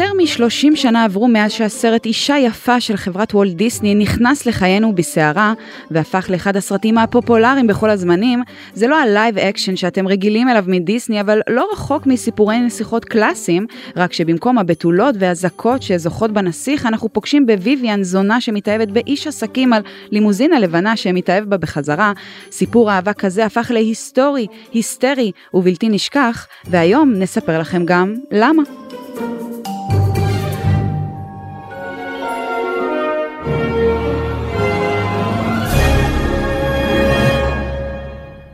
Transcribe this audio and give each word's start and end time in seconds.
יותר 0.00 0.12
מ-30 0.12 0.76
שנה 0.76 1.04
עברו 1.04 1.28
מאז 1.28 1.52
שהסרט 1.52 2.06
אישה 2.06 2.38
יפה 2.38 2.80
של 2.80 2.96
חברת 2.96 3.34
וולט 3.34 3.52
דיסני 3.52 3.94
נכנס 3.94 4.46
לחיינו 4.46 4.94
בסערה 4.94 5.52
והפך 5.90 6.26
לאחד 6.30 6.56
הסרטים 6.56 6.98
הפופולריים 6.98 7.66
בכל 7.66 7.90
הזמנים. 7.90 8.42
זה 8.74 8.86
לא 8.86 9.00
ה 9.00 9.08
live 9.08 9.38
action 9.38 9.76
שאתם 9.76 10.08
רגילים 10.08 10.48
אליו 10.48 10.64
מדיסני, 10.66 11.20
אבל 11.20 11.40
לא 11.48 11.68
רחוק 11.72 12.06
מסיפורי 12.06 12.58
נסיכות 12.58 13.04
קלאסיים, 13.04 13.66
רק 13.96 14.12
שבמקום 14.12 14.58
הבתולות 14.58 15.14
והזכות 15.18 15.82
שזוכות 15.82 16.30
בנסיך, 16.30 16.86
אנחנו 16.86 17.08
פוגשים 17.12 17.46
בוויvian 17.46 18.02
זונה 18.02 18.40
שמתאהבת 18.40 18.88
באיש 18.88 19.26
עסקים 19.26 19.72
על 19.72 19.82
לימוזינה 20.10 20.58
לבנה 20.58 20.96
שמתאהב 20.96 21.44
בה 21.44 21.56
בחזרה. 21.56 22.12
סיפור 22.50 22.90
אהבה 22.92 23.12
כזה 23.12 23.44
הפך 23.46 23.70
להיסטורי, 23.70 24.46
היסטרי 24.72 25.32
ובלתי 25.54 25.88
נשכח, 25.88 26.46
והיום 26.64 27.12
נספר 27.12 27.58
לכם 27.58 27.82
גם 27.84 28.14
למה. 28.30 28.62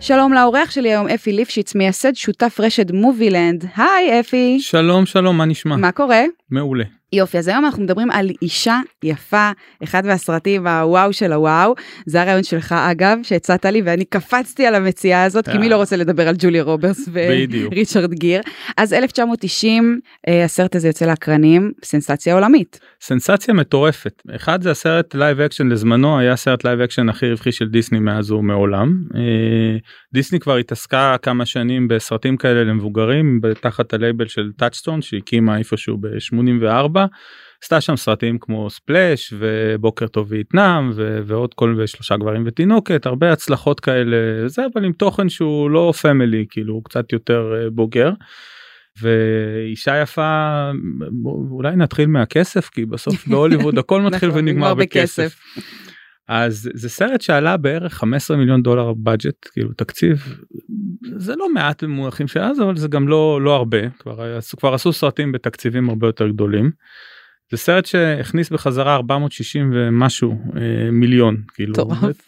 שלום 0.02 0.32
לאורח 0.32 0.70
שלי 0.70 0.88
היום, 0.88 1.08
אפי 1.08 1.32
ליפשיץ, 1.32 1.74
מייסד 1.74 2.14
שותף 2.14 2.56
רשת 2.60 2.90
מובילנד. 2.90 3.64
היי 3.76 4.20
אפי. 4.20 4.56
שלום, 4.60 5.06
שלום, 5.06 5.38
מה 5.38 5.44
נשמע? 5.44 5.76
מה 5.76 5.92
קורה? 5.92 6.22
מעולה. 6.50 6.84
יופי, 7.12 7.38
אז 7.38 7.48
היום 7.48 7.64
אנחנו 7.64 7.82
מדברים 7.82 8.10
על 8.10 8.30
אישה 8.42 8.80
יפה, 9.04 9.50
אחד 9.84 10.06
מהסרטים 10.06 10.66
הוואו 10.66 11.12
של 11.12 11.32
הוואו. 11.32 11.74
זה 12.06 12.22
הרעיון 12.22 12.42
שלך 12.42 12.72
אגב, 12.72 13.18
שהצעת 13.22 13.64
לי 13.64 13.82
ואני 13.84 14.04
קפצתי 14.04 14.66
על 14.66 14.74
המציאה 14.74 15.24
הזאת, 15.24 15.48
כי 15.48 15.58
מי 15.58 15.68
לא 15.68 15.76
רוצה 15.76 15.96
לדבר 15.96 16.28
על 16.28 16.34
ג'וליה 16.38 16.62
רוברטס 16.62 17.08
וריצ'רד 17.12 18.14
גיר. 18.14 18.40
אז 18.76 18.92
1990, 18.92 20.00
אה, 20.28 20.44
הסרט 20.44 20.76
הזה 20.76 20.88
יוצא 20.88 21.06
לאקרנים, 21.06 21.72
סנסציה 21.84 22.34
עולמית. 22.34 22.80
סנסציה 23.00 23.54
מטורפת. 23.54 24.22
אחד 24.36 24.62
זה 24.62 24.70
הסרט 24.70 25.14
live 25.14 25.40
action 25.40 25.68
לזמנו, 25.68 26.18
היה 26.18 26.32
הסרט 26.32 26.64
live 26.64 26.80
action 26.80 27.08
הכי 27.08 27.30
רווחי 27.30 27.52
של 27.52 27.68
דיסני 27.68 27.98
מאז 27.98 28.30
ומעולם. 28.30 29.02
אה, 29.14 29.78
דיסני 30.14 30.40
כבר 30.40 30.56
התעסקה 30.56 31.16
כמה 31.22 31.46
שנים 31.46 31.88
בסרטים 31.88 32.36
כאלה 32.36 32.64
למבוגרים, 32.64 33.40
תחת 33.60 33.94
הלייבל 33.94 34.26
של 34.26 34.50
טאצ'סטון 34.56 35.02
שהקימה 35.02 35.58
איפשהו 35.58 35.96
ב-84. 35.96 37.01
עשתה 37.62 37.80
שם 37.80 37.96
סרטים 37.96 38.38
כמו 38.40 38.70
ספלאש 38.70 39.34
ובוקר 39.38 40.06
טוב 40.06 40.26
וייטנאם 40.30 40.90
ועוד 41.26 41.54
כל 41.54 41.74
ושלושה 41.78 42.16
גברים 42.16 42.42
ותינוקת 42.46 43.06
הרבה 43.06 43.32
הצלחות 43.32 43.80
כאלה 43.80 44.48
זה 44.48 44.62
אבל 44.72 44.84
עם 44.84 44.92
תוכן 44.92 45.28
שהוא 45.28 45.70
לא 45.70 45.92
family 46.02 46.46
כאילו 46.50 46.74
הוא 46.74 46.84
קצת 46.84 47.12
יותר 47.12 47.54
אה, 47.56 47.70
בוגר. 47.70 48.10
ואישה 49.02 50.02
יפה 50.02 50.70
אולי 51.50 51.76
נתחיל 51.76 52.06
מהכסף 52.06 52.68
כי 52.68 52.86
בסוף 52.86 53.26
בהוליווד 53.28 53.78
הכל 53.78 54.02
מתחיל 54.02 54.28
נכון, 54.28 54.40
ונגמר 54.40 54.74
בכסף. 54.74 55.40
אז 56.28 56.70
זה 56.74 56.88
סרט 56.88 57.20
שעלה 57.20 57.56
בערך 57.56 57.94
15 57.94 58.36
מיליון 58.36 58.62
דולר 58.62 58.92
בדג'ט 58.92 59.48
כאילו 59.52 59.72
תקציב 59.72 60.38
זה 61.16 61.36
לא 61.36 61.52
מעט 61.52 61.84
במונחים 61.84 62.28
של 62.28 62.40
אז 62.40 62.60
אבל 62.60 62.76
זה 62.76 62.88
גם 62.88 63.08
לא 63.08 63.42
לא 63.42 63.54
הרבה 63.54 63.90
כבר, 63.98 64.38
כבר 64.56 64.74
עשו 64.74 64.92
סרטים 64.92 65.32
בתקציבים 65.32 65.88
הרבה 65.88 66.06
יותר 66.06 66.28
גדולים. 66.28 66.70
זה 67.50 67.56
סרט 67.56 67.86
שהכניס 67.86 68.50
בחזרה 68.50 68.94
460 68.94 69.70
ומשהו 69.74 70.38
אה, 70.56 70.90
מיליון 70.90 71.36
כאילו 71.54 71.74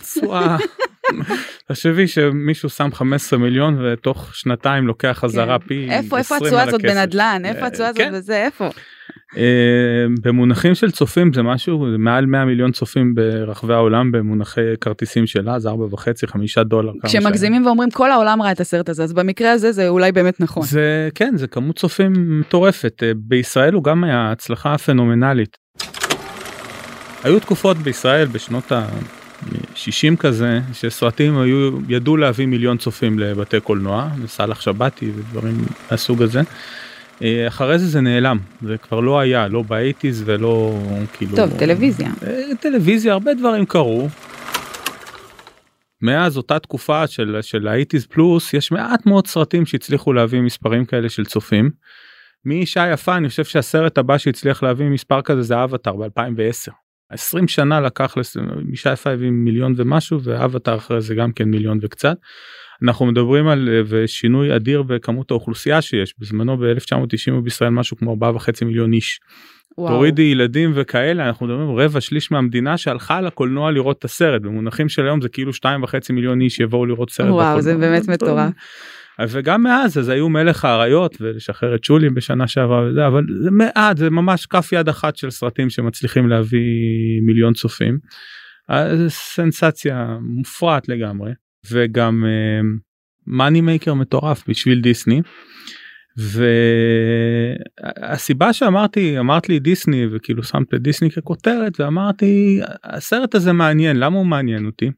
תשואה. 0.03 0.56
תחשבי 1.69 2.08
שמישהו 2.08 2.69
שם 2.69 2.89
15 2.92 3.38
מיליון 3.38 3.84
ותוך 3.84 4.34
שנתיים 4.34 4.87
לוקח 4.87 5.19
חזרה 5.21 5.59
כן. 5.59 5.66
פי 5.66 5.88
איפה 5.91 6.19
איפה 6.19 6.37
התשואה 6.37 6.62
הזאת 6.62 6.82
בנדל"ן 6.82 7.43
איפה 7.44 7.66
התשואה 7.66 7.88
הזאת 7.88 7.98
כן. 8.00 8.12
וזה 8.15 8.44
איפה. 8.44 8.71
אה, 9.37 9.42
במונחים 10.22 10.75
של 10.75 10.91
צופים 10.91 11.32
זה 11.32 11.42
משהו 11.42 11.91
זה 11.91 11.98
מעל 11.98 12.26
100 12.26 12.44
מיליון 12.44 12.72
צופים 12.72 13.15
ברחבי 13.15 13.75
העולם 13.75 14.12
במונחי 14.12 14.60
כרטיסים 14.81 15.26
של 15.26 15.50
אז 15.50 15.66
4 15.66 15.84
וחצי 15.91 16.26
5 16.26 16.59
דולר. 16.59 16.92
כשמגזימים 17.04 17.66
ואומרים 17.66 17.91
כל 17.91 18.10
העולם 18.10 18.42
ראה 18.42 18.53
את 18.53 18.60
הסרט 18.60 18.88
הזה 18.88 19.03
אז 19.03 19.12
במקרה 19.12 19.53
הזה 19.53 19.72
זה 19.72 19.88
אולי 19.88 20.12
באמת 20.12 20.41
נכון. 20.41 20.62
זה 20.66 21.09
כן 21.15 21.34
זה 21.37 21.47
כמות 21.47 21.78
צופים 21.78 22.41
מטורפת 22.41 23.03
אה, 23.03 23.12
בישראל 23.16 23.75
הוא 23.75 23.84
גם 23.84 24.04
היה 24.04 24.32
הצלחה 24.32 24.78
פנומנלית. 24.78 25.56
היו 27.25 27.41
תקופות 27.41 27.76
בישראל 27.76 28.26
בשנות 28.26 28.72
ה-60 28.72 30.16
כזה 30.19 30.60
שסרטים 30.72 31.38
היו 31.38 31.71
ידעו 31.88 32.16
להביא 32.16 32.47
מיליון 32.47 32.78
צופים 32.78 33.19
לבתי 33.19 33.60
קולנוע 33.60 34.09
סאלח 34.26 34.60
שבתי 34.60 35.10
ודברים 35.16 35.54
מהסוג 35.91 36.22
הזה. 36.22 36.41
אה, 37.22 37.48
אחרי 37.48 37.78
זה 37.78 37.86
זה 37.86 38.00
נעלם 38.00 38.38
זה 38.62 38.78
כבר 38.78 39.00
לא 39.00 39.20
היה 39.20 39.48
לא 39.48 39.62
באייטיז 39.62 40.22
ולא 40.26 40.78
כאילו 41.12 41.36
טוב 41.36 41.58
טלוויזיה 41.58 42.10
אה, 42.26 42.56
טלוויזיה 42.60 43.12
הרבה 43.12 43.34
דברים 43.34 43.66
קרו. 43.66 44.08
מאז 46.03 46.36
אותה 46.36 46.58
תקופה 46.58 47.06
של 47.06 47.38
של 47.42 47.69
האייטיז 47.69 48.06
פלוס 48.06 48.54
יש 48.54 48.72
מעט 48.72 49.06
מאוד 49.06 49.26
סרטים 49.26 49.66
שהצליחו 49.66 50.12
להביא 50.12 50.41
מספרים 50.41 50.84
כאלה 50.84 51.08
של 51.08 51.24
צופים. 51.24 51.70
מאישה 52.44 52.91
יפה 52.92 53.16
אני 53.16 53.28
חושב 53.28 53.44
שהסרט 53.44 53.98
הבא 53.98 54.19
שהצליח 54.19 54.62
להביא 54.62 54.86
מספר 54.86 55.22
כזה 55.22 55.42
זה 55.42 55.64
אבטאר 55.64 55.92
ב2010. 55.92 56.72
20 57.10 57.48
שנה 57.48 57.80
לקח 57.80 58.14
לאישה 58.16 58.92
יפה 58.92 59.10
הביא 59.10 59.30
מיליון 59.30 59.74
ומשהו 59.76 60.22
ואבטאר 60.22 60.76
אחרי 60.76 61.00
זה 61.00 61.14
גם 61.14 61.32
כן 61.32 61.44
מיליון 61.44 61.78
וקצת. 61.82 62.16
אנחנו 62.82 63.06
מדברים 63.06 63.48
על 63.48 63.68
אה, 63.92 64.06
שינוי 64.06 64.56
אדיר 64.56 64.82
בכמות 64.82 65.30
האוכלוסייה 65.30 65.82
שיש 65.82 66.14
בזמנו 66.18 66.56
ב-1990 66.56 67.40
בישראל 67.44 67.70
משהו 67.70 67.96
כמו 67.96 68.16
4.5 68.20 68.64
מיליון 68.64 68.92
איש. 68.92 69.20
וואו. 69.78 69.94
תורידי 69.94 70.22
ילדים 70.22 70.72
וכאלה 70.74 71.26
אנחנו 71.26 71.46
מדברים 71.46 71.76
רבע 71.76 72.00
שליש 72.00 72.30
מהמדינה 72.30 72.76
שהלכה 72.76 73.20
לקולנוע 73.20 73.70
לראות 73.70 73.98
את 73.98 74.04
הסרט 74.04 74.42
במונחים 74.42 74.88
של 74.88 75.06
היום 75.06 75.20
זה 75.20 75.28
כאילו 75.28 75.52
2.5 75.52 76.12
מיליון 76.12 76.40
איש 76.40 76.60
יבואו 76.60 76.86
לראות 76.86 77.10
סרט. 77.10 77.26
וואו 77.26 77.38
בקולנוע. 77.38 77.60
זה 77.60 77.76
באמת 77.76 78.08
מטורף. 78.08 78.52
וגם 79.28 79.62
מאז 79.62 79.98
אז 79.98 80.08
היו 80.08 80.28
מלך 80.28 80.64
האריות 80.64 81.16
ולשחרר 81.20 81.74
את 81.74 81.84
שולי 81.84 82.10
בשנה 82.10 82.46
שעברה 82.46 82.82
וזה 82.82 83.06
אבל 83.06 83.24
זה 83.42 83.50
מעט 83.50 83.96
זה 83.96 84.10
ממש 84.10 84.46
כף 84.46 84.72
יד 84.72 84.88
אחת 84.88 85.16
של 85.16 85.30
סרטים 85.30 85.70
שמצליחים 85.70 86.28
להביא 86.28 86.60
מיליון 87.26 87.52
צופים. 87.52 87.98
סנסציה 89.08 90.16
מופרעת 90.20 90.88
לגמרי. 90.88 91.32
וגם 91.70 92.25
מאני 93.26 93.58
uh, 93.58 93.62
מייקר 93.62 93.94
מטורף 93.94 94.44
בשביל 94.48 94.80
דיסני. 94.80 95.22
והסיבה 98.00 98.52
שאמרתי 98.52 99.19
אמרת 99.19 99.48
לי 99.48 99.58
דיסני 99.58 100.06
וכאילו 100.12 100.42
שמת 100.42 100.74
את 100.74 100.82
דיסני 100.82 101.10
ככותרת 101.10 101.80
ואמרתי 101.80 102.60
הסרט 102.84 103.34
הזה 103.34 103.53
מעניין 103.53 103.97
למה 103.97 104.16
הוא 104.16 104.26
מעניין 104.26 104.66
אותי. 104.66 104.91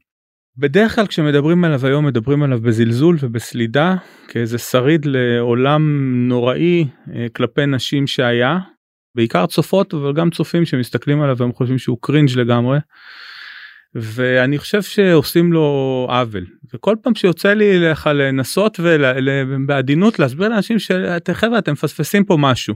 בדרך 0.57 0.95
כלל 0.95 1.07
כשמדברים 1.07 1.63
עליו 1.63 1.85
היום 1.85 2.05
מדברים 2.05 2.43
עליו 2.43 2.61
בזלזול 2.61 3.17
ובסלידה 3.19 3.95
כאיזה 4.27 4.57
שריד 4.57 5.05
לעולם 5.05 5.81
נוראי 6.27 6.87
אה, 7.15 7.27
כלפי 7.35 7.65
נשים 7.65 8.07
שהיה 8.07 8.59
בעיקר 9.15 9.45
צופות 9.45 9.93
אבל 9.93 10.13
גם 10.13 10.29
צופים 10.29 10.65
שמסתכלים 10.65 11.21
עליו 11.21 11.37
והם 11.37 11.53
חושבים 11.53 11.77
שהוא 11.77 11.97
קרינג' 12.01 12.29
לגמרי. 12.35 12.79
ואני 13.95 14.57
חושב 14.57 14.81
שעושים 14.81 15.53
לו 15.53 16.07
עוול 16.09 16.45
וכל 16.73 16.95
פעם 17.03 17.15
שיוצא 17.15 17.53
לי 17.53 17.79
לך 17.79 18.09
לנסות 18.13 18.79
ובעדינות 18.79 20.19
להסביר 20.19 20.47
לאנשים 20.49 20.77
שחברה 20.79 21.59
אתם 21.59 21.71
מפספסים 21.71 22.23
פה 22.23 22.37
משהו. 22.39 22.75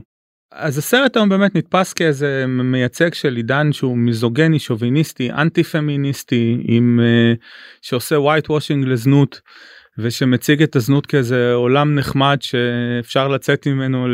אז 0.52 0.78
הסרט 0.78 1.16
היום 1.16 1.28
באמת 1.28 1.54
נתפס 1.54 1.92
כאיזה 1.92 2.44
מייצג 2.48 3.14
של 3.14 3.36
עידן 3.36 3.72
שהוא 3.72 3.96
מיזוגני 3.96 4.58
שוביניסטי 4.58 5.30
אנטי 5.30 5.64
פמיניסטי 5.64 6.56
עם 6.64 7.00
uh, 7.02 7.38
שעושה 7.82 8.16
white 8.16 8.46
washing 8.46 8.86
לזנות 8.86 9.40
ושמציג 9.98 10.62
את 10.62 10.76
הזנות 10.76 11.06
כאיזה 11.06 11.52
עולם 11.52 11.94
נחמד 11.94 12.36
שאפשר 12.40 13.28
לצאת 13.28 13.66
ממנו 13.66 14.06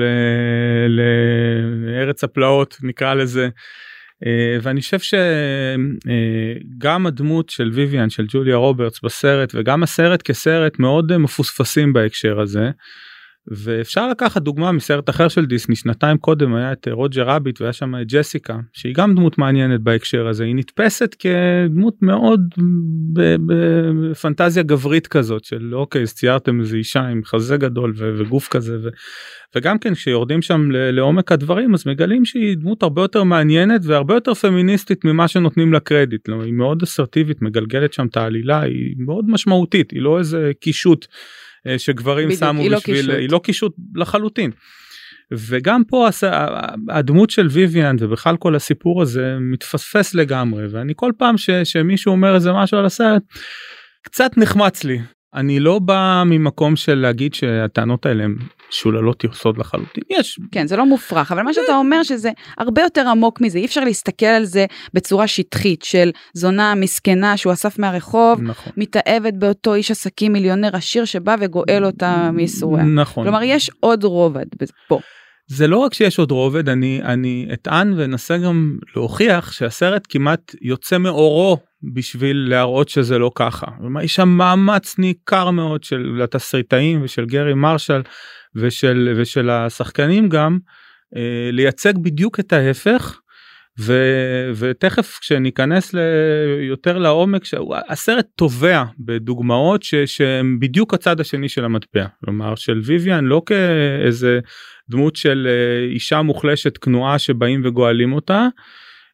לארץ 1.87 2.25
הפלאות 2.25 2.76
נקרא 2.82 3.14
לזה. 3.14 3.49
אה, 4.26 4.59
ואני 4.62 4.81
חושב 4.81 4.99
שגם 4.99 7.06
אה, 7.06 7.09
הדמות 7.09 7.49
של 7.49 7.70
ויויאן 7.75 8.11
של 8.11 8.26
ג'וליה 8.29 8.56
רוברטס 8.56 9.00
בסרט 9.03 9.53
וגם 9.55 9.82
הסרט 9.82 10.23
כסרט 10.23 10.79
מאוד 10.79 11.17
מפוספסים 11.17 11.93
בהקשר 11.93 12.41
הזה. 12.41 12.70
ואפשר 13.50 14.09
לקחת 14.09 14.43
דוגמה 14.43 14.73
מסרט 14.73 15.11
אחר 15.11 15.29
של 15.29 15.47
דיסני 15.47 15.77
שנתיים 15.77 16.19
קודם 16.19 16.55
היה 16.55 16.73
את 16.73 16.89
רוג'ר 16.91 17.29
רביט 17.29 17.61
והיה 17.61 17.73
שם 17.73 17.97
את 17.97 18.06
ג'סיקה 18.06 18.59
שהיא 18.73 18.95
גם 18.95 19.15
דמות 19.15 19.39
מעניינת 19.39 19.81
בהקשר 19.81 20.29
הזה 20.29 20.45
היא 20.45 20.55
נתפסת 20.55 21.17
כדמות 21.19 21.95
מאוד 22.03 22.41
בפנטזיה 23.47 24.62
גברית 24.62 25.06
כזאת 25.06 25.45
של 25.45 25.75
אוקיי 25.75 26.03
אז 26.03 26.15
ציירתם 26.15 26.61
איזה 26.61 26.77
אישה 26.77 27.00
עם 27.00 27.25
חזה 27.25 27.56
גדול 27.56 27.95
וגוף 27.97 28.49
כזה 28.49 28.77
ו, 28.83 28.89
וגם 29.56 29.79
כן 29.79 29.94
כשיורדים 29.94 30.43
שם 30.43 30.71
לעומק 30.71 31.33
הדברים 31.33 31.75
אז 31.75 31.87
מגלים 31.87 32.25
שהיא 32.25 32.56
דמות 32.56 32.83
הרבה 32.83 33.03
יותר 33.03 33.25
מעניינת 33.25 33.81
והרבה 33.85 34.15
יותר 34.15 34.35
פמיניסטית 34.35 35.05
ממה 35.05 35.29
שנותנים 35.29 35.73
לה 35.73 35.81
קרדיט 35.81 36.29
לא, 36.29 36.43
היא 36.43 36.53
מאוד 36.53 36.83
אסרטיבית 36.83 37.43
מגלגלת 37.43 37.93
שם 37.93 38.06
את 38.06 38.17
העלילה 38.17 38.61
היא 38.61 38.94
מאוד 38.99 39.25
משמעותית 39.29 39.91
היא 39.91 40.03
לא 40.03 40.19
איזה 40.19 40.53
קישוט. 40.61 41.06
אה, 41.66 41.78
שגברים 41.78 42.28
בדיוק, 42.28 42.40
שמו 42.40 42.62
היא 42.62 42.70
לא 42.70 42.78
בשביל, 42.78 43.08
לא 43.08 43.14
היא 43.19 43.28
לא 43.31 43.40
קישוט 43.44 43.75
לחלוטין. 43.94 44.50
וגם 45.32 45.82
פה 45.84 46.08
הדמות 46.88 47.31
של 47.31 47.46
ויויאן 47.50 47.96
ובכלל 48.00 48.37
כל 48.37 48.55
הסיפור 48.55 49.02
הזה 49.02 49.37
מתפספס 49.40 50.14
לגמרי 50.14 50.66
ואני 50.66 50.93
כל 50.96 51.12
פעם 51.19 51.38
ש, 51.38 51.50
שמישהו 51.50 52.12
אומר 52.12 52.34
איזה 52.34 52.52
משהו 52.52 52.78
על 52.78 52.87
הסרט 52.87 53.22
קצת 54.02 54.31
נחמץ 54.37 54.84
לי 54.84 54.99
אני 55.35 55.61
לא 55.61 55.79
בא 55.79 56.23
ממקום 56.27 56.77
של 56.77 56.95
להגיד 56.95 57.35
שהטענות 57.35 58.07
האלה 58.07 58.25
הם 58.25 58.37
שוללות 58.71 59.25
יסוד 59.25 59.59
לחלוטין. 59.59 60.05
יש. 60.11 60.41
כן 60.53 60.67
זה 60.67 60.77
לא 60.77 60.87
מופרך 60.87 61.33
אבל 61.33 61.43
מה 61.43 61.55
שאתה 61.55 61.77
אומר 61.77 62.03
שזה 62.03 62.31
הרבה 62.59 62.83
יותר 62.83 63.09
עמוק 63.09 63.41
מזה 63.41 63.59
אי 63.59 63.65
אפשר 63.65 63.85
להסתכל 63.85 64.27
על 64.27 64.45
זה 64.45 64.67
בצורה 64.95 65.27
שטחית 65.27 65.83
של 65.83 66.11
זונה 66.33 66.75
מסכנה 66.75 67.37
שהוא 67.37 67.53
אסף 67.53 67.79
מהרחוב 67.79 68.43
נכון. 68.43 68.73
מתאהבת 68.77 69.35
באותו 69.35 69.75
איש 69.75 69.91
עסקים 69.91 70.33
מיליונר 70.33 70.77
עשיר 70.77 71.05
שבא 71.05 71.37
וגואל 71.41 71.85
אותה 71.85 72.31
מייסוריה. 72.33 72.85
נכון. 72.85 73.25
כלומר 73.25 73.43
יש 73.43 73.71
עוד 73.81 74.05
רובד 74.05 74.47
פה. 74.89 75.01
זה 75.49 75.67
לא 75.67 75.77
רק 75.77 75.95
שיש 75.95 76.19
עוד 76.19 76.31
רובד 76.31 76.69
אני 76.69 77.00
אני 77.05 77.49
אטען 77.53 77.93
ואנסה 77.93 78.39
גם 78.39 78.79
להוכיח 78.97 79.53
שהסרט 79.53 80.06
כמעט 80.09 80.55
יוצא 80.61 80.99
מאורו 80.99 81.59
בשביל 81.95 82.47
להראות 82.50 82.89
שזה 82.89 83.19
לא 83.19 83.31
ככה. 83.35 83.67
יש 84.03 84.15
שם 84.15 84.29
מאמץ 84.29 84.99
ניכר 84.99 85.50
מאוד 85.50 85.85
של 85.85 86.21
התסריטאים 86.25 87.03
ושל 87.03 87.27
גרי 87.27 87.55
מרשל 87.55 88.03
ושל 88.55 89.15
ושל 89.17 89.50
השחקנים 89.50 90.29
גם 90.29 90.59
אה, 91.17 91.51
לייצג 91.53 91.99
בדיוק 91.99 92.41
את 92.41 92.53
ההפך. 92.53 93.21
ו, 93.81 93.93
ותכף 94.57 95.19
כשניכנס 95.21 95.95
יותר 96.61 96.99
לעומק 96.99 97.43
הסרט 97.89 98.27
תובע 98.37 98.85
בדוגמאות 98.99 99.83
ש, 99.83 99.95
שהם 99.95 100.61
בדיוק 100.61 100.95
הצד 100.95 101.21
השני 101.21 101.49
של 101.49 101.65
המטבע 101.65 102.07
כלומר 102.25 102.55
של 102.55 102.81
ויויאן 102.85 103.25
לא 103.25 103.43
כאיזה 103.47 104.41
דמות 104.91 105.17
של 105.17 105.49
אה, 105.51 105.87
אישה 105.95 106.23
מוחלשת 106.23 106.79
כנועה 106.79 107.19
שבאים 107.19 107.63
וגואלים 107.65 108.13
אותה 108.13 108.47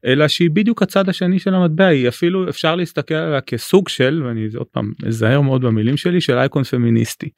אלא 0.07 0.29
שהיא 0.29 0.51
בדיוק 0.51 0.83
הצד 0.83 1.09
השני 1.09 1.39
של 1.39 1.55
המטבע 1.55 1.87
היא 1.87 2.09
אפילו 2.09 2.49
אפשר 2.49 2.77
להסתכל 2.77 3.15
עליה 3.15 3.41
כסוג 3.41 3.89
של 3.89 4.23
ואני 4.27 4.49
עוד 4.57 4.67
פעם 4.67 4.93
מזהר 5.07 5.41
מאוד 5.41 5.63
במילים 5.63 5.97
שלי 5.97 6.21
של 6.21 6.39
אייקון 6.39 6.63
פמיניסטי. 6.63 7.29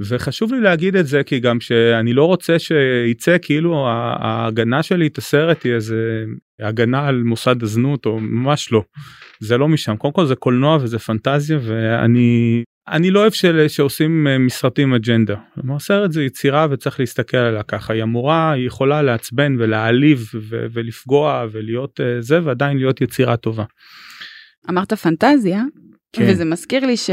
וחשוב 0.00 0.52
לי 0.52 0.60
להגיד 0.60 0.96
את 0.96 1.06
זה 1.06 1.22
כי 1.22 1.40
גם 1.40 1.60
שאני 1.60 2.12
לא 2.12 2.24
רוצה 2.24 2.58
שיצא 2.58 3.36
כאילו 3.42 3.86
ההגנה 3.88 4.82
שלי 4.82 5.06
את 5.06 5.18
הסרט 5.18 5.64
היא 5.64 5.72
איזה 5.72 6.24
הגנה 6.60 7.06
על 7.06 7.22
מוסד 7.22 7.62
הזנות 7.62 8.06
או 8.06 8.20
ממש 8.20 8.72
לא 8.72 8.82
זה 9.40 9.58
לא 9.58 9.68
משם 9.68 9.96
קודם 9.96 10.14
כל 10.14 10.26
זה 10.26 10.34
קולנוע 10.34 10.78
וזה 10.80 10.98
פנטזיה 10.98 11.58
ואני 11.62 12.62
אני 12.90 13.10
לא 13.10 13.20
אוהב 13.20 13.32
של, 13.32 13.68
שעושים 13.68 14.26
אה, 14.26 14.38
מסרטים 14.38 14.94
אג'נדה. 14.94 15.36
כלומר 15.54 15.78
סרט 15.78 16.12
זה 16.12 16.24
יצירה 16.24 16.66
וצריך 16.70 17.00
להסתכל 17.00 17.36
עליה 17.36 17.62
ככה 17.62 17.92
היא 17.92 18.02
אמורה 18.02 18.52
היא 18.52 18.66
יכולה 18.66 19.02
לעצבן 19.02 19.56
ולהעליב 19.58 20.30
ו- 20.34 20.66
ולפגוע 20.72 21.46
ולהיות 21.52 22.00
uh, 22.00 22.02
זה 22.20 22.38
ועדיין 22.44 22.76
להיות 22.76 23.00
יצירה 23.00 23.36
טובה. 23.36 23.64
אמרת 24.70 24.92
פנטזיה 24.92 25.62
כן. 26.12 26.26
וזה 26.30 26.44
מזכיר 26.44 26.86
לי 26.86 26.96
ש... 26.96 27.10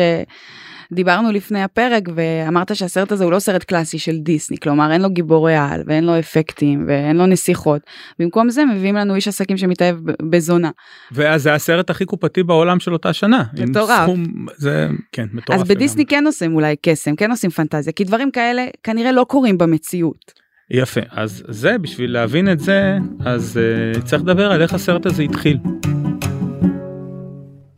דיברנו 0.92 1.32
לפני 1.32 1.64
הפרק 1.64 2.04
ואמרת 2.16 2.76
שהסרט 2.76 3.12
הזה 3.12 3.24
הוא 3.24 3.32
לא 3.32 3.40
סרט 3.40 3.64
קלאסי 3.64 4.00
של 4.00 4.18
דיסני 4.18 4.58
כלומר 4.58 4.92
אין 4.92 5.02
לו 5.02 5.10
גיבורי 5.10 5.56
על 5.56 5.82
ואין 5.86 6.04
לו 6.04 6.20
אפקטים 6.20 6.86
ואין 6.88 7.18
לו 7.18 7.26
נסיכות 7.26 7.82
במקום 8.20 8.50
זה 8.50 8.66
מביאים 8.66 8.96
לנו 8.96 9.16
איש 9.16 9.28
עסקים 9.28 9.58
שמתאהב 9.58 9.96
בזונה. 10.30 10.70
ואז 11.12 11.44
זה 11.44 11.54
הסרט 11.54 11.90
הכי 11.90 12.06
קופתי 12.06 12.44
בעולם 12.44 12.80
של 12.80 12.94
אותה 12.94 13.14
שנה. 13.14 13.44
מטורף. 13.54 14.04
סכום, 14.04 14.24
זה 14.58 14.88
כן 15.12 15.26
מטורף. 15.34 15.60
אז 15.60 15.68
בדיסני 15.68 16.04
גם. 16.04 16.10
כן 16.10 16.26
עושים 16.26 16.56
אולי 16.56 16.76
קסם 16.82 17.16
כן 17.16 17.32
עושים 17.32 17.50
פנטזיה 17.50 17.94
כי 17.94 18.04
דברים 18.04 18.32
כאלה 18.32 18.66
כנראה 18.84 19.12
לא 19.12 19.26
קורים 19.30 19.58
במציאות. 19.58 20.46
יפה 20.72 21.02
אז 21.12 21.44
זה 21.48 21.78
בשביל 21.78 22.12
להבין 22.14 22.52
את 22.52 22.60
זה 22.60 22.98
אז 23.26 23.60
uh, 23.98 24.02
צריך 24.02 24.22
לדבר 24.22 24.52
על 24.52 24.62
איך 24.62 24.74
הסרט 24.74 25.06
הזה 25.06 25.24
התחיל. 25.24 25.58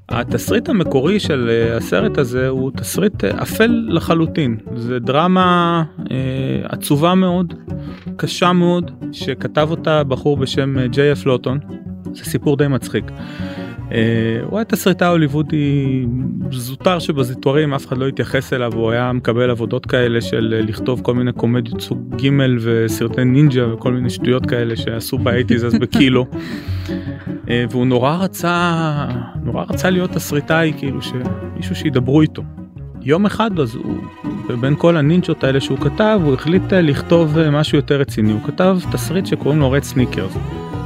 התסריט 0.10 0.70
המקורי 0.70 1.20
של 1.20 1.50
אה, 1.50 1.78
הסרט 1.78 2.18
הזה 2.18 2.48
הוא 2.48 2.72
תסריט 2.72 3.24
אה, 3.24 3.42
אפל 3.42 3.86
לחלוטין 3.90 4.58
זה 4.76 5.00
דרמה 5.00 5.84
אה, 6.12 6.16
עצובה 6.64 7.16
מאוד 7.16 7.54
קשה 8.18 8.54
מאוד 8.54 8.92
שכתב 9.12 9.68
אותה 9.72 10.04
בחור 10.04 10.38
בשם 10.38 10.80
אה, 10.80 10.88
ג'יי 10.88 11.12
אפ 11.12 11.26
לוטון 11.26 11.60
זה 12.14 12.26
סיפור 12.26 12.58
די 12.58 12.68
מצחיק. 12.68 13.06
אה, 13.92 14.40
הוא 14.44 14.58
היה 14.58 14.66
תסריטה 14.66 15.08
הוליוודי 15.08 16.06
זוטר 16.52 17.00
שבזיטורים 17.00 17.74
אף 17.74 17.88
אחד 17.88 17.98
לא 17.98 18.08
התייחס 18.08 18.54
אליו 18.54 18.74
הוא 18.76 18.92
היה 18.92 19.14
מקבל 19.14 19.50
עבודות 19.50 19.86
כאלה 19.86 20.22
של 20.22 20.64
לכתוב 20.68 21.02
כל 21.02 21.14
מיני 21.14 21.32
קומדיות 21.32 21.82
סוג 21.82 22.16
ג' 22.16 22.30
וסרטי 22.62 23.24
נינג'ה 23.24 23.74
וכל 23.74 23.94
מיני 23.94 24.10
שטויות 24.10 24.46
כאלה 24.46 24.76
שעשו 24.76 25.18
ב 25.18 25.23
eighties 25.23 25.66
אז 25.66 25.76
בקילו. 25.76 26.26
אה, 27.50 27.66
והוא 27.70 27.86
נורא 27.86 28.16
רצה 28.16 29.08
נורא 29.44 29.64
רצה 29.70 29.90
להיות 29.90 30.12
תסריטאי 30.12 30.74
כאילו 30.78 31.00
שמישהו 31.02 31.76
שידברו 31.76 32.22
איתו. 32.22 32.44
יום 33.02 33.26
אחד 33.26 33.60
אז 33.60 33.76
הוא 33.76 33.98
בין 34.60 34.76
כל 34.78 34.98
הנינג'ות 34.98 35.44
האלה 35.44 35.62
שהוא 35.62 35.78
כתב 35.78 36.20
הוא 36.24 36.34
החליט 36.34 36.74
אה, 36.74 36.82
לכתוב 36.82 37.38
אה, 37.38 37.52
משהו 37.52 37.76
יותר 37.76 38.00
רציני 38.00 38.32
הוא 38.32 38.42
כתב 38.44 38.78
תסריט 38.92 39.26
שקוראים 39.26 39.60
לו 39.60 39.72
Red 39.72 39.84
Sneakers. 39.84 40.38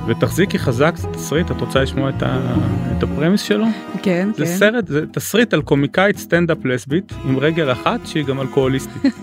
ותחזיקי 0.07 0.59
חזק 0.59 0.93
זה 0.95 1.07
תסריט 1.07 1.51
את 1.51 1.61
רוצה 1.61 1.81
לשמוע 1.81 2.09
את, 2.09 2.23
ה, 2.23 2.55
את 2.97 3.03
ה 3.03 3.08
premise 3.08 3.41
שלו? 3.41 3.65
כן 4.03 4.29
זה 4.37 4.45
כן. 4.45 4.51
סרט 4.51 4.87
זה 4.87 5.07
תסריט 5.11 5.53
על 5.53 5.61
קומיקאית 5.61 6.17
סטנדאפ 6.17 6.65
לסבית 6.65 7.13
עם 7.25 7.39
רגל 7.39 7.71
אחת 7.71 7.99
שהיא 8.05 8.25
גם 8.25 8.41
אלכוהוליסטית. 8.41 9.01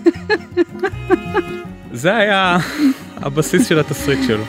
זה 1.93 2.15
היה 2.15 2.57
הבסיס 3.17 3.67
של 3.67 3.79
התסריט 3.79 4.19
שלו. 4.27 4.43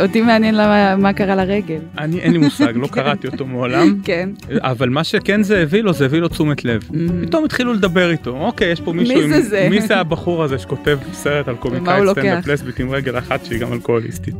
אותי 0.00 0.20
מעניין 0.20 0.54
למה 0.54 0.96
מה 0.96 1.12
קרה 1.12 1.34
לרגל. 1.34 1.78
אני 1.98 2.20
אין 2.20 2.32
לי 2.32 2.38
מושג 2.38 2.72
לא 2.76 2.86
קראתי 2.96 3.26
אותו 3.26 3.46
מעולם 3.46 4.00
כן 4.04 4.30
אבל 4.50 4.88
מה 4.88 5.04
שכן 5.04 5.42
זה 5.42 5.62
הביא 5.62 5.82
לו 5.82 5.92
זה 5.92 6.04
הביא 6.04 6.20
לו 6.20 6.28
תשומת 6.28 6.64
לב 6.64 6.82
mm-hmm. 6.82 7.26
פתאום 7.26 7.44
התחילו 7.44 7.72
לדבר 7.72 8.10
איתו 8.10 8.30
אוקיי 8.30 8.72
יש 8.72 8.80
פה 8.80 8.92
מישהו 8.92 9.16
מי 9.16 9.28
זה 9.28 9.42
זה 9.42 9.66
מי 9.70 9.80
זה 9.80 9.96
הבחור 9.96 10.44
הזה 10.44 10.58
שכותב 10.58 10.98
סרט 11.12 11.48
על 11.48 11.56
קומיקאי 11.56 12.00
סטנדאפ 12.10 12.46
לסבית 12.46 12.78
עם 12.78 12.90
רגל 12.90 13.18
אחת 13.18 13.44
שהיא 13.44 13.60
גם 13.60 13.72
אלכוהוליסטית. 13.72 14.34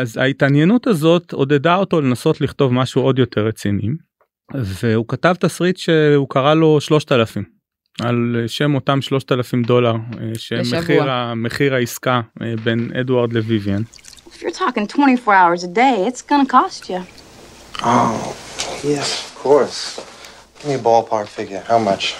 אז 0.00 0.16
ההתעניינות 0.16 0.86
הזאת 0.86 1.32
עודדה 1.32 1.76
אותו 1.76 2.00
לנסות 2.00 2.40
לכתוב 2.40 2.72
משהו 2.72 3.02
עוד 3.02 3.18
יותר 3.18 3.46
רציני 3.46 3.88
והוא 4.54 5.04
כתב 5.08 5.34
תסריט 5.40 5.76
שהוא 5.76 6.28
קרא 6.28 6.54
לו 6.54 6.80
3000 6.80 7.44
על 8.02 8.44
שם 8.46 8.74
אותם 8.74 9.02
3,000 9.02 9.62
דולר 9.62 9.92
אה, 9.92 10.32
שמחיר 10.36 11.10
המחיר 11.10 11.74
העסקה 11.74 12.20
אה, 12.42 12.54
בין 12.64 12.90
אדוארד 13.00 13.32
לוויvian. 13.32 13.98
If 14.26 14.42
you're 14.42 14.58
talking 14.58 14.86
24 14.86 15.34
hours 15.34 15.64
a 15.64 15.68
day, 15.68 16.06
it's 16.08 16.22
gonna 16.22 16.46
cost 16.46 16.88
you. 16.88 17.00
Oh, 17.82 18.36
yes, 18.84 19.08
of 19.26 19.42
course. 19.42 20.00
Give 20.58 20.68
me 20.68 20.74
a 20.74 20.78
ballpark 20.78 21.28
figure. 21.28 21.62
How 21.68 21.78
much? 21.78 22.14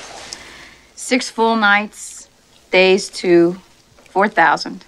Six 0.97 1.31
full 1.31 1.57
nights, 1.57 2.29
days 2.71 3.09
to 3.21 3.57
4,000. 4.13 4.85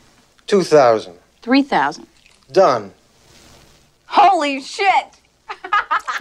2,000. 0.47 1.14
3,000. 1.43 2.07
Done. 2.56 2.88
Holy 4.14 4.76
shit! 4.76 5.16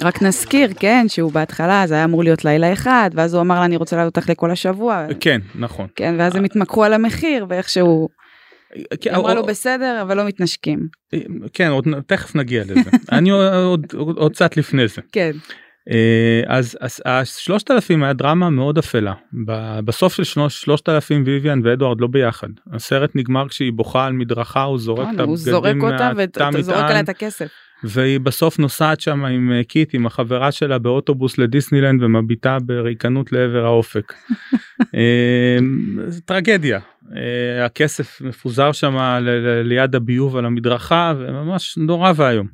רק 0.01 0.21
נזכיר 0.21 0.69
כן 0.79 1.05
שהוא 1.09 1.31
בהתחלה 1.31 1.87
זה 1.87 1.93
היה 1.93 2.03
אמור 2.03 2.23
להיות 2.23 2.45
לילה 2.45 2.73
אחד 2.73 3.09
ואז 3.13 3.33
הוא 3.33 3.41
אמר 3.41 3.59
לה 3.59 3.65
אני 3.65 3.75
רוצה 3.75 3.95
לעלות 3.95 4.17
אותך 4.17 4.29
לכל 4.29 4.51
השבוע 4.51 5.05
כן 5.19 5.41
נכון 5.55 5.87
כן 5.95 6.15
ואז 6.19 6.35
הם 6.35 6.43
התמקחו 6.43 6.83
על 6.83 6.93
המחיר 6.93 7.45
ואיכשהו. 7.49 8.09
כן, 9.01 9.15
אמרה 9.15 9.33
לו 9.33 9.45
בסדר 9.45 10.01
אבל 10.01 10.17
לא 10.17 10.25
מתנשקים. 10.25 10.87
כן 11.53 11.69
עוד 11.69 11.87
תכף 12.07 12.35
נגיע 12.35 12.63
לזה 12.63 12.89
אני 13.11 13.29
עוד 13.29 13.85
עוד 13.93 14.33
קצת 14.33 14.57
לפני 14.57 14.87
זה. 14.87 15.01
כן. 15.11 15.31
אה, 15.91 16.41
אז 16.47 16.77
השלושת 17.05 17.71
אלפים 17.71 18.03
היה 18.03 18.13
דרמה 18.13 18.49
מאוד 18.49 18.77
אפלה 18.77 19.13
בסוף 19.85 20.13
של 20.13 20.49
שלושת 20.49 20.89
אלפים 20.89 21.23
ויויאן 21.25 21.61
ואדוארד 21.63 22.01
לא 22.01 22.07
ביחד 22.07 22.47
הסרט 22.73 23.11
נגמר 23.15 23.47
כשהיא 23.49 23.71
בוכה 23.73 24.05
על 24.05 24.13
מדרכה 24.13 24.63
הוא 24.63 24.79
זורק 24.79 25.07
את 25.15 25.19
הוא 25.19 25.37
זורק 25.37 25.71
הבגדים 25.71 25.91
אותה 25.91 26.13
מהתא 26.13 26.43
ואתה 26.43 26.61
זורק 26.61 26.77
מטען, 26.77 26.89
עליה 26.89 26.99
את 26.99 27.09
הכסף. 27.09 27.47
והיא 27.83 28.19
בסוף 28.19 28.59
נוסעת 28.59 29.01
שם 29.01 29.25
עם 29.25 29.51
אה, 29.51 29.63
קיט 29.63 29.93
עם 29.93 30.05
החברה 30.05 30.51
שלה 30.51 30.79
באוטובוס 30.79 31.37
לדיסנילנד 31.37 32.03
ומביטה 32.03 32.57
בריקנות 32.61 33.31
לעבר 33.31 33.65
האופק. 33.65 34.13
זה 36.07 36.21
טרגדיה 36.31 36.79
אה, 37.15 37.65
הכסף 37.65 38.21
מפוזר 38.21 38.71
שם 38.71 38.97
ליד 39.63 39.95
הביוב 39.95 40.37
על 40.37 40.45
המדרכה 40.45 41.13
וממש 41.19 41.77
נורא 41.77 42.11
ואיום 42.15 42.47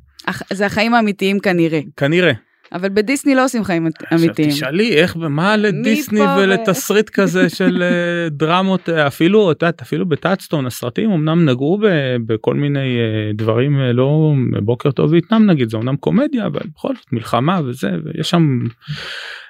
זה 0.52 0.66
החיים 0.66 0.94
האמיתיים 0.94 1.40
כנראה. 1.40 1.80
כנראה. 1.96 2.32
אבל 2.72 2.88
בדיסני 2.88 3.34
לא 3.34 3.44
עושים 3.44 3.64
חיים 3.64 3.86
אמיתיים. 4.12 4.48
עכשיו 4.48 4.56
תשאלי 4.56 4.92
איך 4.96 5.16
מה 5.16 5.56
לדיסני 5.56 6.20
ולתסריט 6.38 7.10
כזה 7.10 7.48
של 7.48 7.82
אה, 7.82 8.28
דרמות 8.46 8.88
אה, 8.88 9.06
אפילו 9.06 9.52
את 9.52 9.62
יודעת, 9.62 9.82
אפילו 9.82 10.06
בטאצטון 10.08 10.66
הסרטים 10.66 11.10
אמנם 11.10 11.44
נגעו 11.48 11.78
ב- 11.82 12.16
בכל 12.26 12.54
מיני 12.54 12.98
אה, 12.98 13.32
דברים 13.34 13.78
לא 13.80 14.32
בוקר 14.62 14.90
טוב 14.90 15.12
וייטנאם 15.12 15.50
נגיד 15.50 15.70
זה 15.70 15.76
אמנם 15.76 15.96
קומדיה 15.96 16.46
אבל 16.46 16.60
בכל 16.74 16.94
זאת 16.94 17.12
מלחמה 17.12 17.60
וזה 17.64 17.88
ויש 18.04 18.30
שם 18.30 18.58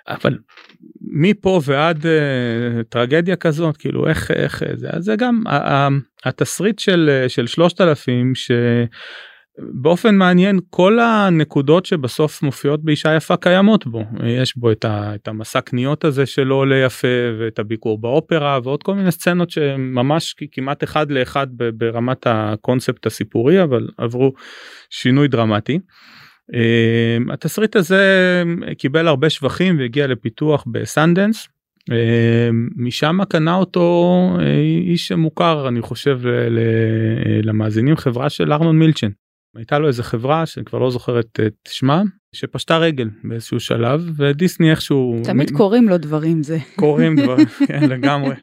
אבל 0.08 0.38
מפה 1.00 1.60
ועד 1.64 2.06
אה, 2.06 2.82
טרגדיה 2.88 3.36
כזאת 3.36 3.76
כאילו 3.76 4.08
איך 4.08 4.30
איך 4.30 4.62
זה 4.74 4.88
זה 4.98 5.16
גם 5.16 5.42
ה- 5.46 5.72
ה- 5.72 5.88
התסריט 6.24 6.78
של 6.78 7.24
של 7.28 7.46
שלושת 7.46 7.80
אלפים 7.80 8.34
ש. 8.34 8.50
באופן 9.59 10.14
מעניין 10.14 10.59
כל 10.71 10.99
הנקודות 11.00 11.87
שבסוף 11.87 12.42
מופיעות 12.42 12.85
באישה 12.85 13.16
יפה 13.16 13.37
קיימות 13.37 13.87
בו 13.87 14.04
יש 14.25 14.56
בו 14.56 14.73
את, 14.73 14.85
ה, 14.85 15.14
את 15.14 15.28
המסע 15.28 15.61
קניות 15.61 16.04
הזה 16.04 16.26
שלא 16.26 16.54
עולה 16.54 16.76
יפה 16.76 17.09
ואת 17.40 17.59
הביקור 17.59 18.00
באופרה 18.00 18.59
ועוד 18.64 18.82
כל 18.82 18.94
מיני 18.94 19.12
סצנות 19.12 19.50
שממש 19.50 20.35
כמעט 20.52 20.85
אחד 20.85 21.11
לאחד 21.11 21.47
ברמת 21.75 22.26
הקונספט 22.26 23.06
הסיפורי 23.06 23.62
אבל 23.62 23.88
עברו 23.99 24.32
שינוי 24.90 25.28
דרמטי. 25.28 25.78
Uh, 26.52 27.32
התסריט 27.32 27.76
הזה 27.76 28.42
קיבל 28.78 29.09
הרבה 29.09 29.30
שבחים 29.30 29.78
והגיע 29.78 30.06
לפיתוח 30.06 30.64
בסנדנס. 30.73 31.49
Uh, 31.90 31.94
משם 32.76 33.18
קנה 33.28 33.54
אותו 33.54 34.28
uh, 34.38 34.42
איש 34.87 35.12
מוכר 35.12 35.68
אני 35.68 35.82
חושב 35.82 36.21
ל- 36.26 37.49
למאזינים 37.49 37.97
חברה 37.97 38.30
של 38.30 38.52
ארנון 38.52 38.78
מילצ'ן. 38.78 39.09
הייתה 39.56 39.78
לו 39.78 39.88
איזה 39.88 40.02
חברה 40.02 40.47
שאני 40.47 40.64
כבר 40.64 40.78
לא 40.78 40.90
זוכר 40.90 41.21
את 41.21 41.38
שמה 41.68 42.02
שפשטה 42.35 42.78
רגל 42.78 43.11
באיזשהו 43.25 43.61
שלב 43.61 44.11
ודיסני 44.16 44.71
איכשהו 44.71 45.21
תמיד 45.25 45.52
מ- 45.52 45.56
קורים 45.56 45.88
לו 45.88 45.99
דברים 45.99 46.42
זה. 46.42 46.59
קורים 46.76 47.16
דברים 47.21 47.47
כן, 47.68 47.88
לגמרי 47.90 48.35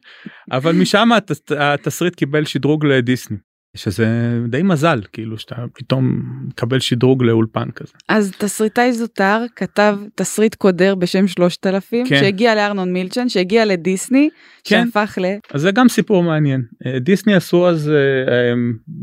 אבל 0.52 0.72
משם 0.74 1.12
הת- 1.12 1.30
התסריט 1.58 2.14
קיבל 2.14 2.44
שדרוג 2.44 2.86
לדיסני 2.86 3.36
שזה 3.76 4.38
די 4.48 4.62
מזל 4.62 5.00
כאילו 5.12 5.38
שאתה 5.38 5.56
פתאום 5.74 6.22
מקבל 6.48 6.80
שדרוג 6.80 7.22
לאולפן 7.22 7.70
כזה. 7.70 7.92
אז 8.08 8.32
תסריטאי 8.38 8.92
זוטר 8.92 9.44
כתב 9.56 9.98
תסריט 10.14 10.54
קודר 10.54 10.94
בשם 10.94 11.26
3000 11.26 12.06
כן. 12.06 12.20
שהגיע 12.20 12.54
לארנון 12.54 12.92
מילצ'ן 12.92 13.28
שהגיע 13.28 13.64
לדיסני 13.64 14.28
כן. 14.64 14.84
שהפך 14.86 15.18
ל... 15.20 15.24
אז 15.54 15.60
זה 15.60 15.70
גם 15.70 15.88
סיפור 15.88 16.22
מעניין 16.22 16.62
אה, 16.86 16.98
דיסני 16.98 17.34
עשו 17.34 17.68
אז 17.68 17.90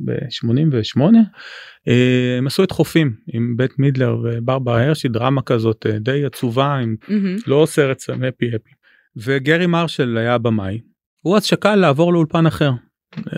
ב-88 0.05 1.01
הם 2.39 2.47
עשו 2.47 2.63
את 2.63 2.71
חופים 2.71 3.13
עם 3.33 3.53
בית 3.57 3.79
מידלר 3.79 4.17
וברברה 4.23 4.83
הרשי 4.83 5.07
דרמה 5.07 5.41
כזאת 5.41 5.85
אה, 5.85 5.99
די 5.99 6.25
עצובה 6.25 6.75
עם 6.75 6.95
מהמם. 7.07 7.35
לא 7.47 7.65
סרט 7.69 8.01
הפי 8.09 8.47
הפי 8.55 8.71
וגרי 9.17 9.65
מרשל 9.65 10.17
היה 10.17 10.33
הבמאי 10.33 10.79
הוא 11.21 11.37
אז 11.37 11.43
שקל 11.43 11.75
לעבור 11.75 12.13
לאולפן 12.13 12.45
אחר. 12.45 12.71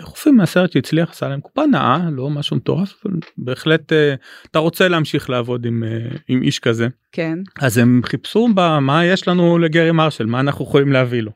חופים 0.00 0.36
מהסרט 0.36 0.72
שהצליח 0.72 1.10
עשה 1.10 1.28
להם 1.28 1.40
קופה 1.40 1.66
נאה 1.66 1.98
לא 2.12 2.30
משהו 2.30 2.56
מטורף 2.56 3.04
בהחלט 3.38 3.92
אה, 3.92 4.14
אתה 4.50 4.58
רוצה 4.58 4.88
להמשיך 4.88 5.30
לעבוד 5.30 5.66
עם, 5.66 5.84
אה, 5.84 6.16
עם 6.28 6.42
איש 6.42 6.58
כזה 6.58 6.88
כן. 7.12 7.38
אז 7.60 7.78
הם 7.78 8.00
חיפשו 8.06 8.48
במה 8.54 9.04
יש 9.04 9.28
לנו 9.28 9.58
לגרי 9.58 9.92
מרשל 9.92 10.26
מה 10.26 10.40
אנחנו 10.40 10.64
יכולים 10.64 10.92
להביא 10.92 11.22
לו. 11.22 11.30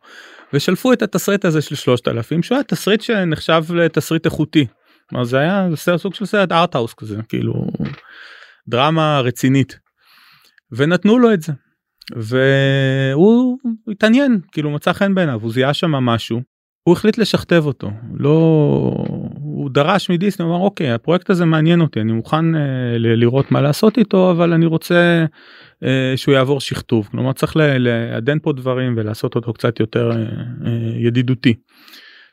ושלפו 0.53 0.93
את 0.93 1.03
התסריט 1.03 1.45
הזה 1.45 1.63
של 1.63 1.75
3000 1.75 2.43
שהוא 2.43 2.57
היה 2.57 2.65
תסריט 2.65 3.01
שנחשב 3.01 3.63
לתסריט 3.75 4.25
איכותי. 4.27 4.67
כלומר, 5.09 5.25
זה 5.25 5.39
היה 5.39 5.69
סרט, 5.75 6.01
סוג 6.01 6.15
של 6.15 6.27
סרט 6.27 6.53
ארטהאוס 6.53 6.95
כזה 6.95 7.17
כאילו 7.29 7.55
דרמה 8.69 9.21
רצינית. 9.21 9.79
ונתנו 10.73 11.19
לו 11.19 11.33
את 11.35 11.43
זה. 11.43 11.53
והוא 12.17 13.59
התעניין 13.91 14.41
כאילו 14.53 14.71
מצא 14.71 14.93
חן 14.93 15.15
בעיניו 15.15 15.41
הוא 15.43 15.53
זיהה 15.53 15.75
שם 15.75 15.91
משהו. 15.91 16.41
הוא 16.85 16.93
החליט 16.93 17.19
לשכתב 17.19 17.62
אותו 17.67 17.91
לא 18.14 18.31
הוא 19.41 19.71
דרש 19.71 20.11
מדיסני 20.11 20.47
הוא 20.47 20.55
אמר 20.55 20.64
אוקיי 20.64 20.91
הפרויקט 20.91 21.31
הזה 21.31 21.45
מעניין 21.45 21.81
אותי 21.81 22.00
אני 22.00 22.12
מוכן 22.12 22.55
אה, 22.55 22.61
לראות 22.99 23.53
מה 23.53 23.61
לעשות 23.61 23.99
איתו 23.99 24.31
אבל 24.31 24.53
אני 24.53 24.67
רוצה 24.67 25.25
אה, 25.85 26.12
שהוא 26.17 26.35
יעבור 26.35 26.61
שכתוב 26.61 27.09
כלומר 27.11 27.33
צריך 27.33 27.53
לעדן 27.57 28.38
פה 28.38 28.53
דברים 28.53 28.95
ולעשות 28.97 29.35
אותו 29.35 29.53
קצת 29.53 29.81
יותר 29.81 30.11
אה, 30.11 30.17
אה, 30.67 30.93
ידידותי. 30.97 31.55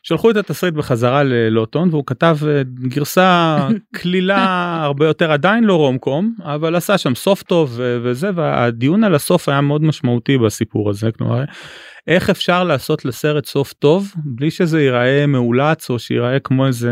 שלחו 0.04 0.32
את 0.32 0.36
התסריט 0.36 0.74
בחזרה 0.74 1.24
ללוטון 1.24 1.90
והוא 1.90 2.04
כתב 2.08 2.38
אה, 2.48 2.62
גרסה 2.88 3.58
קלילה 3.96 4.76
הרבה 4.84 5.06
יותר 5.06 5.32
עדיין 5.32 5.64
לא 5.64 5.76
רום 5.76 5.98
קום 5.98 6.36
אבל 6.44 6.76
עשה 6.76 6.98
שם 6.98 7.16
סוף 7.16 7.44
טוב 7.44 7.80
וזה 7.80 8.30
והדיון 8.36 9.04
על 9.04 9.16
הסוף 9.16 9.50
היה 9.50 9.62
מאוד 9.62 9.84
משמעותי 9.84 10.38
בסיפור 10.38 10.90
הזה. 10.90 11.12
כלומר 11.12 11.44
איך 12.08 12.30
אפשר 12.30 12.64
לעשות 12.64 13.06
לסרט 13.06 13.46
סוף 13.46 13.74
טוב 13.74 14.14
בלי 14.26 14.52
שזה 14.52 14.82
ייראה 14.82 15.26
מאולץ 15.28 15.90
או 15.90 16.00
שיראה 16.00 16.40
כמו 16.40 16.68
איזה 16.68 16.92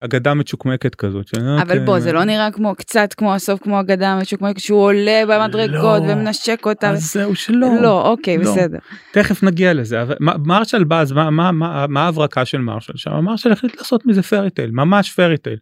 אגדה 0.00 0.34
מצ'וקמקת 0.34 0.94
כזאת. 0.94 1.30
אבל 1.34 1.42
אומרת, 1.42 1.84
בוא 1.84 1.94
אה, 1.94 2.00
זה 2.00 2.12
לא 2.12 2.24
נראה 2.24 2.50
כמו 2.50 2.74
קצת 2.74 3.14
כמו 3.16 3.34
הסוף 3.34 3.62
כמו 3.62 3.80
אגדה 3.80 4.08
המשוקמקת 4.12 4.60
שהוא 4.60 4.80
עולה 4.80 5.22
במדרגות 5.28 6.02
לא. 6.06 6.12
ומנשק 6.12 6.66
אותה. 6.66 6.90
אז 6.90 7.12
זהו 7.12 7.34
שלא. 7.34 7.68
לא 7.82 8.08
אוקיי 8.08 8.38
לא. 8.38 8.52
בסדר. 8.52 8.78
תכף 9.12 9.42
נגיע 9.42 9.74
לזה 9.74 10.02
אבל 10.02 10.14
מרשל 10.20 10.84
בא 10.84 11.00
אז 11.00 11.12
מה 11.12 11.30
מה 11.30 11.52
מה 11.52 11.86
מה 11.88 12.04
ההברקה 12.04 12.44
של 12.44 12.58
מרשל 12.58 12.92
שם 12.96 13.10
מרשל 13.24 13.52
החליט 13.52 13.76
לעשות 13.76 14.06
מזה 14.06 14.22
פרי 14.22 14.50
טייל 14.50 14.70
ממש 14.70 15.12
פרי 15.12 15.38
טייל. 15.38 15.58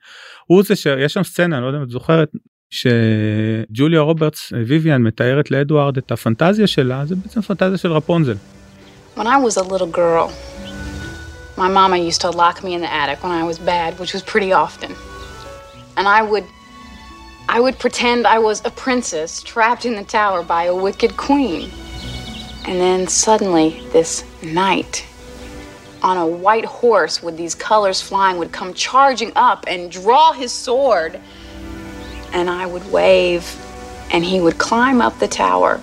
הוא 0.46 0.62
זה 0.62 0.76
שיש 0.76 1.12
שם 1.12 1.22
סצנה 1.22 1.60
לא 1.60 1.66
יודע 1.66 1.78
אם 1.78 1.82
את 1.82 1.90
זוכרת 1.90 2.28
שג'וליה 2.70 4.00
רוברטס 4.00 4.52
ויויאן 4.66 5.02
מתארת 5.02 5.50
לאדוארד 5.50 5.96
את 5.96 6.12
הפנטזיה 6.12 6.66
שלה 6.66 7.06
זה 7.06 7.16
בעצם 7.16 7.40
פנטזיה 7.40 7.76
של 7.78 7.92
רפונזל. 7.92 8.34
When 9.16 9.20
I 9.20 9.38
was 9.46 9.56
a 9.56 9.62
little 9.62 9.96
girl, 9.96 10.30
my 11.56 11.68
mama 11.68 11.96
used 11.96 12.20
to 12.23 12.30
lock 12.30 12.64
me 12.64 12.75
in 12.75 12.80
the 12.80 12.92
attic 12.92 13.23
when 13.23 13.32
I 13.32 13.44
was 13.44 13.58
bad, 13.58 13.99
which 13.99 14.12
was 14.12 14.23
pretty 14.23 14.52
often. 14.52 14.94
And 15.96 16.08
I 16.08 16.23
would 16.23 16.44
I 17.49 17.61
would 17.61 17.78
pretend 17.78 18.26
I 18.26 18.38
was 18.38 18.62
a 18.64 18.70
princess 18.70 19.42
trapped 19.42 19.84
in 19.84 19.94
the 19.94 20.04
tower 20.04 20.42
by 20.42 20.64
a 20.64 20.75
wicked 20.75 21.16
queen. 21.16 21.70
And 22.66 22.80
then 22.80 23.06
suddenly 23.06 23.87
this 23.92 24.25
knight 24.42 25.06
on 26.02 26.16
a 26.16 26.26
white 26.26 26.64
horse 26.64 27.23
with 27.23 27.37
these 27.37 27.54
colors 27.54 28.00
flying 28.00 28.38
would 28.38 28.52
come 28.52 28.75
charging 28.75 29.30
up 29.37 29.64
and 29.68 29.90
draw 29.90 30.32
his 30.32 30.52
sword. 30.52 31.20
And 32.32 32.50
I 32.50 32.66
would 32.66 32.90
wave 32.90 33.46
and 34.11 34.25
he 34.25 34.40
would 34.40 34.58
climb 34.58 35.00
up 35.00 35.18
the 35.18 35.28
tower 35.28 35.80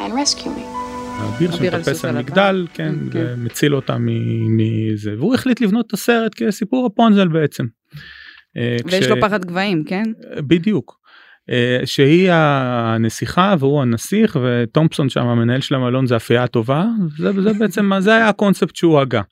and 0.00 0.14
rescue 0.14 0.50
me. 0.50 0.77
האביר 1.18 1.54
אביר 1.54 1.70
שמטפס 1.70 2.04
על. 2.04 2.18
מגדל 2.18 2.66
כן 2.74 2.94
כן. 3.10 3.34
ומציל 3.38 3.74
אותה 3.74 3.96
מ- 3.98 4.56
מזה 4.56 5.14
והוא 5.18 5.34
החליט 5.34 5.60
לבנות 5.60 5.86
את 5.86 5.92
הסרט 5.92 6.32
כסיפור 6.36 6.86
רפונזל 6.86 7.28
בעצם. 7.28 7.64
אה, 8.56 8.76
ויש 8.84 9.08
לו 9.08 9.16
פחד 9.20 9.44
גבהים 9.44 9.84
כן? 9.84 10.02
בדיוק. 10.36 10.98
אה, 11.50 11.80
שהיא 11.84 12.30
הנסיכה 12.32 13.54
והוא 13.58 13.82
הנסיך 13.82 14.38
וטומפסון 14.42 15.08
שם 15.08 15.26
המנהל 15.26 15.60
של 15.60 15.74
המלון 15.74 16.06
זה 16.06 16.16
אפייה 16.16 16.46
טובה 16.46 16.84
זה, 17.18 17.42
זה 17.42 17.52
בעצם 17.52 17.84
מה 17.84 18.00
זה 18.06 18.14
היה 18.14 18.28
הקונספט 18.28 18.76
שהוא 18.76 19.00
הגה. 19.00 19.22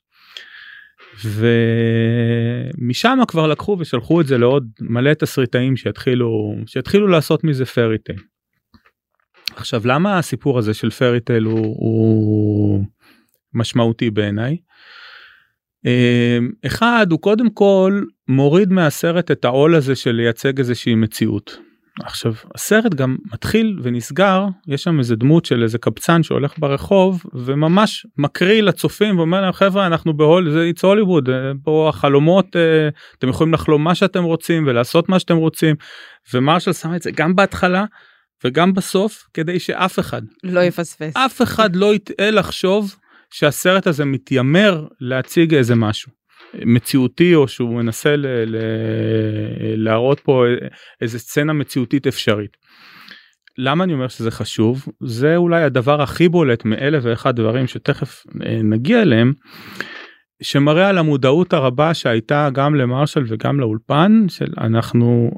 ומשם 2.83 3.19
כבר 3.27 3.47
לקחו 3.47 3.77
ושלחו 3.79 4.21
את 4.21 4.27
זה 4.27 4.37
לעוד 4.37 4.67
מלא 4.81 5.13
תסריטאים 5.13 5.75
שיתחילו 5.75 6.55
שיתחילו 6.65 7.07
לעשות 7.07 7.43
מזה 7.43 7.65
פרי 7.65 7.97
טייל. 7.97 8.19
עכשיו 9.57 9.81
למה 9.85 10.17
הסיפור 10.17 10.59
הזה 10.59 10.73
של 10.73 10.89
פרי 10.89 11.19
טייל 11.19 11.43
הוא, 11.43 11.75
הוא 11.79 12.83
משמעותי 13.53 14.09
בעיניי. 14.09 14.57
אה, 15.85 16.37
אחד 16.65 17.07
הוא 17.11 17.19
קודם 17.19 17.49
כל 17.49 18.03
מוריד 18.27 18.71
מהסרט 18.71 19.31
את 19.31 19.45
העול 19.45 19.75
הזה 19.75 19.95
של 19.95 20.11
לייצג 20.11 20.59
איזושהי 20.59 20.95
מציאות. 20.95 21.57
עכשיו 22.03 22.33
הסרט 22.55 22.93
גם 22.93 23.17
מתחיל 23.33 23.79
ונסגר 23.83 24.45
יש 24.67 24.83
שם 24.83 24.99
איזה 24.99 25.15
דמות 25.15 25.45
של 25.45 25.63
איזה 25.63 25.77
קבצן 25.77 26.23
שהולך 26.23 26.53
ברחוב 26.59 27.23
וממש 27.33 28.07
מקריא 28.17 28.61
לצופים 28.61 29.17
ואומר 29.17 29.41
להם 29.41 29.51
חברה 29.51 29.87
אנחנו 29.87 30.17
בהול 30.17 30.51
זה 30.51 30.71
it's 30.73 30.79
הוליווד 30.83 31.29
פה 31.63 31.89
החלומות 31.89 32.55
אה, 32.55 32.89
אתם 33.17 33.29
יכולים 33.29 33.53
לחלום 33.53 33.83
מה 33.83 33.95
שאתם 33.95 34.23
רוצים 34.23 34.67
ולעשות 34.67 35.09
מה 35.09 35.19
שאתם 35.19 35.37
רוצים 35.37 35.75
ומרשל 36.33 36.73
שם 36.73 36.95
את 36.95 37.01
זה 37.01 37.11
גם 37.11 37.35
בהתחלה 37.35 37.85
וגם 38.43 38.73
בסוף 38.73 39.23
כדי 39.33 39.59
שאף 39.59 39.99
אחד 39.99 40.21
לא 40.43 40.59
יפספס. 40.59 41.17
אף 41.17 41.41
אחד 41.41 41.75
לא 41.75 41.95
יטעה 41.95 42.31
לחשוב 42.31 42.95
שהסרט 43.33 43.87
הזה 43.87 44.05
מתיימר 44.05 44.87
להציג 44.99 45.53
איזה 45.55 45.75
משהו 45.75 46.11
מציאותי 46.53 47.35
או 47.35 47.47
שהוא 47.47 47.75
מנסה 47.75 48.15
ל- 48.15 48.27
ל- 48.45 49.83
להראות 49.83 50.19
פה 50.19 50.45
איזה 51.01 51.19
סצנה 51.19 51.53
מציאותית 51.53 52.07
אפשרית. 52.07 52.57
למה 53.57 53.83
אני 53.83 53.93
אומר 53.93 54.07
שזה 54.07 54.31
חשוב 54.31 54.85
זה 55.03 55.35
אולי 55.35 55.63
הדבר 55.63 56.01
הכי 56.01 56.29
בולט 56.29 56.65
מאלף 56.65 57.03
ואחד 57.05 57.35
דברים 57.35 57.67
שתכף 57.67 58.23
אה, 58.45 58.59
נגיע 58.63 59.01
אליהם 59.01 59.33
שמראה 60.43 60.89
על 60.89 60.97
המודעות 60.97 61.53
הרבה 61.53 61.93
שהייתה 61.93 62.49
גם 62.53 62.75
למרשל 62.75 63.23
וגם 63.27 63.59
לאולפן 63.59 64.25
של 64.29 64.53
אנחנו 64.57 65.31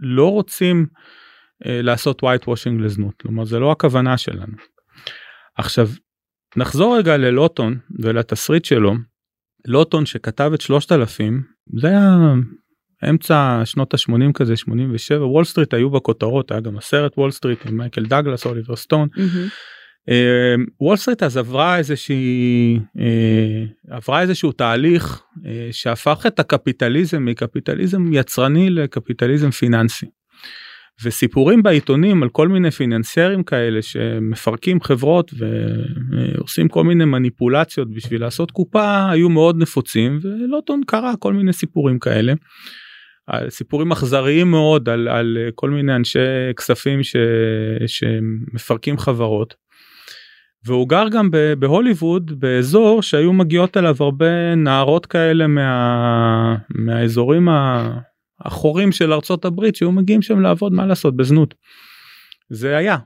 לא 0.00 0.30
רוצים 0.30 0.86
לעשות 1.66 2.22
white 2.22 2.44
washing 2.44 2.82
לזנות 2.82 3.14
כלומר 3.22 3.44
זה 3.44 3.58
לא 3.58 3.72
הכוונה 3.72 4.18
שלנו. 4.18 4.56
עכשיו 5.56 5.88
נחזור 6.56 6.98
רגע 6.98 7.16
ללוטון 7.16 7.78
ולתסריט 7.98 8.64
שלו. 8.64 8.94
לוטון 9.66 10.06
שכתב 10.06 10.50
את 10.54 10.60
3000 10.60 11.42
זה 11.80 11.88
היה 11.88 12.34
אמצע 13.10 13.62
שנות 13.64 13.94
ה-80 13.94 14.32
כזה 14.34 14.56
87 14.56 15.26
וול 15.26 15.44
סטריט 15.44 15.74
היו 15.74 15.90
בכותרות 15.90 16.50
היה 16.50 16.60
גם 16.60 16.78
הסרט 16.78 17.18
וול 17.18 17.30
סטריט 17.30 17.66
עם 17.66 17.76
מייקל 17.76 18.04
דאגלס 18.04 18.46
אוליבר 18.46 18.76
סטון. 18.76 19.08
מהמם. 19.16 19.48
וול 20.80 20.96
סטריט 20.96 21.22
אז 21.22 21.36
עברה 21.36 21.78
איזושהי 21.78 22.78
אה, 22.98 23.96
עברה 23.96 24.22
איזשהו 24.22 24.52
תהליך 24.52 25.22
אה, 25.46 25.68
שהפך 25.72 26.26
את 26.26 26.40
הקפיטליזם 26.40 27.24
מקפיטליזם 27.24 28.12
יצרני 28.12 28.70
לקפיטליזם 28.70 29.50
פיננסי. 29.50 30.06
וסיפורים 31.02 31.62
בעיתונים 31.62 32.22
על 32.22 32.28
כל 32.28 32.48
מיני 32.48 32.70
פיננסיירים 32.70 33.42
כאלה 33.42 33.82
שמפרקים 33.82 34.80
חברות 34.80 35.30
ועושים 35.38 36.68
כל 36.68 36.84
מיני 36.84 37.04
מניפולציות 37.04 37.90
בשביל 37.94 38.20
לעשות 38.20 38.50
קופה 38.50 39.10
היו 39.10 39.28
מאוד 39.28 39.56
נפוצים 39.58 40.18
ולוטון 40.22 40.80
קרא 40.86 41.12
כל 41.18 41.32
מיני 41.32 41.52
סיפורים 41.52 41.98
כאלה. 41.98 42.32
סיפורים 43.48 43.92
אכזריים 43.92 44.50
מאוד 44.50 44.88
על, 44.88 45.08
על 45.08 45.38
כל 45.54 45.70
מיני 45.70 45.96
אנשי 45.96 46.18
כספים 46.56 47.02
ש, 47.02 47.16
שמפרקים 47.86 48.98
חברות. 48.98 49.54
והוא 50.66 50.88
גר 50.88 51.08
גם 51.08 51.30
בהוליווד 51.58 52.40
באזור 52.40 53.02
שהיו 53.02 53.32
מגיעות 53.32 53.76
אליו 53.76 53.94
הרבה 54.00 54.54
נערות 54.54 55.06
כאלה 55.06 55.46
מה, 55.46 56.56
מהאזורים 56.74 57.48
ה- 57.48 57.98
החורים 58.44 58.92
של 58.92 59.12
ארצות 59.12 59.44
הברית 59.44 59.76
שהיו 59.76 59.92
מגיעים 59.92 60.22
שם 60.22 60.40
לעבוד 60.40 60.72
מה 60.72 60.86
לעשות 60.86 61.16
בזנות. 61.16 61.54
זה 62.50 62.76
היה 62.76 62.96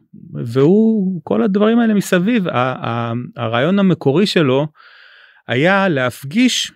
והוא 0.45 1.21
כל 1.25 1.43
הדברים 1.43 1.79
האלה 1.79 1.95
מסביב 1.95 2.49
ה- 2.49 2.89
ה- 2.89 3.13
הרעיון 3.37 3.79
המקורי 3.79 4.27
שלו 4.27 4.67
היה 5.49 5.89
להפגיש 5.89 6.73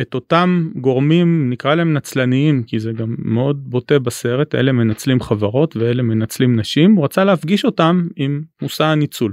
את 0.00 0.14
אותם 0.14 0.70
גורמים 0.76 1.50
נקרא 1.50 1.74
להם 1.74 1.92
נצלניים 1.92 2.62
כי 2.62 2.80
זה 2.80 2.92
גם 2.92 3.14
מאוד 3.18 3.70
בוטה 3.70 3.98
בסרט 3.98 4.54
אלה 4.54 4.72
מנצלים 4.72 5.20
חברות 5.20 5.76
ואלה 5.76 6.02
מנצלים 6.02 6.60
נשים 6.60 6.94
הוא 6.94 7.04
רצה 7.04 7.24
להפגיש 7.24 7.64
אותם 7.64 8.08
עם 8.16 8.42
מושא 8.62 8.84
הניצול. 8.84 9.32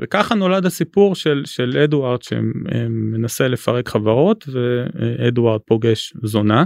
וככה 0.00 0.34
נולד 0.34 0.66
הסיפור 0.66 1.14
של 1.14 1.42
של 1.44 1.78
אדוארד 1.84 2.22
שמנסה 2.22 3.48
לפרק 3.48 3.88
חברות 3.88 4.44
ואדוארד 4.52 5.60
פוגש 5.66 6.12
זונה. 6.22 6.64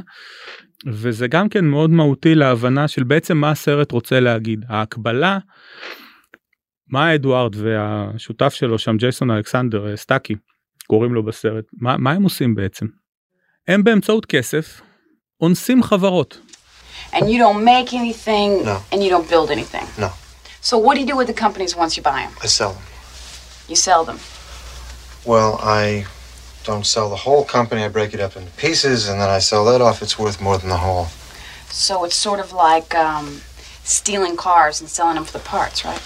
וזה 0.87 1.27
גם 1.27 1.49
כן 1.49 1.65
מאוד 1.65 1.91
מהותי 1.91 2.35
להבנה 2.35 2.89
של 2.89 3.03
בעצם 3.05 3.37
מה 3.37 3.51
הסרט 3.51 3.93
רוצה 3.93 4.21
להגיד 4.21 4.65
ההקבלה. 4.69 5.39
מה 6.91 7.15
אדוארד 7.15 7.57
והשותף 7.57 8.55
שלו 8.55 8.79
שם 8.79 8.97
ג'ייסון 8.97 9.31
אלכסנדר 9.31 9.97
סטאקי 9.97 10.35
קוראים 10.87 11.15
לו 11.15 11.23
בסרט 11.23 11.65
מה, 11.81 11.97
מה 11.97 12.13
הם 12.13 12.23
עושים 12.23 12.55
בעצם. 12.55 12.87
הם 13.69 13.85
באמצעות 13.85 14.27
כסף 14.27 14.81
אונסים 15.41 15.83
חברות 15.83 16.41
And 17.13 17.25
you 17.31 17.39
don't 17.39 17.65
make 17.65 17.93
anything, 17.95 18.65
No. 18.65 18.77
and 18.93 18.99
you 19.03 19.09
don't 19.11 19.29
build 19.31 19.51
anything. 19.51 19.87
No, 20.05 20.09
So 20.63 20.77
what 20.85 20.95
do 20.95 21.01
you 21.03 21.09
do 21.13 21.17
with 21.21 21.29
the 21.33 21.41
companies 21.45 21.73
once 21.77 21.93
you 21.97 22.03
buy 22.03 22.21
them? 22.27 22.35
I 22.45 22.47
sell 22.59 22.73
them. 22.77 22.87
You 23.71 23.77
sell 23.77 24.03
them. 24.09 24.19
Well, 25.31 25.53
I 25.81 25.85
don't 26.71 26.87
sell 26.95 27.09
the 27.17 27.23
whole 27.27 27.45
company. 27.57 27.81
I 27.89 27.91
break 27.99 28.11
it 28.17 28.21
up 28.27 28.35
into 28.39 28.53
pieces, 28.67 28.99
and 29.09 29.17
then 29.21 29.31
I 29.39 29.41
sell 29.51 29.65
that 29.71 29.81
off. 29.87 29.97
It's 30.05 30.17
worth 30.25 30.39
more 30.47 30.57
than 30.61 30.71
the 30.77 30.83
whole. 30.87 31.07
So 31.87 31.95
it's 32.07 32.21
sort 32.29 32.41
of 32.45 32.49
like 32.69 32.91
um, 33.07 33.27
stealing 33.99 34.37
cars 34.47 34.75
and 34.81 34.89
selling 34.97 35.17
them 35.19 35.27
for 35.29 35.37
the 35.39 35.47
parts, 35.57 35.79
right? 35.85 36.03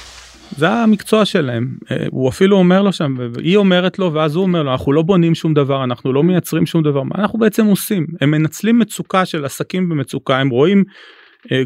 זה 0.56 0.70
המקצוע 0.70 1.24
שלהם 1.24 1.76
אה, 1.90 1.96
הוא 2.10 2.28
אפילו 2.28 2.56
אומר 2.56 2.82
לו 2.82 2.92
שם 2.92 3.14
והיא 3.34 3.56
אומרת 3.56 3.98
לו 3.98 4.12
ואז 4.12 4.34
הוא 4.34 4.42
אומר 4.42 4.62
לו 4.62 4.72
אנחנו 4.72 4.92
לא 4.92 5.02
בונים 5.02 5.34
שום 5.34 5.54
דבר 5.54 5.84
אנחנו 5.84 6.12
לא 6.12 6.22
מייצרים 6.22 6.66
שום 6.66 6.82
דבר 6.82 7.02
מה 7.02 7.14
אנחנו 7.18 7.38
בעצם 7.38 7.66
עושים 7.66 8.06
הם 8.20 8.30
מנצלים 8.30 8.78
מצוקה 8.78 9.24
של 9.26 9.44
עסקים 9.44 9.88
במצוקה 9.88 10.38
הם 10.38 10.48
רואים 10.48 10.78
אה, 10.78 10.92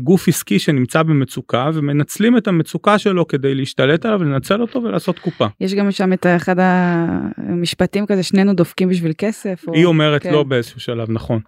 גוף 0.02 0.28
עסקי 0.28 0.58
שנמצא 0.58 1.02
במצוקה 1.02 1.70
ומנצלים 1.74 2.36
את 2.36 2.48
המצוקה 2.48 2.98
שלו 2.98 3.26
כדי 3.26 3.54
להשתלט 3.54 4.06
עליו 4.06 4.24
לנצל 4.24 4.60
אותו 4.60 4.82
ולעשות 4.82 5.18
קופה. 5.18 5.46
יש 5.60 5.74
גם 5.74 5.90
שם 5.90 6.12
את 6.12 6.26
אחד 6.36 6.56
המשפטים 6.58 8.06
כזה 8.06 8.22
שנינו 8.22 8.54
דופקים 8.54 8.88
בשביל 8.88 9.12
כסף. 9.18 9.64
או... 9.68 9.74
היא 9.74 9.84
אומרת 9.84 10.22
כן. 10.22 10.32
לא 10.32 10.42
באיזשהו 10.42 10.80
שלב 10.80 11.10
נכון. 11.10 11.40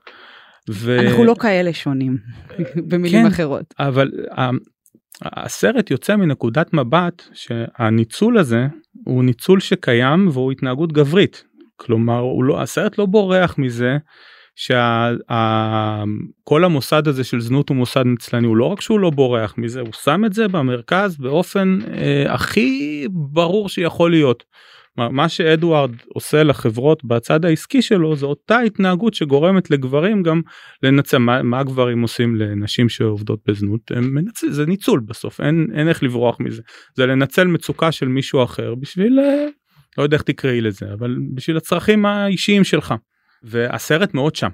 ו... 0.70 1.00
אנחנו 1.00 1.24
לא 1.24 1.34
כאלה 1.40 1.72
שונים 1.72 2.16
במילים 2.88 3.22
כן. 3.22 3.26
אחרות. 3.26 3.74
אבל 3.78 4.10
ה- 4.38 4.50
הסרט 5.22 5.90
יוצא 5.90 6.16
מנקודת 6.16 6.74
מבט 6.74 7.22
שהניצול 7.32 8.38
הזה 8.38 8.66
הוא 9.04 9.24
ניצול 9.24 9.60
שקיים 9.60 10.28
והוא 10.28 10.52
התנהגות 10.52 10.92
גברית. 10.92 11.44
כלומר 11.76 12.18
הוא 12.18 12.44
לא 12.44 12.62
הסרט 12.62 12.98
לא 12.98 13.06
בורח 13.06 13.58
מזה 13.58 13.96
שכל 14.58 15.24
המוסד 16.64 17.08
הזה 17.08 17.24
של 17.24 17.40
זנות 17.40 17.68
הוא 17.68 17.76
מוסד 17.76 18.04
נצלני 18.06 18.46
הוא 18.46 18.56
לא 18.56 18.64
רק 18.64 18.80
שהוא 18.80 19.00
לא 19.00 19.10
בורח 19.10 19.54
מזה 19.58 19.80
הוא 19.80 19.92
שם 20.04 20.24
את 20.24 20.32
זה 20.32 20.48
במרכז 20.48 21.16
באופן 21.16 21.78
אה, 21.92 22.34
הכי 22.34 23.06
ברור 23.10 23.68
שיכול 23.68 24.10
להיות. 24.10 24.44
מה- 25.10 25.28
שאדוארד 25.28 25.90
עושה 26.14 26.42
לחברות 26.42 27.04
בצד 27.04 27.44
העסקי 27.44 27.82
שלו 27.82 28.16
זה 28.16 28.26
אותה 28.26 28.58
התנהגות 28.58 29.14
שגורמת 29.14 29.70
לגברים 29.70 30.22
גם 30.22 30.40
לנצל 30.82 31.18
מה, 31.18 31.42
מה 31.42 31.62
גברים 31.62 32.02
עושים 32.02 32.36
לנשים 32.36 32.88
שעובדות 32.88 33.40
בזנות? 33.48 33.80
הם 33.90 34.14
מנצל, 34.14 34.50
זה 34.50 34.66
ניצול 34.66 35.00
בסוף 35.00 35.40
אין 35.40 35.66
אין 35.74 35.88
איך 35.88 36.02
לברוח 36.02 36.40
מזה. 36.40 36.62
זה 36.96 37.06
לנצל 37.06 37.46
מצוקה 37.46 37.92
של 37.92 38.08
מישהו 38.08 38.44
אחר 38.44 38.74
בשביל 38.74 39.20
אה, 39.20 39.46
לא 39.98 40.02
יודע 40.02 40.16
איך 40.16 40.22
תקראי 40.22 40.60
לזה 40.60 40.86
אבל 40.92 41.16
בשביל 41.34 41.56
הצרכים 41.56 42.06
האישיים 42.06 42.64
שלך 42.64 42.94
והסרט 43.42 44.14
מאוד 44.14 44.36
שם. 44.36 44.50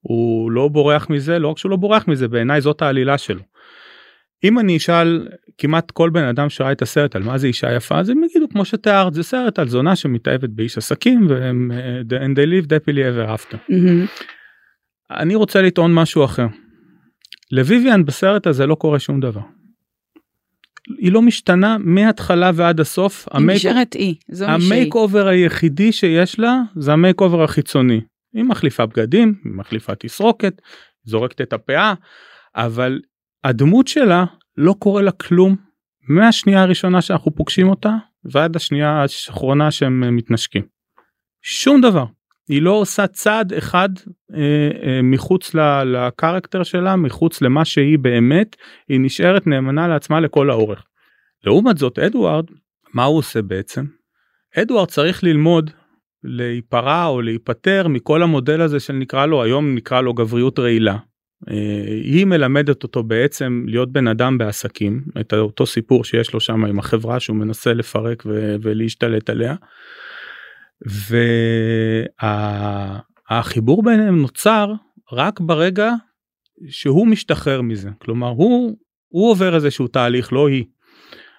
הוא 0.00 0.50
לא 0.50 0.68
בורח 0.68 1.10
מזה 1.10 1.38
לא 1.38 1.48
רק 1.48 1.58
שהוא 1.58 1.70
לא 1.70 1.76
בורח 1.76 2.08
מזה 2.08 2.28
בעיניי 2.28 2.60
זאת 2.60 2.82
העלילה 2.82 3.18
שלו. 3.18 3.40
אם 4.44 4.58
אני 4.58 4.76
אשאל 4.76 5.28
כמעט 5.58 5.90
כל 5.90 6.10
בן 6.10 6.24
אדם 6.24 6.48
שראה 6.48 6.72
את 6.72 6.82
הסרט 6.82 7.16
על 7.16 7.22
מה 7.22 7.38
זה 7.38 7.46
אישה 7.46 7.74
יפה 7.74 7.98
אז 7.98 8.10
הם 8.10 8.24
יגידו 8.24 8.48
כמו 8.48 8.64
שתיארת 8.64 9.14
זה 9.14 9.22
סרט 9.22 9.58
על 9.58 9.68
זונה 9.68 9.96
שמתאהבת 9.96 10.48
באיש 10.48 10.78
עסקים 10.78 11.26
והם 11.28 11.70
אה, 11.74 12.26
and 12.26 12.30
they 12.36 12.46
live 12.46 12.66
happily 12.66 12.98
ever 12.98 13.38
after. 13.38 13.56
מהמם. 13.68 14.06
אני 15.10 15.34
רוצה 15.34 15.62
לטעון 15.62 15.94
משהו 15.94 16.24
אחר. 16.24 16.46
לוויויאן 17.52 18.04
בסרט 18.04 18.46
הזה 18.46 18.66
לא 18.66 18.74
קורה 18.74 18.98
שום 18.98 19.20
דבר. 19.20 19.40
היא 20.98 21.12
לא 21.12 21.22
משתנה 21.22 21.76
מההתחלה 21.80 22.50
ועד 22.54 22.80
הסוף. 22.80 23.28
היא 23.32 23.46
נשארת 23.46 23.94
אי, 23.94 24.14
זו. 24.30 24.44
ה 24.44 24.94
makeover 24.94 25.26
היחידי 25.26 25.92
שיש 25.92 26.38
לה 26.38 26.62
זה 26.76 26.92
ה 26.92 27.20
makeover 27.20 27.42
החיצוני. 27.42 28.00
היא 28.34 28.44
מחליפה 28.44 28.86
בגדים, 28.86 29.34
היא 29.44 29.52
מחליפה 29.52 29.94
תסרוקת, 29.94 30.62
זורקת 31.04 31.40
את 31.40 31.52
הפאה, 31.52 31.94
אבל 32.54 33.00
הדמות 33.44 33.88
שלה 33.88 34.24
לא 34.56 34.74
קורה 34.78 35.02
לה 35.02 35.12
כלום 35.12 35.56
מהשנייה 36.08 36.62
הראשונה 36.62 37.02
שאנחנו 37.02 37.34
פוגשים 37.34 37.68
אותה 37.68 37.90
ועד 38.24 38.56
השנייה 38.56 38.90
האחרונה 38.90 39.70
שהם 39.70 40.16
מתנשקים. 40.16 40.62
שום 41.42 41.80
דבר. 41.80 42.04
היא 42.48 42.62
לא 42.62 42.70
עושה 42.70 43.06
צעד 43.06 43.52
אחד 43.52 43.88
אה, 44.34 44.70
אה, 44.82 45.00
מחוץ 45.02 45.54
לקרקטר 45.84 46.62
שלה, 46.62 46.96
מחוץ 46.96 47.42
למה 47.42 47.64
שהיא 47.64 47.98
באמת, 47.98 48.56
היא 48.88 49.00
נשארת 49.00 49.46
נאמנה 49.46 49.88
לעצמה 49.88 50.20
לכל 50.20 50.50
האורך. 50.50 50.84
לעומת 51.44 51.78
זאת 51.78 51.98
אדוארד, 51.98 52.44
מה 52.94 53.04
הוא 53.04 53.18
עושה 53.18 53.42
בעצם? 53.42 53.84
אדוארד 54.58 54.88
צריך 54.88 55.24
ללמוד 55.24 55.70
להיפרע 56.24 57.06
או 57.06 57.22
להיפטר 57.22 57.88
מכל 57.88 58.22
המודל 58.22 58.60
הזה 58.60 58.80
של 58.80 58.92
נקרא 58.92 59.26
לו 59.26 59.42
היום 59.42 59.74
נקרא 59.74 60.00
לו 60.00 60.14
גבריות 60.14 60.58
רעילה. 60.58 60.96
אה, 61.50 61.84
היא 61.86 62.24
מלמדת 62.24 62.82
אותו 62.82 63.02
בעצם 63.02 63.64
להיות 63.66 63.92
בן 63.92 64.08
אדם 64.08 64.38
בעסקים 64.38 65.02
את 65.20 65.32
אותו 65.32 65.66
סיפור 65.66 66.04
שיש 66.04 66.34
לו 66.34 66.40
שם 66.40 66.64
עם 66.64 66.78
החברה 66.78 67.20
שהוא 67.20 67.36
לפרק 67.74 68.22
ו- 68.26 68.56
ולהשתלט 68.62 69.30
עליה. 69.30 69.54
והחיבור 73.30 73.82
ביניהם 73.82 74.22
נוצר 74.22 74.72
רק 75.12 75.40
ברגע 75.40 75.92
שהוא 76.68 77.06
משתחרר 77.06 77.62
מזה 77.62 77.90
כלומר 77.98 78.28
הוא 78.28 78.76
הוא 79.08 79.30
עובר 79.30 79.54
איזשהו 79.54 79.88
תהליך 79.88 80.32
לא 80.32 80.48
היא. 80.48 80.64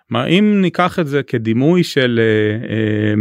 מה 0.09 0.25
אם 0.25 0.61
ניקח 0.61 0.99
את 0.99 1.07
זה 1.07 1.23
כדימוי 1.23 1.83
של 1.83 2.19
אה, 2.19 2.67
אה, 2.69 3.13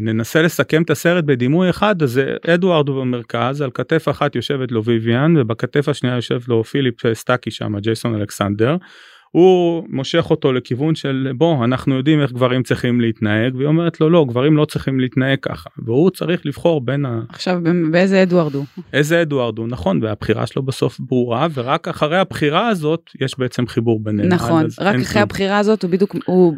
ננסה 0.00 0.42
לסכם 0.42 0.82
את 0.82 0.90
הסרט 0.90 1.24
בדימוי 1.24 1.70
אחד 1.70 2.02
אז 2.02 2.20
אדוארד 2.54 2.88
הוא 2.88 3.00
במרכז 3.00 3.60
על 3.60 3.70
כתף 3.74 4.08
אחת 4.08 4.36
יושבת 4.36 4.72
לו 4.72 4.84
ויויאן 4.84 5.36
ובכתף 5.36 5.88
השנייה 5.88 6.16
יושב 6.16 6.40
לו 6.48 6.64
פיליפ 6.64 7.12
סטאקי 7.12 7.50
שם 7.50 7.78
ג'ייסון 7.78 8.14
אלכסנדר. 8.14 8.76
הוא 9.30 9.84
מושך 9.88 10.26
אותו 10.30 10.52
לכיוון 10.52 10.94
של 10.94 11.32
בוא 11.36 11.64
אנחנו 11.64 11.94
יודעים 11.94 12.20
איך 12.20 12.32
גברים 12.32 12.62
צריכים 12.62 13.00
להתנהג 13.00 13.54
והיא 13.54 13.66
אומרת 13.66 14.00
לו 14.00 14.10
לא 14.10 14.24
גברים 14.28 14.56
לא 14.56 14.64
צריכים 14.64 15.00
להתנהג 15.00 15.38
ככה 15.42 15.70
והוא 15.78 16.10
צריך 16.10 16.46
לבחור 16.46 16.80
בין 16.80 17.06
ה... 17.06 17.20
עכשיו 17.28 17.60
באיזה 17.90 18.22
אדוארד 18.22 18.54
הוא? 18.54 18.64
איזה 18.92 19.22
אדוארד 19.22 19.58
הוא 19.58 19.68
נכון 19.68 20.02
והבחירה 20.02 20.46
שלו 20.46 20.62
בסוף 20.62 21.00
ברורה 21.00 21.46
ורק 21.54 21.88
אחרי 21.88 22.18
הבחירה 22.18 22.68
הזאת 22.68 23.10
יש 23.20 23.38
בעצם 23.38 23.66
חיבור 23.66 24.00
ביניהם. 24.04 24.28
נכון 24.28 24.64
רק 24.64 24.94
אחרי 24.94 25.04
חיבור. 25.04 25.22
הבחירה 25.22 25.58
הזאת 25.58 25.82
הוא 25.82 25.90
בדיוק 25.90 26.16
הוא, 26.26 26.54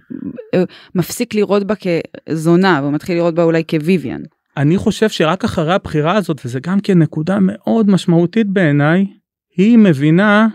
הוא 0.55 0.67
מפסיק 0.95 1.35
לראות 1.35 1.65
בה 1.65 1.75
כזונה 1.75 2.81
ומתחיל 2.85 3.17
לראות 3.17 3.35
בה 3.35 3.43
אולי 3.43 3.63
כוויביאן. 3.71 4.21
אני 4.57 4.77
חושב 4.77 5.09
שרק 5.09 5.45
אחרי 5.45 5.75
הבחירה 5.75 6.17
הזאת 6.17 6.41
וזה 6.45 6.61
גם 6.61 6.81
כן 6.81 6.99
נקודה 6.99 7.39
מאוד 7.41 7.91
משמעותית 7.91 8.47
בעיניי 8.47 9.07
היא 9.57 9.79
מבינה 9.79 10.49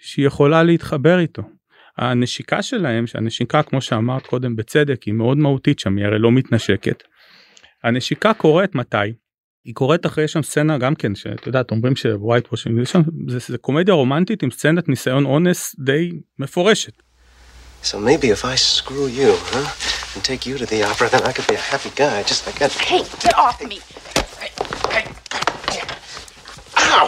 שהיא 0.00 0.26
יכולה 0.26 0.62
להתחבר 0.62 1.18
איתו. 1.18 1.42
הנשיקה 1.98 2.62
שלהם 2.62 3.06
שהנשיקה 3.06 3.62
כמו 3.62 3.80
שאמרת 3.80 4.26
קודם 4.26 4.56
בצדק 4.56 5.02
היא 5.02 5.14
מאוד 5.14 5.38
מהותית 5.38 5.78
שם 5.78 5.96
היא 5.96 6.06
הרי 6.06 6.18
לא 6.18 6.32
מתנשקת. 6.32 7.02
הנשיקה 7.84 8.34
קורית 8.34 8.74
מתי? 8.74 8.96
היא 9.64 9.74
קורית 9.74 10.06
אחרי 10.06 10.28
שם 10.28 10.42
סצנה 10.42 10.78
גם 10.78 10.94
כן 10.94 11.14
שאת 11.14 11.46
יודעת 11.46 11.70
אומרים 11.70 11.96
שווייט 11.96 12.48
וושינג 12.50 12.84
זה, 12.84 12.98
זה, 13.28 13.38
זה 13.38 13.58
קומדיה 13.58 13.94
רומנטית 13.94 14.42
עם 14.42 14.50
סצנת 14.50 14.88
ניסיון 14.88 15.24
אונס 15.24 15.74
די 15.78 16.10
מפורשת. 16.38 16.92
So 17.82 17.98
maybe 18.00 18.28
if 18.30 18.44
I 18.44 18.56
screw 18.56 19.06
you, 19.06 19.30
huh, 19.52 19.68
and 20.14 20.24
take 20.24 20.44
you 20.48 20.58
to 20.58 20.66
the 20.66 20.82
opera, 20.82 21.08
then 21.08 21.22
I 21.22 21.32
could 21.32 21.46
be 21.46 21.54
a 21.54 21.66
happy 21.72 21.92
guy, 22.02 22.22
just 22.24 22.44
like 22.46 22.58
that. 22.58 22.72
Hey, 22.72 23.02
get 23.24 23.34
off 23.38 23.62
me! 23.70 23.78
Hey, 24.42 24.50
hey, 24.94 25.04
Ow! 26.86 27.06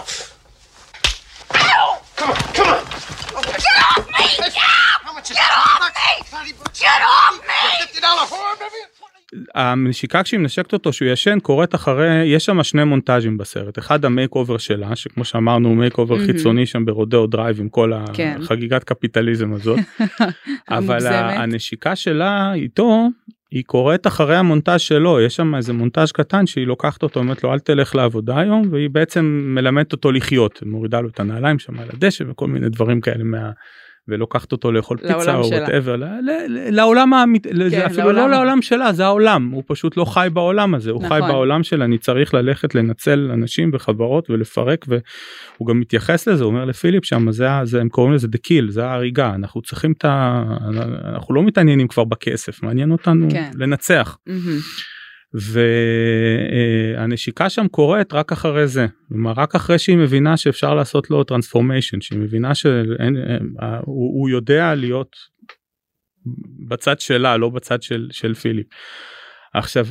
Come 2.18 2.31
on, 2.31 2.37
come 2.57 2.68
on! 2.74 2.85
Get 3.66 3.76
off 3.88 4.07
me! 4.16 4.40
Get 5.30 5.52
off 5.62 5.80
me! 5.98 6.12
Get 6.80 7.02
off 7.14 7.36
me! 7.48 7.80
הנשיקה 9.54 10.22
כשהיא 10.22 10.40
מנשקת 10.40 10.72
אותו 10.72 10.92
שהוא 10.92 11.08
ישן 11.08 11.40
קורית 11.40 11.74
אחרי 11.74 12.24
יש 12.24 12.44
שם 12.44 12.62
שני 12.62 12.84
מונטאז'ים 12.84 13.38
בסרט 13.38 13.78
אחד 13.78 14.04
ה 14.04 14.34
makeover 14.34 14.58
שלה 14.58 14.96
שכמו 14.96 15.24
שאמרנו 15.24 15.74
makeover 15.74 16.16
mm-hmm. 16.16 16.26
חיצוני 16.26 16.66
שם 16.66 16.84
ברודיאו 16.84 17.26
דרייב 17.26 17.60
עם 17.60 17.68
כל 17.68 17.92
כן. 18.14 18.38
החגיגת 18.42 18.84
קפיטליזם 18.84 19.52
הזאת 19.52 19.78
אבל 20.78 21.06
הנשיקה 21.06 21.96
שלה 21.96 22.52
איתו 22.54 23.08
היא 23.50 23.64
קורית 23.66 24.06
אחרי 24.06 24.36
המונטאז' 24.36 24.80
שלו 24.80 25.20
יש 25.20 25.36
שם 25.36 25.54
איזה 25.54 25.72
מונטאז' 25.72 26.12
קטן 26.12 26.46
שהיא 26.46 26.66
לוקחת 26.66 27.02
אותו 27.02 27.20
אומרת 27.20 27.44
לו 27.44 27.52
אל 27.52 27.58
תלך 27.58 27.94
לעבודה 27.94 28.38
היום 28.38 28.62
והיא 28.70 28.90
בעצם 28.90 29.24
מלמדת 29.54 29.92
אותו 29.92 30.12
לחיות 30.12 30.62
מורידה 30.66 31.00
לו 31.00 31.08
את 31.08 31.20
הנעליים 31.20 31.58
שם 31.58 31.78
על 31.78 31.88
הדשא 31.92 32.24
וכל 32.28 32.46
מיני 32.46 32.68
דברים 32.68 33.00
כאלה 33.00 33.24
מה. 33.24 33.50
ולוקחת 34.10 34.52
אותו 34.52 34.72
לאכול 34.72 34.96
פיצה 34.96 35.36
או 35.36 35.50
whatever 35.50 35.96
לעולם 36.48 37.12
האמית 37.12 37.46
כן, 37.46 37.68
זה 37.68 37.86
אפילו 37.86 38.12
לא 38.12 38.30
לעולם 38.30 38.62
שלה 38.62 38.92
זה 38.92 39.04
העולם 39.04 39.50
הוא 39.50 39.62
פשוט 39.66 39.96
לא 39.96 40.04
חי 40.04 40.28
בעולם 40.32 40.74
הזה 40.74 40.90
הוא 40.90 41.02
נכון. 41.04 41.20
חי 41.20 41.32
בעולם 41.32 41.62
של 41.62 41.82
אני 41.82 41.98
צריך 41.98 42.34
ללכת 42.34 42.74
לנצל 42.74 43.30
אנשים 43.32 43.70
וחברות 43.72 44.30
ולפרק 44.30 44.84
והוא 44.88 45.68
גם 45.68 45.80
מתייחס 45.80 46.28
לזה 46.28 46.44
הוא 46.44 46.50
אומר 46.50 46.64
לפיליפ 46.64 47.04
שם 47.04 47.32
זה 47.32 47.48
זה 47.64 47.80
הם 47.80 47.88
קוראים 47.88 48.12
לזה 48.12 48.28
the 48.28 48.38
kill 48.46 48.70
זה 48.70 48.86
ההריגה 48.86 49.34
אנחנו 49.34 49.62
צריכים 49.62 49.92
את 49.92 50.04
ה... 50.04 50.44
אנחנו 51.04 51.34
לא 51.34 51.42
מתעניינים 51.42 51.88
כבר 51.88 52.04
בכסף 52.04 52.62
מעניין 52.62 52.90
אותנו 52.90 53.30
כן. 53.30 53.50
לנצח. 53.54 54.16
Mm-hmm. 54.28 54.99
והנשיקה 55.34 57.50
שם 57.50 57.68
קורית 57.68 58.12
רק 58.12 58.32
אחרי 58.32 58.68
זה, 58.68 58.86
כלומר 59.08 59.32
רק 59.36 59.54
אחרי 59.54 59.78
שהיא 59.78 59.96
מבינה 59.96 60.36
שאפשר 60.36 60.74
לעשות 60.74 61.10
לו 61.10 61.24
טרנספורמיישן, 61.24 62.00
שהיא 62.00 62.18
מבינה 62.18 62.54
שהוא 62.54 64.28
יודע 64.30 64.74
להיות 64.74 65.16
בצד 66.68 67.00
שלה 67.00 67.36
לא 67.36 67.48
בצד 67.48 67.82
של, 67.82 68.08
של 68.10 68.34
פיליפ. 68.34 68.66
עכשיו 69.54 69.86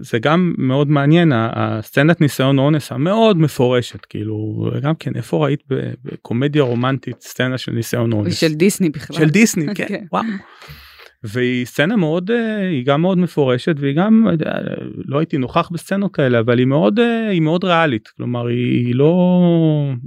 זה 0.00 0.18
גם 0.18 0.54
מאוד 0.58 0.88
מעניין 0.88 1.32
הסצנת 1.34 2.20
ניסיון 2.20 2.58
אונס 2.58 2.92
המאוד 2.92 3.38
מפורשת 3.38 4.04
כאילו 4.04 4.70
גם 4.82 4.94
כן 4.94 5.16
איפה 5.16 5.44
ראית 5.44 5.62
בקומדיה 6.04 6.62
רומנטית 6.62 7.20
סצנה 7.20 7.58
של 7.58 7.72
ניסיון 7.72 8.12
אונס 8.12 8.40
של 8.40 8.54
דיסני 8.54 8.90
בכלל 8.90 9.16
של 9.16 9.30
דיסני 9.30 9.74
כן, 9.74 9.88
כן. 9.88 10.04
וואו. 10.12 10.24
והיא 11.22 11.66
סצנה 11.66 11.96
מאוד 11.96 12.30
אה, 12.30 12.58
היא 12.58 12.86
גם 12.86 13.02
מאוד 13.02 13.18
מפורשת 13.18 13.74
והיא 13.78 13.96
גם 13.96 14.28
אה, 14.28 14.34
לא 15.04 15.18
הייתי 15.18 15.38
נוכח 15.38 15.68
בסצנות 15.72 16.14
כאלה 16.14 16.40
אבל 16.40 16.58
היא 16.58 16.66
מאוד 16.66 16.98
אה, 16.98 17.28
היא 17.28 17.40
מאוד 17.40 17.64
ריאלית. 17.64 18.08
כלומר 18.08 18.46
היא 18.46 18.94
לא 18.94 19.32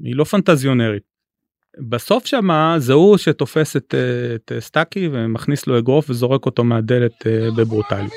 היא 0.03 0.15
לא 0.15 0.23
פנטזיונרית. 0.23 1.03
בסוף 1.89 2.25
שמה 2.25 2.75
זה 2.77 2.93
הוא 2.93 3.17
שתופס 3.17 3.75
את, 3.75 3.95
את 4.35 4.51
סטאקי 4.59 5.09
ומכניס 5.11 5.67
לו 5.67 5.77
אגרוף 5.77 6.09
וזורק 6.09 6.45
אותו 6.45 6.63
מהדלת 6.63 7.27
בברוטליות. 7.55 8.11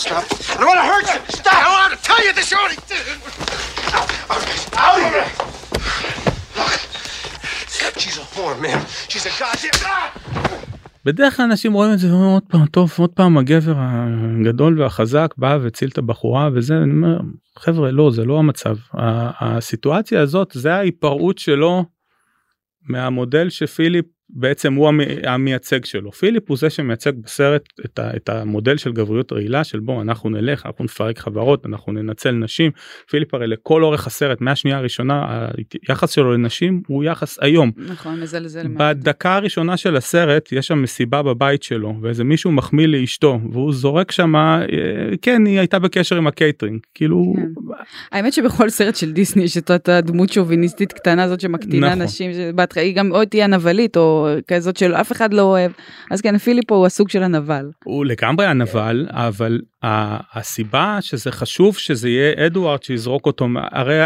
She's 0.00 0.16
a 0.50 0.54
whore, 0.54 1.04
man. 1.06 1.20
She's 1.28 1.40
a 1.40 1.50
goddamn... 4.94 5.50
בדרך 11.04 11.36
כלל 11.36 11.44
אנשים 11.44 11.72
רואים 11.72 11.92
את 11.92 11.98
זה 11.98 12.08
ואומרים 12.08 12.30
עוד 12.30 12.42
פעם 12.48 12.66
טוב 12.66 12.92
עוד 12.98 13.10
פעם 13.10 13.38
הגבר 13.38 13.74
הגדול 13.76 14.80
והחזק 14.80 15.34
בא 15.38 15.58
והציל 15.62 15.88
את 15.88 15.98
הבחורה 15.98 16.48
וזה. 16.54 16.76
אני 16.76 16.92
אומר 16.92 17.20
חבר'ה 17.58 17.90
לא 17.90 18.10
זה 18.10 18.24
לא 18.24 18.38
המצב. 18.38 18.76
הסיטואציה 19.40 20.20
הזאת 20.22 20.50
זה 20.54 20.74
ההיפרעות 20.74 21.38
שלו 21.38 21.84
מהמודל 22.82 23.50
שפיליפ 23.50 24.04
בעצם 24.32 24.74
הוא 24.74 24.92
המייצג 25.24 25.84
שלו 25.84 26.12
פיליפ 26.12 26.48
הוא 26.48 26.56
זה 26.56 26.70
שמייצג 26.70 27.12
בסרט 27.24 27.62
את, 27.84 27.98
ה, 27.98 28.16
את 28.16 28.28
המודל 28.28 28.76
של 28.76 28.92
גבריות 28.92 29.32
רעילה 29.32 29.64
של 29.64 29.80
בוא 29.80 30.02
אנחנו 30.02 30.30
נלך 30.30 30.66
אנחנו 30.66 30.84
נפרק 30.84 31.18
חברות 31.18 31.66
אנחנו 31.66 31.92
ננצל 31.92 32.30
נשים 32.30 32.70
פיליפ 33.10 33.34
הרי 33.34 33.46
לכל 33.46 33.84
אורך 33.84 34.06
הסרט 34.06 34.40
מהשנייה 34.40 34.76
הראשונה 34.76 35.48
היחס 35.88 36.10
שלו 36.10 36.32
לנשים 36.32 36.82
הוא 36.86 37.04
יחס 37.04 37.38
היום. 37.40 37.70
נכון 37.76 38.20
מזלזל 38.20 38.68
מאוד. 38.68 38.82
בדקה 38.82 39.36
הראשונה 39.36 39.76
של 39.76 39.96
הסרט 39.96 40.52
יש 40.52 40.66
שם 40.66 40.82
מסיבה 40.82 41.22
בבית 41.22 41.62
שלו 41.62 41.94
ואיזה 42.02 42.24
מישהו 42.24 42.52
מחמיא 42.52 42.86
לאשתו 42.86 43.38
והוא 43.52 43.72
זורק 43.72 44.10
שם 44.10 44.36
אה, 44.36 44.60
כן 45.22 45.46
היא 45.46 45.58
הייתה 45.58 45.78
בקשר 45.78 46.16
עם 46.16 46.26
הקייטרינג 46.26 46.80
כאילו. 46.94 47.32
כן. 47.36 47.42
האמת 48.12 48.32
שבכל 48.32 48.70
סרט 48.70 48.96
של 48.96 49.12
דיסני 49.12 49.42
יש 49.42 49.58
את 49.58 49.88
הדמות 49.88 50.32
השוביניסטית 50.32 50.92
קטנה 50.92 51.22
הזאת 51.22 51.40
שמקטינה 51.40 51.88
נכון. 51.88 52.02
נשים 52.02 52.32
שבהתחלה 52.32 52.82
היא 52.82 52.96
גם 52.96 53.12
או 53.12 53.24
תהיה 53.24 53.46
נבלית 53.46 53.96
או 53.96 54.19
כזאת 54.48 54.76
של 54.76 54.94
אף 54.94 55.12
אחד 55.12 55.34
לא 55.34 55.42
אוהב 55.42 55.72
אז 56.10 56.20
כן 56.20 56.38
פיליפ 56.38 56.72
הוא 56.72 56.86
הסוג 56.86 57.08
של 57.08 57.22
הנבל. 57.22 57.70
הוא 57.84 58.04
לגמרי 58.04 58.46
הנבל 58.46 59.06
אבל 59.10 59.60
הסיבה 59.82 60.98
שזה 61.00 61.32
חשוב 61.32 61.76
שזה 61.76 62.08
יהיה 62.08 62.46
אדוארד 62.46 62.82
שיזרוק 62.82 63.26
אותו 63.26 63.48
הרי 63.72 64.00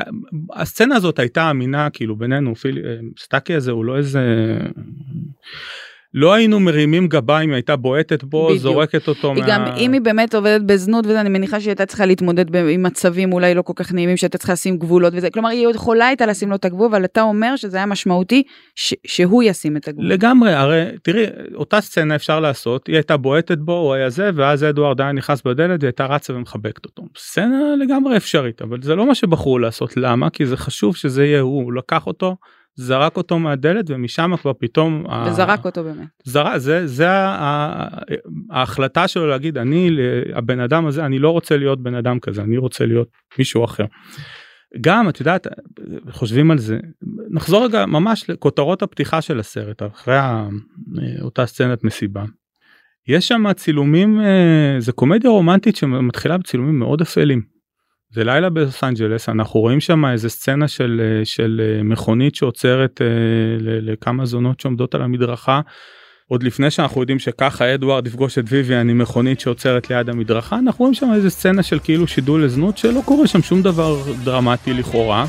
הסצנה 0.53 0.97
הזאת 0.97 1.19
הייתה 1.19 1.51
אמינה 1.51 1.91
כאילו 1.91 2.17
בינינו 2.17 2.55
פיל... 2.55 2.79
סטאקי 3.19 3.55
הזה 3.55 3.71
הוא 3.71 3.85
לא 3.85 3.97
איזה. 3.97 4.21
לא 6.15 6.33
היינו 6.33 6.61
מרימים 6.61 7.09
גבה 7.09 7.41
אם 7.41 7.49
היא 7.49 7.55
הייתה 7.55 7.77
בועטת 7.77 8.25
בו 8.25 8.47
בדיוק. 8.47 8.61
זורקת 8.61 9.09
אותו 9.09 9.35
היא 9.35 9.43
מה... 9.43 9.49
גם 9.49 9.65
אם 9.77 9.93
היא 9.93 10.01
באמת 10.01 10.35
עובדת 10.35 10.63
בזנות 10.63 11.07
וזה 11.07 11.21
אני 11.21 11.29
מניחה 11.29 11.61
שהיא 11.61 11.71
הייתה 11.71 11.87
צריכה 11.87 12.07
להתמודד 12.07 12.57
עם 12.57 12.83
מצבים 12.83 13.33
אולי 13.33 13.55
לא 13.55 13.63
כל 13.63 13.73
כך 13.77 13.93
נעימים 13.93 14.17
שהייתה 14.17 14.39
צריכה 14.39 14.53
לשים 14.53 14.79
גבולות 14.79 15.13
וזה 15.17 15.31
כלומר 15.31 15.49
היא 15.49 15.69
יכולה 15.69 16.07
הייתה 16.07 16.27
לשים 16.27 16.51
לו 16.51 16.57
את 16.57 16.65
הגבול 16.65 16.87
אבל 16.87 17.05
אתה 17.05 17.23
אומר 17.23 17.57
שזה 17.57 17.77
היה 17.77 17.87
משמעותי 17.87 18.43
ש... 18.75 18.95
שהוא 19.07 19.43
ישים 19.43 19.77
את 19.77 19.89
הגבול. 19.89 20.07
לגמרי 20.07 20.53
הרי 20.53 20.85
תראי 21.03 21.25
אותה 21.55 21.81
סצנה 21.81 22.15
אפשר 22.15 22.41
לעשות 22.41 22.87
היא 22.87 22.97
הייתה 22.97 23.17
בועטת 23.17 23.59
בו 23.59 23.73
הוא 23.73 23.95
היה 23.95 24.11
זה 24.11 24.31
ואז 24.35 24.65
אדוארד 24.65 25.01
היה 25.01 25.13
נכנס 25.13 25.43
בדלת 25.43 25.83
והייתה 25.83 26.07
רצה 26.07 26.35
ומחבקת 26.35 26.85
אותו 26.85 27.03
סצנה 27.17 27.59
לגמרי 27.79 28.17
אפשרית 28.17 28.63
אבל 28.63 28.83
זה 28.83 28.95
לא 28.95 29.07
מה 29.07 29.15
שבחרו 29.15 29.59
לעשות 29.59 29.97
למה 29.97 30.31
כי 30.31 30.47
זה 30.47 30.57
חשוב 30.57 30.97
שזה 30.97 31.25
יהיה 31.25 31.41
הוא, 31.41 31.65
הוא 31.65 31.73
לקח 31.73 32.07
אותו. 32.07 32.37
זרק 32.77 33.17
אותו 33.17 33.39
מהדלת 33.39 33.85
ומשם 33.89 34.37
כבר 34.41 34.53
פתאום 34.59 35.05
וזרק 35.27 35.61
ה... 35.61 35.63
אותו 35.65 35.85
באמת 35.85 36.07
זר... 36.25 36.59
זה 36.59 36.87
זה 36.87 37.11
ה... 37.11 37.89
ההחלטה 38.51 39.09
שלו 39.09 39.27
להגיד 39.27 39.59
אני 39.59 39.91
הבן 40.35 40.61
אדם 40.61 40.87
הזה 40.87 41.07
אני 41.07 41.19
לא 41.19 41.31
רוצה 41.31 41.57
להיות 41.57 41.83
בן 41.83 41.95
אדם 41.95 42.21
כזה 42.21 42.43
אני 42.43 42.57
רוצה 42.57 42.87
להיות 42.87 43.09
מישהו 43.39 43.65
אחר. 43.65 43.85
גם 44.81 45.09
את 45.09 45.21
יודעת 45.21 45.47
חושבים 46.11 46.51
על 46.51 46.59
זה 46.59 46.79
נחזור 47.31 47.65
רגע 47.65 47.87
ממש 47.87 48.31
לכותרות 48.31 48.83
הפתיחה 48.83 49.21
של 49.21 49.41
הסרט 49.41 49.83
אחרי 49.83 50.19
אותה 51.23 51.47
סצנת 51.47 51.85
מסיבה. 51.85 52.25
יש 53.09 53.29
שם 53.29 53.53
צילומים 53.53 54.21
זה 54.79 54.93
קומדיה 54.93 55.31
רומנטית 55.31 55.77
שמתחילה 55.77 56.39
בצילומים 56.39 56.79
מאוד 56.79 57.01
אפלים. 57.01 57.54
זה 58.15 58.25
לילה 58.25 58.51
בלוס 58.51 58.85
אנג'לס 58.85 59.29
אנחנו 59.29 59.61
רואים 59.61 59.81
שם 59.81 60.05
איזה 60.07 60.29
סצנה 60.29 60.69
של 60.69 61.01
אה, 61.05 61.25
של 61.25 61.61
אה, 61.65 61.83
מכונית 61.83 62.35
שעוצרת 62.35 63.01
אה, 63.03 63.07
לכמה 63.61 64.27
זונות 64.27 64.61
שעומדות 64.61 64.95
על 64.95 65.03
המדרכה. 65.03 65.61
עוד 66.29 66.43
לפני 66.43 66.71
שאנחנו 66.71 67.01
יודעים 67.01 67.19
שככה 67.19 67.75
אדוארד 67.75 68.07
יפגוש 68.07 68.39
את 68.39 68.45
ויויאן 68.49 68.89
עם 68.89 68.99
מכונית 68.99 69.41
שעוצרת 69.41 69.91
ליד 69.91 70.09
המדרכה 70.09 70.59
אנחנו 70.59 70.83
רואים 70.83 70.95
שם 70.95 71.13
איזה 71.15 71.31
סצנה 71.31 71.63
של 71.63 71.79
כאילו 71.79 72.07
שידול 72.07 72.45
לזנות 72.45 72.79
שלא 72.79 73.01
קורה 73.05 73.27
שם 73.27 73.43
שום 73.43 73.63
דבר 73.63 73.97
דרמטי 74.25 74.75
לכאורה. 74.75 75.27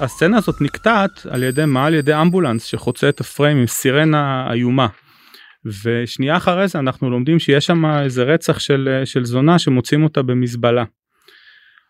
הסצנה 0.00 0.36
הזאת 0.36 0.60
נקטעת 0.60 1.26
על 1.30 1.42
ידי 1.42 1.64
מה 1.64 1.86
על 1.86 1.94
ידי 1.94 2.14
אמבולנס 2.14 2.64
שחוצה 2.64 3.08
את 3.08 3.20
הפריים 3.20 3.56
עם 3.56 3.66
סירנה 3.66 4.52
איומה. 4.52 4.86
ושנייה 5.84 6.36
אחרי 6.36 6.68
זה 6.68 6.78
אנחנו 6.78 7.10
לומדים 7.10 7.38
שיש 7.38 7.66
שם 7.66 7.84
איזה 7.86 8.22
רצח 8.22 8.58
של, 8.58 9.02
של 9.04 9.24
זונה 9.24 9.58
שמוצאים 9.58 10.04
אותה 10.04 10.22
במזבלה. 10.22 10.84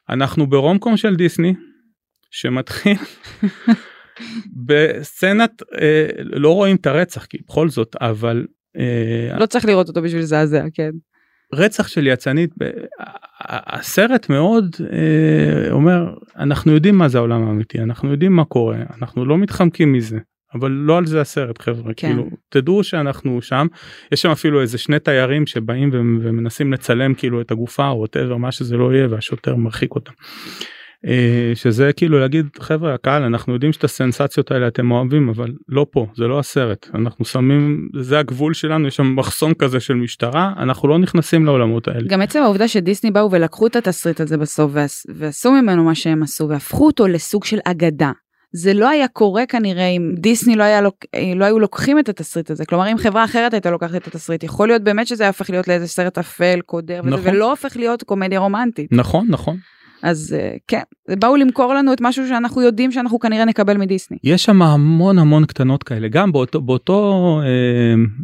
אנחנו 0.08 0.46
ברומקום 0.46 0.96
של 0.96 1.16
דיסני 1.16 1.54
שמתחיל 2.30 2.96
בסצנת 4.66 5.62
אה, 5.80 6.06
לא 6.18 6.54
רואים 6.54 6.76
את 6.76 6.86
הרצח 6.86 7.24
כי 7.24 7.38
בכל 7.48 7.68
זאת 7.68 7.96
אבל 8.00 8.46
אה, 8.76 9.38
לא 9.38 9.46
צריך 9.46 9.64
לראות 9.64 9.88
אותו 9.88 10.02
בשביל 10.02 10.22
לזעזע 10.22 10.64
כן. 10.74 10.90
רצח 11.54 11.88
של 11.88 12.06
יצנית 12.06 12.50
הסרט 13.50 14.28
מאוד 14.28 14.76
אה, 14.92 15.72
אומר 15.72 16.14
אנחנו 16.36 16.72
יודעים 16.72 16.98
מה 16.98 17.08
זה 17.08 17.18
העולם 17.18 17.48
האמיתי 17.48 17.80
אנחנו 17.80 18.10
יודעים 18.10 18.32
מה 18.32 18.44
קורה 18.44 18.76
אנחנו 18.98 19.24
לא 19.24 19.38
מתחמקים 19.38 19.92
מזה 19.92 20.18
אבל 20.54 20.70
לא 20.70 20.98
על 20.98 21.06
זה 21.06 21.20
הסרט 21.20 21.62
חבר'ה 21.62 21.94
כן. 21.96 22.08
כאילו 22.08 22.30
תדעו 22.48 22.84
שאנחנו 22.84 23.42
שם 23.42 23.66
יש 24.12 24.22
שם 24.22 24.30
אפילו 24.30 24.60
איזה 24.60 24.78
שני 24.78 24.98
תיירים 24.98 25.46
שבאים 25.46 25.90
ומנסים 25.92 26.72
לצלם 26.72 27.14
כאילו 27.14 27.40
את 27.40 27.50
הגופה 27.50 27.88
או 27.88 28.04
whatever 28.04 28.36
מה 28.36 28.52
שזה 28.52 28.76
לא 28.76 28.94
יהיה 28.94 29.06
והשוטר 29.10 29.56
מרחיק 29.56 29.94
אותם. 29.94 30.12
אה, 31.06 31.52
שזה 31.54 31.90
כאילו 31.96 32.18
להגיד 32.18 32.46
חבר'ה 32.58 32.94
הקהל 32.94 33.22
אנחנו 33.22 33.52
יודעים 33.52 33.72
שאת 33.72 33.84
הסנסציות 33.84 34.50
האלה 34.50 34.68
אתם 34.68 34.90
אוהבים 34.90 35.28
אבל 35.28 35.52
לא 35.68 35.86
פה 35.90 36.06
זה 36.16 36.24
לא 36.24 36.38
הסרט 36.38 36.88
אנחנו 36.94 37.24
שמים 37.24 37.88
זה 38.00 38.18
הגבול 38.18 38.54
שלנו 38.54 38.88
יש 38.88 38.96
שם 38.96 39.16
מחסום 39.16 39.54
כזה 39.54 39.80
של 39.80 39.94
משטרה 39.94 40.52
אנחנו 40.56 40.88
לא 40.88 40.98
נכנסים 40.98 41.46
לעולמות 41.46 41.88
האלה. 41.88 42.08
גם 42.08 42.20
עצם 42.20 42.42
העובדה 42.42 42.68
שדיסני 42.68 43.10
באו 43.10 43.30
ולקחו 43.30 43.66
את 43.66 43.76
התסריט 43.76 44.20
הזה 44.20 44.36
בסוף 44.36 44.72
ועשו 45.08 45.52
ממנו 45.52 45.84
מה 45.84 45.94
שהם 45.94 46.22
עשו 46.22 46.48
והפכו 46.48 46.86
אותו 46.86 47.06
לסוג 47.06 47.44
של 47.44 47.58
אגדה. 47.64 48.12
זה 48.52 48.74
לא 48.74 48.88
היה 48.88 49.08
קורה 49.08 49.46
כנראה 49.46 49.86
אם 49.86 50.14
דיסני 50.18 50.56
לא, 50.56 50.62
היה 50.62 50.80
לוק... 50.80 50.96
לא 51.36 51.44
היו 51.44 51.58
לוקחים 51.58 51.98
את 51.98 52.08
התסריט 52.08 52.50
הזה 52.50 52.64
כלומר 52.64 52.92
אם 52.92 52.98
חברה 52.98 53.24
אחרת 53.24 53.52
הייתה 53.52 53.70
לוקחת 53.70 53.94
את 53.94 54.06
התסריט 54.06 54.44
יכול 54.44 54.68
להיות 54.68 54.82
באמת 54.82 55.06
שזה 55.06 55.22
היה 55.22 55.28
הופך 55.30 55.50
להיות 55.50 55.68
לאיזה 55.68 55.88
סרט 55.88 56.18
אפל 56.18 56.60
קודר 56.66 57.02
נכון. 57.02 57.14
וזה, 57.14 57.30
ולא 57.30 57.50
הופך 57.50 57.76
להיות 57.76 58.02
קומדיה 58.02 58.38
רומנטית. 58.38 58.92
נכון 58.92 59.26
נכון 59.30 59.56
אז 60.02 60.36
אה, 60.38 60.56
כן, 60.68 60.82
באו 61.18 61.36
למכור 61.36 61.74
לנו 61.74 61.92
את 61.92 62.00
משהו 62.00 62.28
שאנחנו 62.28 62.62
יודעים 62.62 62.92
שאנחנו 62.92 63.18
כנראה 63.18 63.44
נקבל 63.44 63.76
מדיסני. 63.76 64.16
יש 64.24 64.44
שם 64.44 64.62
המון 64.62 65.18
המון 65.18 65.44
קטנות 65.44 65.82
כאלה, 65.82 66.08
גם 66.08 66.32
באותו, 66.32 66.60
באותו 66.60 67.40
אה, 67.42 67.48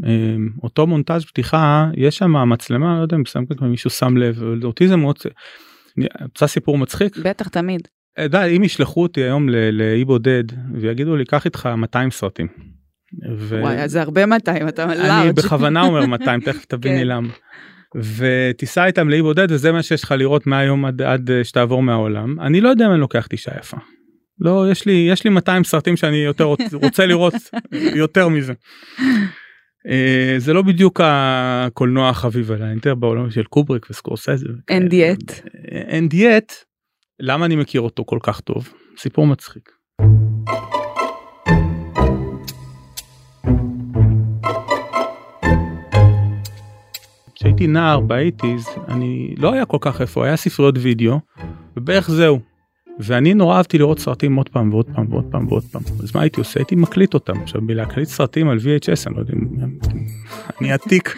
אה, 0.08 0.36
אותו 0.62 0.86
מונטאז' 0.86 1.24
פתיחה, 1.24 1.90
יש 1.96 2.18
שם 2.18 2.50
מצלמה, 2.50 2.96
לא 2.96 3.02
יודע 3.02 3.16
אם 3.16 3.70
מישהו 3.70 3.90
שם 3.90 4.16
לב, 4.16 4.42
אותי 4.64 4.88
זה 4.88 4.96
מאוד, 4.96 5.16
רוצה 6.22 6.46
סיפור 6.46 6.78
מצחיק? 6.78 7.16
בטח, 7.18 7.48
תמיד. 7.48 7.88
אה, 8.18 8.28
די, 8.28 8.54
אם 8.56 8.64
ישלחו 8.64 9.02
אותי 9.02 9.22
היום 9.22 9.48
לאי 9.48 10.04
בודד 10.04 10.44
ויגידו 10.74 11.16
לי, 11.16 11.24
קח 11.24 11.44
איתך 11.44 11.68
200 11.76 12.10
סרטים. 12.10 12.46
ו... 13.36 13.60
וואי, 13.60 13.88
זה 13.88 14.02
הרבה 14.02 14.26
200, 14.26 14.68
אתה 14.68 14.86
לארג'. 14.86 15.00
אני 15.00 15.32
בכוונה 15.32 15.82
אומר 15.82 16.06
200, 16.06 16.40
תכף 16.40 16.64
תביני 16.70 17.00
כן. 17.00 17.06
למה. 17.06 17.28
ותיסע 17.96 18.86
איתם 18.86 19.08
לאי 19.08 19.22
בודד 19.22 19.46
וזה 19.50 19.72
מה 19.72 19.82
שיש 19.82 20.04
לך 20.04 20.10
לראות 20.10 20.46
מהיום 20.46 20.84
עד, 20.84 21.02
עד 21.02 21.30
אה, 21.30 21.44
שתעבור 21.44 21.82
מהעולם 21.82 22.40
אני 22.40 22.60
לא 22.60 22.68
יודע 22.68 22.86
אם 22.86 22.90
אני 22.90 23.00
לוקח 23.00 23.28
אישה 23.32 23.52
יפה. 23.58 23.76
לא 24.40 24.70
יש 24.70 24.86
לי 24.86 25.08
יש 25.12 25.24
לי 25.24 25.30
200 25.30 25.64
סרטים 25.64 25.96
שאני 25.96 26.16
יותר 26.16 26.44
רוצה 26.84 27.06
לראות 27.06 27.34
יותר 27.94 28.28
מזה. 28.28 28.52
אה, 29.88 30.34
זה 30.38 30.52
לא 30.52 30.62
בדיוק 30.62 31.00
הקולנוע 31.04 32.08
החביב 32.08 32.52
עליי 32.52 32.74
יותר 32.74 32.94
בעולם 32.94 33.30
של 33.30 33.44
קובריק 33.44 33.86
וסקורסזה. 33.90 34.46
And 34.68 34.88
yet. 34.88 35.32
And 35.72 36.08
yet. 36.08 36.52
למה 37.20 37.46
אני 37.46 37.56
מכיר 37.56 37.80
אותו 37.80 38.04
כל 38.04 38.18
כך 38.22 38.40
טוב? 38.40 38.72
סיפור 38.98 39.26
מצחיק. 39.26 39.70
כשהייתי 47.56 47.72
נער 47.72 48.00
ב 48.00 48.07
eighties 48.07 48.66
אני 48.88 49.34
לא 49.38 49.52
היה 49.52 49.64
כל 49.64 49.76
כך 49.80 50.00
איפה 50.00 50.26
היה 50.26 50.36
ספריות 50.36 50.74
וידאו 50.78 51.20
ובערך 51.76 52.10
זהו. 52.10 52.40
ואני 52.98 53.34
נורא 53.34 53.56
אהבתי 53.56 53.78
לראות 53.78 53.98
סרטים 53.98 54.36
עוד 54.36 54.48
פעם 54.48 54.72
ועוד 54.72 54.86
פעם 54.94 55.06
ועוד 55.10 55.24
פעם 55.30 55.46
ועוד 55.48 55.64
פעם 55.72 55.82
אז 56.02 56.14
מה 56.14 56.20
הייתי 56.20 56.40
עושה 56.40 56.60
הייתי 56.60 56.74
מקליט 56.74 57.14
אותם 57.14 57.40
עכשיו 57.42 57.60
בלהקליט 57.60 58.08
סרטים 58.08 58.48
על 58.48 58.58
VHS 58.58 59.06
אני 59.06 59.14
לא 59.14 59.20
יודע 59.20 59.34
אני 60.60 60.72
עתיק. 60.72 61.16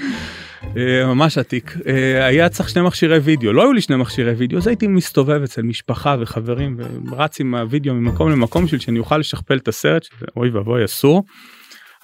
אה, 0.76 1.06
ממש 1.06 1.38
עתיק 1.38 1.76
אה, 1.86 2.26
היה 2.26 2.48
צריך 2.48 2.68
שני 2.68 2.82
מכשירי 2.82 3.18
וידאו 3.18 3.52
לא 3.52 3.62
היו 3.62 3.72
לי 3.72 3.80
שני 3.80 3.96
מכשירי 3.96 4.32
וידאו 4.32 4.58
אז 4.58 4.66
הייתי 4.66 4.86
מסתובב 4.86 5.42
אצל 5.44 5.62
משפחה 5.62 6.16
וחברים 6.20 6.76
ורץ 7.10 7.40
עם 7.40 7.54
הוידאו 7.54 7.94
ממקום 7.94 8.30
למקום 8.30 8.64
בשביל 8.64 8.80
שאני 8.80 8.98
אוכל 8.98 9.18
לשכפל 9.18 9.56
את 9.56 9.68
הסרט 9.68 10.02
שזה 10.02 10.26
אוי 10.36 10.50
ואבוי 10.50 10.84
אסור. 10.84 11.22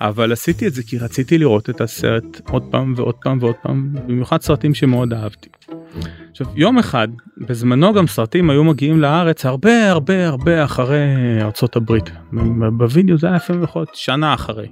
אבל 0.00 0.32
עשיתי 0.32 0.66
את 0.66 0.74
זה 0.74 0.82
כי 0.82 0.98
רציתי 0.98 1.38
לראות 1.38 1.70
את 1.70 1.80
הסרט 1.80 2.40
עוד 2.50 2.62
פעם 2.70 2.94
ועוד 2.96 3.14
פעם 3.14 3.38
ועוד 3.40 3.54
פעם 3.62 3.94
במיוחד 4.06 4.42
סרטים 4.42 4.74
שמאוד 4.74 5.12
אהבתי. 5.12 5.48
עכשיו 6.30 6.46
יום 6.56 6.78
אחד 6.78 7.08
בזמנו 7.38 7.94
גם 7.94 8.06
סרטים 8.06 8.50
היו 8.50 8.64
מגיעים 8.64 9.00
לארץ 9.00 9.46
הרבה 9.46 9.90
הרבה 9.90 10.28
הרבה 10.28 10.64
אחרי 10.64 10.98
ארצות 11.40 11.76
הברית 11.76 12.10
בווידאו 12.78 13.18
זה 13.18 13.26
היה 13.26 13.36
לפעמים 13.36 13.62
יכול 13.62 13.84
שנה 13.92 14.34
אחרי. 14.34 14.68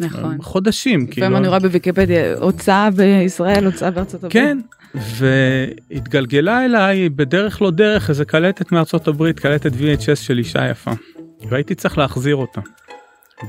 נכון. 0.00 0.36
חודשים. 0.42 1.06
לפעמים 1.10 1.36
אני 1.36 1.48
רואה 1.48 1.58
בוויקיפדיה 1.58 2.38
הוצאה 2.38 2.90
בישראל 2.90 3.66
הוצאה 3.66 3.90
בארצות 3.90 4.24
הברית. 4.24 4.32
כן 4.32 4.58
והתגלגלה 4.94 6.64
אליי 6.64 7.08
בדרך 7.08 7.62
לא 7.62 7.70
דרך 7.70 8.10
איזה 8.10 8.24
קלטת 8.24 8.72
מארצות 8.72 9.08
הברית 9.08 9.40
קלטת 9.40 9.72
VHS 9.72 10.16
של 10.16 10.38
אישה 10.38 10.70
יפה 10.70 10.90
והייתי 11.48 11.74
צריך 11.74 11.98
להחזיר 11.98 12.36
אותה. 12.36 12.60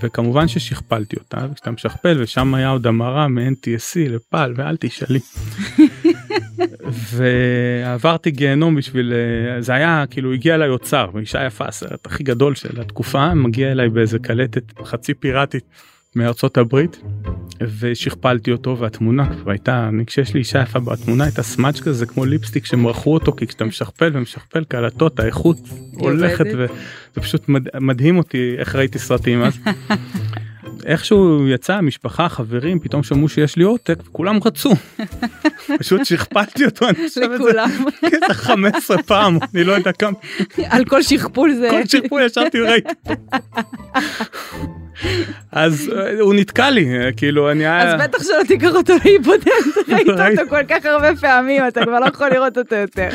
וכמובן 0.01 0.47
ששכפלתי 0.47 1.15
אותה 1.15 1.47
וכשאתה 1.51 1.71
משכפל 1.71 2.17
ושם 2.21 2.53
היה 2.53 2.69
עוד 2.69 2.87
המרה 2.87 3.27
מ-NTSC 3.27 4.09
לפעל 4.09 4.53
ואל 4.55 4.77
תשאלי. 4.79 5.19
ועברתי 7.13 8.31
גיהנום 8.31 8.75
בשביל 8.75 9.13
אה, 9.13 9.61
זה 9.61 9.73
היה 9.73 10.03
כאילו 10.09 10.33
הגיע 10.33 10.55
אליי 10.55 10.69
אוצר 10.69 11.09
ואישה 11.13 11.45
יפה 11.45 11.65
הסרט 11.65 12.05
הכי 12.05 12.23
גדול 12.23 12.55
של 12.55 12.81
התקופה 12.81 13.33
מגיע 13.33 13.71
אליי 13.71 13.89
באיזה 13.89 14.19
קלטת 14.19 14.63
חצי 14.83 15.13
פיראטית 15.13 15.63
מארצות 16.15 16.57
הברית 16.57 17.01
ושכפלתי 17.79 18.51
אותו 18.51 18.77
והתמונה 18.77 19.35
כבר 19.41 19.51
הייתה 19.51 19.87
אני 19.87 20.05
כשיש 20.05 20.33
לי 20.33 20.39
אישה 20.39 20.61
יפה 20.61 20.79
בתמונה 20.79 21.23
הייתה 21.23 21.43
סמאץ' 21.43 21.79
כזה 21.79 22.05
כמו 22.05 22.25
ליפסטיק 22.25 22.65
שמרחו 22.65 23.13
אותו 23.13 23.31
כי 23.31 23.47
כשאתה 23.47 23.65
משכפל 23.65 24.11
ומשכפל 24.13 24.63
קלטות 24.63 25.19
האיכות 25.19 25.57
הולכת 25.93 26.45
וזה 26.45 26.67
פשוט 27.13 27.49
מד... 27.49 27.77
מדהים 27.81 28.17
אותי 28.17 28.55
איך 28.57 28.75
ראיתי 28.75 28.99
סרטים 28.99 29.41
אז. 29.41 29.53
איכשהו 30.85 31.47
יצא 31.47 31.81
משפחה 31.81 32.29
חברים 32.29 32.79
פתאום 32.79 33.03
שמעו 33.03 33.29
שיש 33.29 33.55
לי 33.55 33.63
עותק 33.63 33.97
כולם 34.11 34.39
רצו. 34.45 34.71
פשוט 35.79 36.05
שכפלתי 36.05 36.65
אותו 36.65 36.89
אני 36.89 37.07
חושב 37.07 37.29
את 37.35 37.41
זה. 37.43 38.33
15 38.33 39.03
פעם 39.07 39.37
אני 39.53 39.63
לא 39.63 39.73
יודע 39.73 39.91
כמה. 39.91 40.17
על 40.69 40.85
כל 40.85 41.03
שכפול 41.03 41.53
זה 41.53 41.67
כל 41.71 41.85
שכפול 41.85 42.21
ישבתי 42.21 42.61
וראיתי 42.61 42.89
אז 45.51 45.91
אה, 45.95 46.19
הוא 46.19 46.33
נתקע 46.33 46.69
לי 46.69 46.97
אה, 46.97 47.11
כאילו 47.11 47.51
אני 47.51 47.81
אז 47.81 48.01
בטח 48.01 48.23
שלא 48.23 48.43
תיקח 48.47 48.75
אותו 48.75 48.93
להיבודד 49.05 49.45
ראית 49.89 50.07
אותו 50.09 50.49
כל 50.49 50.63
כך 50.67 50.85
הרבה 50.85 51.15
פעמים 51.15 51.67
אתה 51.67 51.81
כבר 51.85 51.99
לא 51.99 52.05
יכול 52.05 52.29
לראות 52.29 52.57
אותו 52.57 52.75
יותר. 52.75 53.09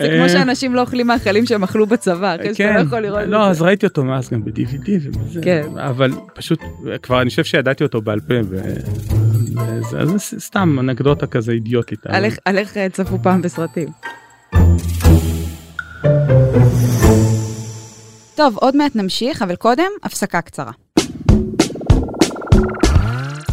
זה 0.00 0.08
כמו 0.08 0.22
אה, 0.22 0.28
שאנשים 0.28 0.74
לא 0.74 0.80
אוכלים 0.80 1.06
מאכלים 1.06 1.46
שהם 1.46 1.62
אכלו 1.62 1.86
בצבא, 1.86 2.34
אחרי 2.34 2.54
שאתה 2.54 2.70
לא 2.70 2.78
כן. 2.78 2.86
יכול 2.86 3.00
לראות 3.00 3.22
את 3.22 3.28
לא, 3.28 3.46
אז 3.46 3.62
ראיתי 3.62 3.86
אותו 3.86 4.04
מאז 4.04 4.30
גם 4.30 4.44
ב-DVD 4.44 4.90
ובזה, 5.02 5.40
כן. 5.42 5.62
אבל 5.78 6.10
פשוט 6.34 6.60
כבר 7.02 7.22
אני 7.22 7.30
חושב 7.30 7.44
שידעתי 7.44 7.84
אותו 7.84 8.00
בעל 8.00 8.20
פה, 8.20 8.34
וזה 8.44 10.18
סתם 10.38 10.76
אנקדוטה 10.80 11.26
כזה 11.26 11.52
אידיוטית. 11.52 12.06
על 12.44 12.58
איך 12.58 12.78
צפו 12.92 13.18
פעם 13.22 13.42
בסרטים. 13.42 13.88
טוב, 18.40 18.56
עוד 18.56 18.76
מעט 18.76 18.96
נמשיך, 18.96 19.42
אבל 19.42 19.56
קודם, 19.56 19.90
הפסקה 20.02 20.40
קצרה. 20.40 20.72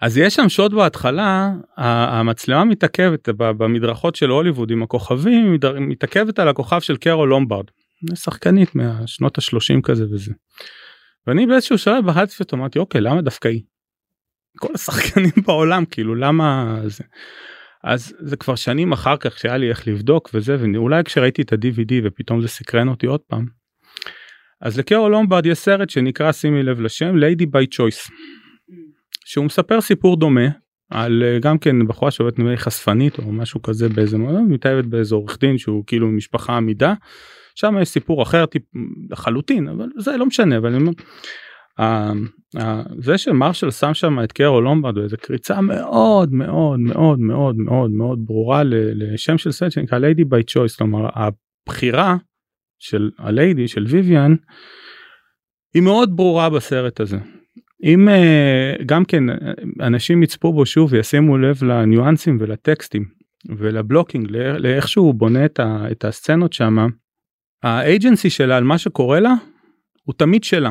אז 0.00 0.18
יש 0.18 0.34
שם 0.34 0.48
שוט 0.48 0.72
בהתחלה, 0.72 1.50
המצלמה 1.76 2.64
מתעכבת 2.64 3.28
במדרכות 3.28 4.16
של 4.16 4.30
הוליווד 4.30 4.70
עם 4.70 4.82
הכוכבים, 4.82 5.56
מתעכבת 5.80 6.38
על 6.38 6.48
הכוכב 6.48 6.80
של 6.80 6.96
קרול 6.96 7.28
לומברד, 7.28 7.64
שחקנית 8.14 8.74
מהשנות 8.74 9.38
ה-30 9.38 9.80
כזה 9.82 10.04
וזה. 10.04 10.32
ואני 11.26 11.46
באיזשהו 11.46 11.78
שלב 11.78 12.06
בחרתי 12.06 12.34
אותו, 12.40 12.56
אמרתי 12.56 12.78
אוקיי 12.78 13.00
למה 13.00 13.22
דווקא 13.22 13.48
היא? 13.48 13.62
כל 14.58 14.74
השחקנים 14.74 15.30
בעולם 15.46 15.84
כאילו 15.84 16.14
למה 16.14 16.78
זה. 16.86 17.04
אז 17.84 18.14
זה 18.18 18.36
כבר 18.36 18.54
שנים 18.54 18.92
אחר 18.92 19.16
כך 19.16 19.38
שהיה 19.38 19.56
לי 19.56 19.68
איך 19.68 19.88
לבדוק 19.88 20.30
וזה 20.34 20.56
ואולי 20.60 21.04
כשראיתי 21.04 21.42
את 21.42 21.52
ה-DVD 21.52 21.92
ופתאום 22.04 22.42
זה 22.42 22.48
סקרן 22.48 22.88
אותי 22.88 23.06
עוד 23.06 23.20
פעם. 23.20 23.46
אז 24.60 24.78
לקרול 24.78 25.10
לומברד 25.10 25.46
יש 25.46 25.58
סרט 25.58 25.90
שנקרא 25.90 26.32
שימי 26.32 26.62
לב 26.62 26.80
לשם 26.80 27.16
Lady 27.16 27.46
by 27.46 27.66
Choice. 27.66 28.10
שהוא 29.28 29.44
מספר 29.44 29.80
סיפור 29.80 30.16
דומה 30.16 30.48
על 30.90 31.22
אה, 31.22 31.38
גם 31.38 31.58
כן 31.58 31.86
בחורה 31.86 32.10
שעובדת 32.10 32.38
נראה 32.38 32.56
חשפנית 32.56 33.18
או 33.18 33.32
משהו 33.32 33.62
כזה 33.62 33.88
באיזה 33.88 34.18
מקום 34.18 34.52
מתאהבת 34.52 34.84
באיזה 34.84 35.14
עורך 35.14 35.38
דין 35.40 35.58
שהוא 35.58 35.84
כאילו 35.86 36.08
משפחה 36.08 36.56
עמידה. 36.56 36.94
שם 37.54 37.74
יש 37.82 37.88
סיפור 37.88 38.22
אחר 38.22 38.46
טיפ, 38.46 38.62
לחלוטין 39.10 39.68
אבל 39.68 39.88
זה 39.98 40.16
לא 40.16 40.26
משנה 40.26 40.56
אבל 40.56 40.74
אני 40.74 40.82
אומר. 40.82 40.92
זה 42.98 43.18
שמרשל 43.18 43.70
שם 43.70 43.94
שם 43.94 44.24
את 44.24 44.32
קרול 44.32 44.60
לומברד 44.60 44.98
איזה 44.98 45.16
קריצה 45.16 45.60
מאוד 45.60 46.32
מאוד 46.32 46.80
מאוד 46.80 47.20
מאוד 47.20 47.56
מאוד 47.56 47.90
מאוד 47.90 48.18
ברורה 48.26 48.62
לשם 48.64 49.38
של 49.38 49.52
סרט 49.52 49.72
שנקרא 49.72 49.98
Lady 49.98 50.24
by 50.24 50.42
Choice 50.42 50.76
כלומר 50.76 51.08
הבחירה 51.14 52.16
של 52.78 53.10
ה-lady 53.18 53.68
של 53.68 53.84
ויויאן 53.88 54.34
היא 55.74 55.82
מאוד 55.82 56.16
ברורה 56.16 56.50
בסרט 56.50 57.00
הזה 57.00 57.18
אם 57.82 58.08
אה, 58.08 58.82
גם 58.86 59.04
כן 59.04 59.24
אנשים 59.80 60.22
יצפו 60.22 60.52
בו 60.52 60.66
שוב 60.66 60.92
וישימו 60.92 61.38
לב 61.38 61.64
לניואנסים 61.64 62.38
ולטקסטים 62.40 63.04
ולבלוקינג 63.48 64.30
לאיך 64.58 64.88
שהוא 64.88 65.14
בונה 65.14 65.44
את, 65.44 65.60
ה, 65.60 65.84
את 65.90 66.04
הסצנות 66.04 66.52
שמה 66.52 66.86
האג'נסי 67.62 68.30
שלה 68.30 68.56
על 68.56 68.64
מה 68.64 68.78
שקורה 68.78 69.20
לה 69.20 69.34
הוא 70.04 70.14
תמיד 70.16 70.44
שלה. 70.44 70.70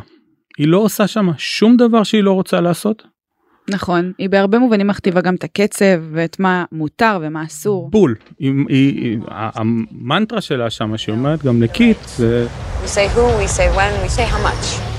היא 0.57 0.67
לא 0.67 0.77
עושה 0.77 1.07
שם 1.07 1.29
שום 1.37 1.77
דבר 1.77 2.03
שהיא 2.03 2.23
לא 2.23 2.31
רוצה 2.31 2.61
לעשות. 2.61 3.03
נכון, 3.69 4.11
היא 4.17 4.29
בהרבה 4.29 4.59
מובנים 4.59 4.87
מכתיבה 4.87 5.21
גם 5.21 5.35
את 5.35 5.43
הקצב 5.43 6.01
ואת 6.11 6.39
מה 6.39 6.65
מותר 6.71 7.17
ומה 7.21 7.43
אסור. 7.43 7.89
בול, 7.89 8.15
היא, 8.39 8.53
היא, 8.69 9.01
היא, 9.03 9.17
המנטרה 9.29 10.41
שלה 10.41 10.69
שם 10.69 10.97
שהיא 10.97 11.15
אומרת 11.15 11.43
גם 11.43 11.61
לקיט 11.61 11.97
זה... 12.07 12.47
We 12.83 12.87
say 12.87 13.15
who, 13.15 13.19
we 13.19 13.47
say 13.47 13.77
when, 13.77 14.05
we 14.05 14.09
say 14.09 14.25
how 14.33 14.47
much. 14.47 14.96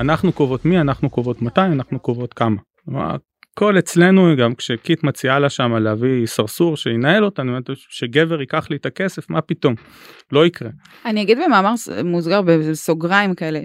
אנחנו 0.00 0.32
קובעות 0.32 0.64
מי, 0.64 0.80
אנחנו 0.80 1.10
קובעות 1.10 1.42
מתי, 1.42 1.60
אנחנו 1.60 1.98
קובעות 1.98 2.34
כמה. 2.34 2.56
הכל 3.56 3.78
אצלנו 3.78 4.36
גם 4.38 4.54
כשקיט 4.54 5.04
מציעה 5.04 5.38
לה 5.38 5.50
שם 5.50 5.74
להביא 5.74 6.26
סרסור 6.26 6.76
שינהל 6.76 7.24
אומרת 7.38 7.70
שגבר 7.76 8.40
ייקח 8.40 8.70
לי 8.70 8.76
את 8.76 8.86
הכסף, 8.86 9.30
מה 9.30 9.40
פתאום, 9.40 9.74
לא 10.32 10.46
יקרה. 10.46 10.70
אני 11.04 11.22
אגיד 11.22 11.38
במאמר 11.46 11.74
מוסגר 12.04 12.42
בסוגריים 12.42 13.34
כאלה, 13.34 13.60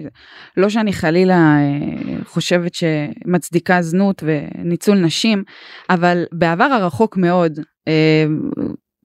לא 0.56 0.68
שאני 0.68 0.92
חלילה 0.92 1.34
אה, 1.34 2.24
חושבת 2.24 2.74
שמצדיקה 2.74 3.82
זנות 3.82 4.22
וניצול 4.26 4.98
נשים, 4.98 5.42
אבל 5.90 6.24
בעבר 6.32 6.64
הרחוק 6.64 7.16
מאוד, 7.16 7.60
אה, 7.88 8.26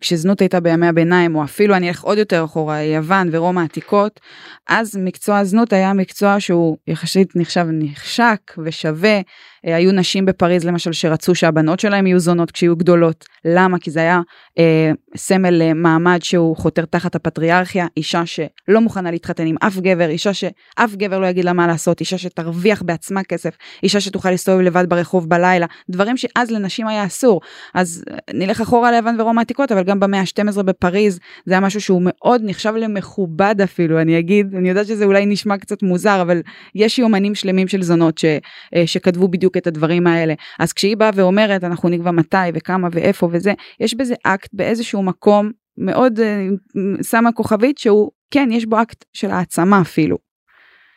כשזנות 0.02 0.42
הייתה 0.42 0.60
בימי 0.60 0.88
הביניים, 0.88 1.36
או 1.36 1.44
אפילו 1.44 1.76
אני 1.76 1.88
אלך 1.88 2.02
עוד 2.02 2.18
יותר 2.18 2.44
אחורה, 2.44 2.82
יוון 2.82 3.30
ורומא 3.32 3.62
העתיקות, 3.62 4.20
אז 4.68 4.98
מקצוע 4.98 5.38
הזנות 5.38 5.74
היה 5.74 5.94
מקצוע 5.94 6.40
שהוא 6.40 6.78
יחסית 6.88 7.36
נחשב 7.36 7.66
נחשק 7.72 8.40
ושווה. 8.64 9.22
אה, 9.68 9.76
היו 9.76 9.92
נשים 9.92 10.26
בפריז 10.26 10.64
למשל 10.64 10.94
שרצו 10.94 11.36
שהבנות 11.36 11.80
שלהם 11.80 12.08
יהיו 12.08 12.20
זונות 12.20 12.52
כשיהיו 12.52 12.76
גדולות. 12.76 13.26
למה? 13.46 13.80
כי 13.80 13.92
זה 13.92 14.00
היה 14.00 14.22
אה, 14.60 14.92
סמל 15.16 15.62
אה, 15.62 15.74
מעמד 15.74 16.20
שהוא 16.24 16.58
חותר 16.58 16.86
תחת 16.86 17.16
הפטריארכיה, 17.16 17.88
אישה 17.98 18.24
שלא 18.26 18.82
מוכנה 18.82 19.12
להתחתן 19.12 19.48
עם 19.48 19.56
אף 19.60 19.78
גבר, 19.78 20.10
אישה 20.10 20.34
שאף 20.34 20.96
גבר 20.96 21.20
לא 21.20 21.28
יגיד 21.28 21.46
לה 21.46 21.54
מה 21.54 21.68
לעשות, 21.68 22.00
אישה 22.00 22.18
שתרוויח 22.18 22.82
בעצמה 22.82 23.24
כסף, 23.24 23.58
אישה 23.84 24.00
שתוכל 24.00 24.32
להסתובב 24.32 24.62
לבד 24.62 24.90
ברחוב 24.90 25.30
בלילה, 25.30 25.66
דברים 25.90 26.18
שאז 26.18 26.52
לנשים 26.52 26.88
היה 26.88 27.06
אסור. 27.06 27.42
אז 27.74 28.04
אה, 28.12 28.18
נלך 28.34 28.62
אחורה 28.62 28.92
ליוון 28.92 29.22
ורומא 29.22 29.40
העתיקות, 29.40 29.72
אבל 29.72 29.84
גם 29.84 30.00
במאה 30.00 30.20
ה-12 30.20 30.64
בפריז 30.64 31.20
זה 31.46 31.54
היה 31.54 31.62
משהו 31.62 31.82
שהוא 31.82 32.02
מאוד 32.06 32.42
נחשב 32.46 32.74
למכובד 32.76 33.56
אפילו, 33.64 34.02
אני 34.02 34.20
אגיד, 34.20 34.56
אני 34.56 34.70
יודעת 34.70 34.88
שזה 34.88 35.06
אולי 35.06 35.26
נשמע 35.26 35.58
קצת 35.58 35.84
מוזר, 35.84 36.22
אבל 36.22 36.42
יש 36.76 37.00
יומנים 37.00 37.36
שלמים 37.36 37.68
של 37.68 37.82
זונות 37.82 38.18
ש, 38.18 38.26
אה, 38.76 38.88
שכתבו 38.88 39.28
בדיוק 39.28 39.55
את 39.58 39.68
הדברים 39.68 40.08
האלה. 40.08 40.34
אז 40.60 40.74
כשהיא 40.74 40.98
באה 40.98 41.10
ואומרת 41.16 41.64
אנחנו 41.64 41.90
נקבע 41.90 42.12
מתי 42.12 42.38
וכמה 42.54 42.88
ואיפה 42.92 43.30
וזה, 43.32 43.54
יש 43.80 43.94
בזה 43.94 44.16
אקט 44.24 44.50
באיזשהו 44.54 45.04
מקום 45.04 45.52
מאוד 45.78 46.20
אה, 46.20 46.48
שמה 47.04 47.32
כוכבית 47.32 47.78
שהוא 47.78 48.12
כן 48.32 48.50
יש 48.52 48.66
בו 48.66 48.82
אקט 48.82 49.06
של 49.14 49.32
העצמה 49.32 49.82
אפילו. 49.82 50.18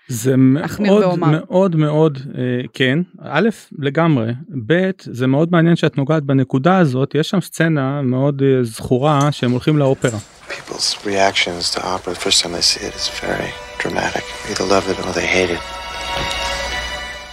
זה 0.08 0.36
מאוד 0.36 1.18
מאוד 1.18 1.76
מאוד 1.76 2.18
אה, 2.38 2.42
כן 2.72 2.98
א' 3.22 3.48
לגמרי 3.78 4.32
ב' 4.66 4.90
זה 5.00 5.26
מאוד 5.26 5.48
מעניין 5.52 5.76
שאת 5.76 5.98
נוגעת 5.98 6.22
בנקודה 6.22 6.78
הזאת 6.78 7.14
יש 7.14 7.30
שם 7.30 7.40
סצנה 7.40 8.02
מאוד 8.02 8.42
אה, 8.42 8.64
זכורה 8.64 9.32
שהם 9.32 9.50
הולכים 9.50 9.78
לאופרה. 9.78 10.18
People's 10.48 11.04
reactions 11.04 11.74
to 11.74 11.78
opera 11.78 12.14
first 12.14 12.42
time 12.42 12.52
they 12.52 12.62
see 12.62 12.80
it 12.80 12.94
is 12.94 13.08
very 13.24 13.50
dramatic. 13.82 14.24
Either 14.50 14.64
love 14.64 14.88
it 14.90 14.98
or 15.06 15.12
they 15.12 15.26
hate 15.26 15.50
it. 15.50 15.77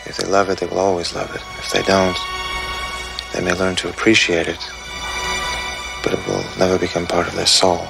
If 0.10 0.18
they 0.18 0.28
love 0.38 0.48
it, 0.52 0.58
they 0.60 0.68
will 0.72 0.84
always 0.90 1.10
love 1.20 1.32
it. 1.38 1.44
If 1.62 1.68
they 1.74 1.84
don't, 1.94 2.18
they 3.34 3.42
may 3.48 3.54
learn 3.62 3.76
to 3.82 3.88
appreciate 3.94 4.48
it, 4.56 4.62
but 6.04 6.12
it 6.16 6.22
will 6.28 6.46
never 6.64 6.78
become 6.86 7.06
part 7.16 7.28
of 7.30 7.36
their 7.40 7.52
soul. 7.62 7.82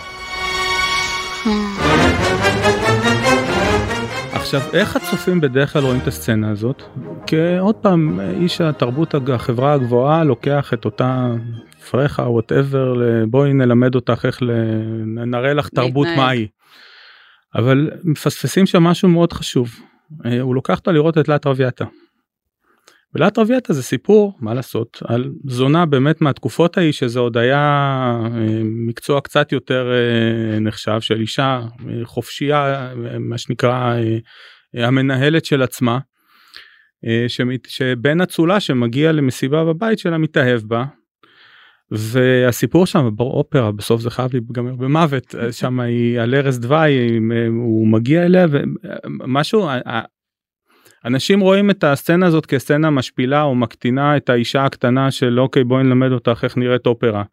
עכשיו, 4.34 4.62
איך 4.74 4.96
הצופים 4.96 5.42
בדרך 5.42 5.74
כלל 5.74 5.84
רואים 5.84 6.00
את 6.00 6.08
הסצנה 6.08 6.52
הזאת? 6.52 6.84
כי 7.28 7.58
עוד 7.60 7.76
פעם, 7.76 8.20
איש 8.20 8.62
התרבות, 8.62 9.16
החברה 9.34 9.74
הגבוהה, 9.74 10.24
לוקח 10.24 10.74
את 10.74 10.86
אותה 10.86 11.28
פרחה, 11.92 12.22
וואטאבר, 12.22 12.94
בואי 13.28 13.54
נלמד 13.54 13.96
אותך 13.96 14.26
איך, 14.26 14.40
נראה 15.26 15.54
לך 15.54 15.70
תרבות 15.70 16.08
מהי. 16.18 16.48
אבל 17.56 17.90
מפספסים 18.04 18.66
שם 18.66 18.84
משהו 18.84 19.10
מאוד 19.10 19.34
חשוב. 19.34 19.70
אה, 20.26 20.42
הוא 20.42 20.56
לוקח 20.56 20.78
אותה 20.78 20.92
לראות 20.92 21.18
את 21.18 21.28
לאט 21.28 21.48
רביאטה. 21.48 21.86
ולאט 23.16 23.40
רביאטה 23.40 23.74
זה 23.74 23.84
סיפור 23.84 24.34
מה 24.40 24.54
לעשות 24.54 25.00
על 25.06 25.32
זונה 25.46 25.86
באמת 25.86 26.22
מהתקופות 26.22 26.78
ההיא 26.78 26.92
שזה 26.92 27.20
עוד 27.20 27.38
היה 27.38 27.60
אה, 28.36 28.62
מקצוע 28.64 29.22
קצת 29.22 29.52
יותר 29.52 29.92
אה, 29.92 30.60
נחשב 30.60 30.98
של 31.00 31.22
אישה 31.22 31.62
חופשייה 32.04 32.90
מה 33.20 33.38
שנקרא 33.38 33.96
המנהלת 34.74 35.46
של 35.46 35.62
עצמה. 35.62 36.00
שבן 37.68 38.22
אצולה 38.22 38.60
שמגיע 38.60 39.12
למסיבה 39.12 39.64
בבית 39.64 40.00
שלה 40.00 40.18
מתאהב 40.18 40.62
בה 40.62 40.86
והסיפור 41.92 42.86
שם 42.86 43.10
באופרה 43.16 43.72
בסוף 43.72 44.02
זה 44.02 44.10
חייב 44.10 44.30
להיגמר 44.34 44.76
במוות 44.76 45.36
שם 45.52 45.80
היא 45.80 46.20
על 46.20 46.36
ערש 46.36 46.56
דווי 46.56 47.18
הוא 47.50 47.88
מגיע 47.88 48.26
אליה 48.26 48.48
ומשהו 48.50 49.70
אנשים 51.06 51.40
רואים 51.40 51.70
את 51.70 51.84
הסצנה 51.84 52.26
הזאת 52.26 52.46
כסצנה 52.46 52.90
משפילה 52.90 53.42
או 53.42 53.56
מקטינה 53.56 54.18
את 54.18 54.30
האישה 54.30 54.66
הקטנה 54.66 55.12
של 55.12 55.40
אוקיי 55.40 55.64
בואי 55.64 55.84
נלמד 55.84 56.12
אותך 56.12 56.40
איך 56.44 56.58
נראית 56.58 56.86
אופרה. 56.86 57.24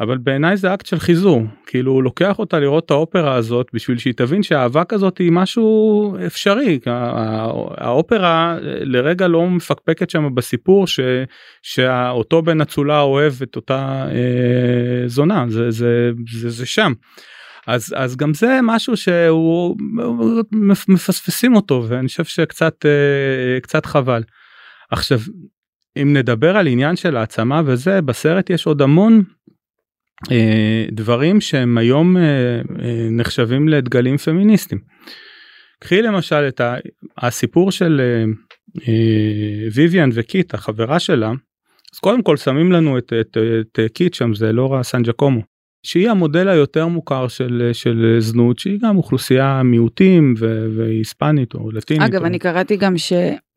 אבל 0.00 0.18
בעיניי 0.18 0.56
זה 0.56 0.74
אקט 0.74 0.86
של 0.86 0.98
חיזור 0.98 1.42
כאילו 1.66 1.92
הוא 1.92 2.02
לוקח 2.02 2.38
אותה 2.38 2.58
לראות 2.58 2.84
את 2.84 2.90
האופרה 2.90 3.34
הזאת 3.34 3.66
בשביל 3.72 3.98
שהיא 3.98 4.14
תבין 4.16 4.42
שהאהבה 4.42 4.84
כזאת 4.84 5.18
היא 5.18 5.32
משהו 5.32 6.16
אפשרי 6.26 6.78
האופרה 7.76 8.58
לרגע 8.62 9.28
לא 9.28 9.46
מפקפקת 9.46 10.10
שם 10.10 10.34
בסיפור 10.34 10.86
ש, 10.86 11.00
שאותו 11.62 12.42
בן 12.42 12.60
אצולה 12.60 13.00
אוהב 13.00 13.32
את 13.42 13.56
אותה 13.56 14.06
אה, 14.10 15.08
זונה 15.08 15.44
זה, 15.48 15.70
זה, 15.70 16.10
זה, 16.32 16.50
זה 16.50 16.66
שם. 16.66 16.92
אז 17.66 17.94
אז 17.96 18.16
גם 18.16 18.34
זה 18.34 18.58
משהו 18.62 18.96
שהוא 18.96 19.76
מפספסים 20.88 21.56
אותו 21.56 21.84
ואני 21.88 22.08
חושב 22.08 22.24
שקצת 22.24 22.86
אה, 22.86 23.60
קצת 23.60 23.86
חבל. 23.86 24.22
עכשיו 24.90 25.18
אם 26.02 26.12
נדבר 26.16 26.56
על 26.56 26.66
עניין 26.66 26.96
של 26.96 27.16
העצמה 27.16 27.62
וזה 27.66 28.00
בסרט 28.00 28.50
יש 28.50 28.66
עוד 28.66 28.82
המון 28.82 29.22
אה, 30.32 30.86
דברים 30.92 31.40
שהם 31.40 31.78
היום 31.78 32.16
אה, 32.16 32.60
נחשבים 33.10 33.68
לדגלים 33.68 34.16
פמיניסטיים. 34.16 34.80
קחי 35.80 36.02
למשל 36.02 36.48
את 36.48 36.60
הסיפור 37.18 37.72
של 37.72 38.00
ויויאן 39.74 40.10
וקיט 40.12 40.54
החברה 40.54 40.98
שלה 40.98 41.32
אז 41.94 41.98
קודם 41.98 42.22
כל 42.22 42.36
שמים 42.36 42.72
לנו 42.72 42.98
את, 42.98 43.12
את, 43.20 43.36
את, 43.36 43.78
את 43.84 43.90
קיט 43.92 44.14
שם 44.14 44.34
זה 44.34 44.52
לורה 44.52 44.82
סן 44.82 45.02
ג'קומו. 45.02 45.53
שהיא 45.84 46.10
המודל 46.10 46.48
היותר 46.48 46.86
מוכר 46.86 47.28
של, 47.28 47.70
של 47.72 48.16
זנות 48.18 48.58
שהיא 48.58 48.78
גם 48.82 48.96
אוכלוסייה 48.96 49.62
מיעוטים 49.62 50.34
והיספנית 50.76 51.54
או 51.54 51.70
לטינית. 51.70 52.02
אגב, 52.02 52.20
או... 52.20 52.26
אני 52.26 52.38
קראתי 52.38 52.76
גם 52.76 52.98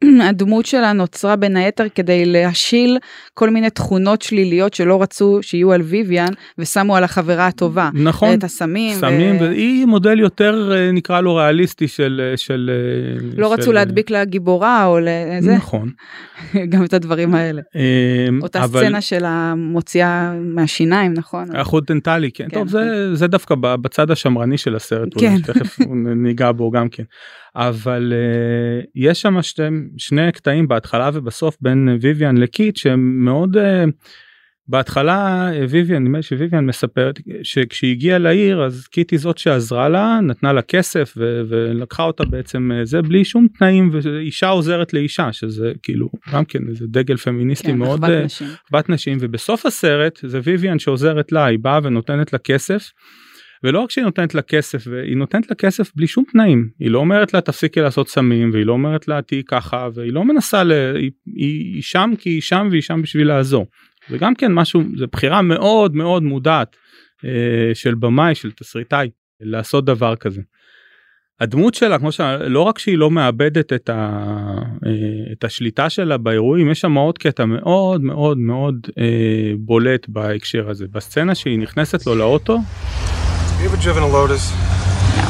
שהדמות 0.27 0.65
שלה 0.65 0.93
נוצרה 0.93 1.35
בין 1.35 1.57
היתר 1.57 1.89
כדי 1.95 2.25
להשיל 2.25 2.97
כל 3.33 3.49
מיני 3.49 3.69
תכונות 3.69 4.21
שליליות 4.21 4.73
שלא 4.73 5.01
רצו 5.01 5.39
שיהיו 5.41 5.71
על 5.71 5.81
ויויאן 5.81 6.33
ושמו 6.57 6.95
על 6.95 7.03
החברה 7.03 7.47
הטובה. 7.47 7.89
נכון. 7.93 8.33
את 8.33 8.43
הסמים. 8.43 8.93
סמים, 8.93 9.35
ו... 9.35 9.39
והיא 9.39 9.85
מודל 9.85 10.19
יותר 10.19 10.71
אה, 10.75 10.91
נקרא 10.91 11.21
לו 11.21 11.35
ריאליסטי 11.35 11.87
של... 11.87 12.33
של 12.35 12.71
לא 13.37 13.47
של... 13.47 13.53
רצו 13.53 13.71
להדביק 13.71 14.09
לה 14.09 14.25
גיבורה 14.25 14.85
או 14.85 14.99
לזה. 14.99 15.55
נכון. 15.55 15.91
גם 16.71 16.85
את 16.85 16.93
הדברים 16.93 17.35
האלה. 17.35 17.61
אותה 18.41 18.63
אבל... 18.63 18.79
סצנה 18.79 19.01
שלה 19.01 19.53
מוציאה 19.57 20.33
מהשיניים, 20.33 21.13
נכון? 21.13 21.55
החוט 21.55 21.91
דנטלי, 21.91 22.31
כן. 22.31 22.47
כן. 22.49 22.59
טוב, 22.59 22.67
זה, 22.67 23.15
זה 23.15 23.27
דווקא 23.27 23.55
בצד 23.59 24.11
השמרני 24.11 24.57
של 24.57 24.75
הסרט, 24.75 25.09
כן. 25.19 25.37
שתכף 25.37 25.79
ניגע 26.15 26.51
בו 26.51 26.71
גם 26.71 26.89
כן. 26.89 27.03
אבל 27.58 28.14
uh, 28.14 28.86
יש 28.95 29.22
שם 29.22 29.41
שתי, 29.41 29.64
שני 29.97 30.32
קטעים 30.32 30.68
בהתחלה 30.68 31.10
ובסוף 31.14 31.58
בין 31.62 31.97
ויויאן 32.01 32.38
לקיט 32.38 32.76
שהם 32.76 33.26
מאוד 33.26 33.58
uh, 33.58 33.60
בהתחלה 34.68 35.49
ויויאן 35.70 36.03
נדמה 36.03 36.18
לי 36.18 36.24
שוויויאן 36.24 36.66
מספרת 36.66 37.20
שכשהיא 37.43 37.91
הגיעה 37.91 38.18
לעיר 38.18 38.64
אז 38.64 38.88
קיט 38.88 39.12
היא 39.12 39.20
זאת 39.20 39.38
שעזרה 39.38 39.89
לה 39.89 40.20
נתנה 40.24 40.53
לה 40.53 40.62
כסף 40.62 41.14
ו- 41.18 41.41
ולקחה 41.49 42.03
אותה 42.03 42.26
בעצם 42.26 42.72
אה, 42.72 42.86
זה 42.86 43.01
בלי 43.01 43.26
שום 43.26 43.47
תנאים 43.58 43.89
ואישה 43.93 44.47
עוזרת 44.47 44.93
לאישה 44.93 45.34
שזה 45.34 45.72
כאילו 45.84 46.10
גם 46.34 46.45
כן 46.45 46.68
איזה 46.70 46.86
דגל 46.88 47.18
פמיניסטי 47.18 47.68
כן, 47.68 47.78
מאוד 47.78 48.03
אחוות 48.03 48.26
נשים. 48.26 48.47
בת 48.72 48.89
נשים 48.89 49.18
ובסוף 49.22 49.66
הסרט 49.66 50.20
זה 50.24 50.39
ויויאן 50.43 50.80
שעוזרת 50.80 51.32
לה 51.32 51.45
היא 51.45 51.60
באה 51.62 51.80
ונותנת 51.84 52.34
לה 52.34 52.39
כסף. 52.39 52.91
ולא 53.64 53.80
רק 53.80 53.91
שהיא 53.91 54.05
נותנת 54.05 54.36
לה 54.36 54.41
כסף 54.41 54.84
והיא 54.88 55.18
נותנת 55.18 55.49
לה 55.49 55.55
כסף 55.55 55.91
בלי 55.95 56.08
שום 56.08 56.24
תנאים 56.32 56.70
היא 56.80 56.91
לא 56.91 56.99
אומרת 56.99 57.34
לה 57.34 57.41
תפסיקי 57.41 57.82
לעשות 57.82 58.10
סמים 58.10 58.49
והיא 58.53 58.66
לא 58.66 58.72
אומרת 58.72 59.08
לה 59.08 59.22
תהיי 59.22 59.43
ככה 59.43 59.88
והיא 59.93 60.14
לא 60.14 60.26
מנסה 60.26 60.64
ל... 60.64 60.72
היא, 60.72 61.12
היא, 61.26 61.74
היא 61.74 61.82
שם 61.82 62.12
כי 62.20 62.30
היא 62.30 62.41
שם 62.41 62.68
והיא 62.72 62.82
שם 62.82 63.01
בשביל 63.01 63.28
לעזור. 63.28 63.68
זה 64.10 64.18
גם 64.18 64.36
כן 64.36 64.53
משהו 64.53 64.84
זה 64.97 65.05
בחירה 65.08 65.41
מאוד 65.41 65.95
מאוד 65.95 66.24
מודעת 66.24 66.76
אה, 67.26 67.72
של 67.74 67.95
במאי 67.95 68.36
של 68.36 68.51
תסריטאי 68.51 69.10
לעשות 69.41 69.86
דבר 69.86 70.16
כזה. 70.16 70.41
הדמות 71.39 71.74
שלה 71.74 71.99
כמו 71.99 72.12
שלא 72.12 72.62
רק 72.62 72.80
שהיא 72.80 72.97
לא 72.97 73.12
מאבדת 73.12 73.74
את, 73.74 73.89
ה, 73.89 74.22
אה, 74.86 75.32
את 75.32 75.43
השליטה 75.43 75.89
שלה 75.89 76.18
באירועים 76.18 76.72
יש 76.72 76.82
שם 76.82 76.93
עוד 76.93 77.18
קטע 77.18 77.45
מאוד 77.45 78.01
מאוד 78.01 78.38
מאוד 78.38 78.88
אה, 78.99 79.51
בולט 79.60 80.10
בהקשר 80.10 80.70
הזה 80.70 80.86
בסצנה 80.91 81.36
שהיא 81.36 81.60
נכנסת 81.60 82.08
לו 82.08 82.16
לאוטו. 82.16 82.58
You 83.60 83.66
ever 83.66 83.78
driven 83.78 84.03
a 84.03 84.08
Lotus? 84.08 84.51
No. 84.51 85.26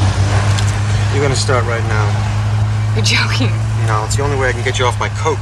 You're 1.14 1.24
gonna 1.24 1.34
start 1.34 1.64
right 1.64 1.84
now. 1.84 2.94
You're 2.94 3.06
joking. 3.06 3.48
No, 3.88 4.04
it's 4.06 4.18
the 4.18 4.24
only 4.24 4.38
way 4.38 4.50
I 4.50 4.52
can 4.52 4.66
get 4.66 4.78
you 4.78 4.86
off 4.86 5.00
my 5.00 5.08
coat. 5.16 5.40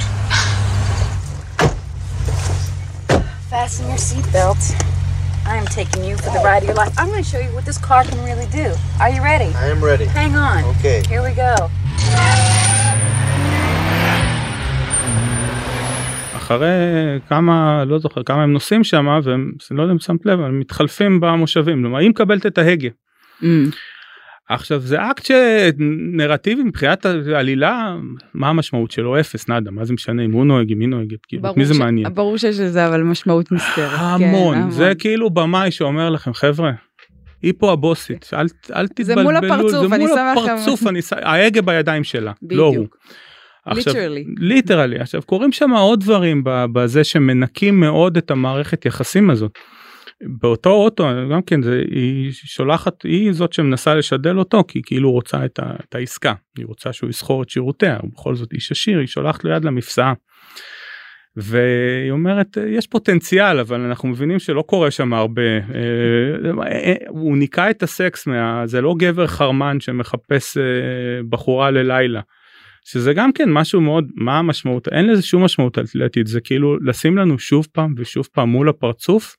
Fasten 3.50 3.88
your 3.88 3.98
seatbelt. 3.98 4.80
I 5.48 5.58
am 5.58 5.66
taking 5.66 6.04
you 6.04 6.16
for 6.16 6.30
the 6.30 6.42
ride 6.44 6.62
of 6.62 6.66
your 6.66 6.76
life. 6.76 6.94
I'm 6.96 7.12
to 7.12 7.24
show 7.24 7.40
you 7.40 7.50
what 7.56 7.66
this 7.66 7.80
car 7.80 8.04
can 8.04 8.24
really 8.24 8.48
do. 8.48 8.76
Are 9.00 9.10
you 9.10 9.24
ready? 9.24 9.52
I 9.56 9.68
am 9.70 9.84
ready. 9.84 10.06
Hang 10.06 10.36
on. 10.36 10.64
Okay. 10.76 11.02
Here 11.08 11.24
we 11.24 11.32
go. 11.34 11.72
אחרי 16.46 16.68
כמה 17.30 17.84
לא 17.86 18.00
זוכר 18.00 18.24
כמה 18.24 18.43
הם 18.43 18.54
נוסעים 18.54 18.84
שם 18.84 19.20
והם 19.24 19.52
לא 19.72 19.82
יודע 19.82 19.93
אם 19.93 20.00
שמת 20.00 20.26
לב 20.26 20.39
הם 20.41 20.60
מתחלפים 20.60 21.20
במושבים 21.20 21.82
כלומר 21.82 21.98
היא 21.98 22.10
מקבלת 22.10 22.46
את 22.46 22.58
ההגה. 22.58 22.89
Mm. 23.41 23.46
עכשיו 24.50 24.80
זה 24.80 24.98
אקט 25.12 25.26
שנרטיבי 25.26 26.64
מבחינת 26.64 27.06
העלילה 27.06 27.96
מה 28.34 28.50
המשמעות 28.50 28.91
שלו 28.91 29.20
אפס 29.20 29.50
נאדה 29.50 29.72
מה 29.72 29.86
זה 29.86 29.93
משנה 29.93 30.26
אם 30.26 30.32
הוא 30.32 30.46
נוהג 30.46 30.72
אם 30.72 30.80
היא 30.80 30.89
נוהגת 30.89 31.26
כאילו 31.28 31.43
מי 31.58 31.66
זה 31.66 31.74
ש- 31.74 31.78
מעניין. 31.80 32.14
ברור 32.14 32.38
שיש 32.38 32.60
לזה 32.60 32.88
אבל 32.88 33.04
משמעות 33.04 33.52
נסתרת. 33.52 33.89
כן, 33.89 33.96
המון 34.26 34.72
זה 34.72 34.91
כאילו 35.00 35.30
במאי 35.30 35.72
שאומר 35.72 36.10
לכם 36.10 36.34
חבר'ה. 36.34 36.72
היא 37.41 37.54
פה 37.58 37.72
הבוסית 37.74 38.30
אל, 38.34 38.46
אל 38.76 38.88
תתבלבלו 38.88 39.24
מול 39.24 39.36
הפרצוף, 39.36 39.88
זה 39.89 39.96
אני 39.96 40.06
מול 40.06 40.10
שמה 40.16 40.34
לכם- 40.38 40.52
הפרצוף 40.52 40.88
אני 40.88 41.00
ההגה 41.22 41.62
בידיים 41.62 42.04
שלה 42.04 42.32
לא 42.52 42.64
הוא. 42.66 42.88
עכשיו, 43.66 43.93
Literally. 43.93 44.26
literally 44.38 44.99
עכשיו 44.99 45.22
קורים 45.22 45.51
שם 45.51 45.72
עוד 45.72 45.99
דברים 45.99 46.41
בזה 46.45 47.03
שמנקים 47.03 47.80
מאוד 47.80 48.18
את 48.18 48.32
המערכת 48.32 48.86
יחסים 48.86 49.30
הזאת. 49.30 49.51
באותו 50.24 50.70
אוטו 50.70 51.07
גם 51.32 51.41
כן 51.41 51.61
זה 51.61 51.82
היא 51.91 52.32
שולחת 52.32 53.03
היא 53.03 53.32
זאת 53.32 53.53
שמנסה 53.53 53.95
לשדל 53.95 54.39
אותו 54.39 54.63
כי 54.68 54.82
כאילו 54.86 55.11
רוצה 55.11 55.45
את, 55.45 55.59
ה, 55.59 55.74
את 55.89 55.95
העסקה 55.95 56.34
היא 56.57 56.66
רוצה 56.66 56.93
שהוא 56.93 57.09
יסחור 57.09 57.43
את 57.43 57.49
שירותיה 57.49 57.97
הוא 58.01 58.11
בכל 58.13 58.36
זאת 58.36 58.53
איש 58.53 58.72
עשיר 58.72 58.99
היא 58.99 59.07
שולחת 59.07 59.43
לו 59.43 59.51
יד 59.51 59.66
למפסעה. 59.66 60.13
והיא 61.38 62.11
אומרת 62.11 62.57
יש 62.68 62.88
פוטנציאל 62.88 63.59
אבל 63.59 63.82
אנחנו 63.82 64.09
מבינים 64.09 64.39
שלא 64.39 64.61
קורה 64.61 64.91
שם 64.91 65.13
הרבה 65.13 65.41
אה, 65.41 66.63
אה, 66.72 66.93
הוא 67.07 67.38
ניקה 67.38 67.70
את 67.70 67.84
הסקס 67.84 68.28
מה 68.28 68.68
זה 68.68 68.82
לא 68.82 68.95
גבר 68.97 69.28
חרמן 69.28 69.80
שמחפש 69.80 70.57
אה, 70.57 70.63
בחורה 71.30 71.72
ללילה. 71.72 72.22
שזה 72.86 73.14
גם 73.14 73.32
כן 73.32 73.52
משהו 73.52 73.82
מאוד 73.82 74.06
מה 74.16 74.40
המשמעות 74.40 74.88
אין 74.88 75.08
לזה 75.08 75.22
שום 75.22 75.44
משמעות 75.44 75.80
אתלטית 75.80 76.28
זה 76.28 76.42
כאילו 76.42 76.78
לשים 76.80 77.18
לנו 77.18 77.40
שוב 77.40 77.68
פעם 77.72 77.94
ושוב 77.98 78.28
פעם 78.34 78.50
מול 78.50 78.70
הפרצוף 78.70 79.36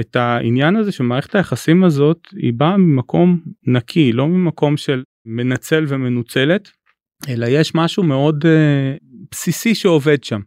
את 0.00 0.16
העניין 0.16 0.76
הזה 0.76 0.92
שמערכת 0.92 1.34
היחסים 1.34 1.84
הזאת 1.84 2.18
היא 2.32 2.52
באה 2.56 2.76
ממקום 2.76 3.40
נקי 3.66 4.12
לא 4.12 4.28
ממקום 4.28 4.76
של 4.76 5.02
מנצל 5.26 5.84
ומנוצלת 5.88 6.70
אלא 7.28 7.46
יש 7.46 7.74
משהו 7.74 8.02
מאוד 8.02 8.44
אה, 8.46 8.94
בסיסי 9.30 9.74
שעובד 9.74 10.24
שם. 10.24 10.40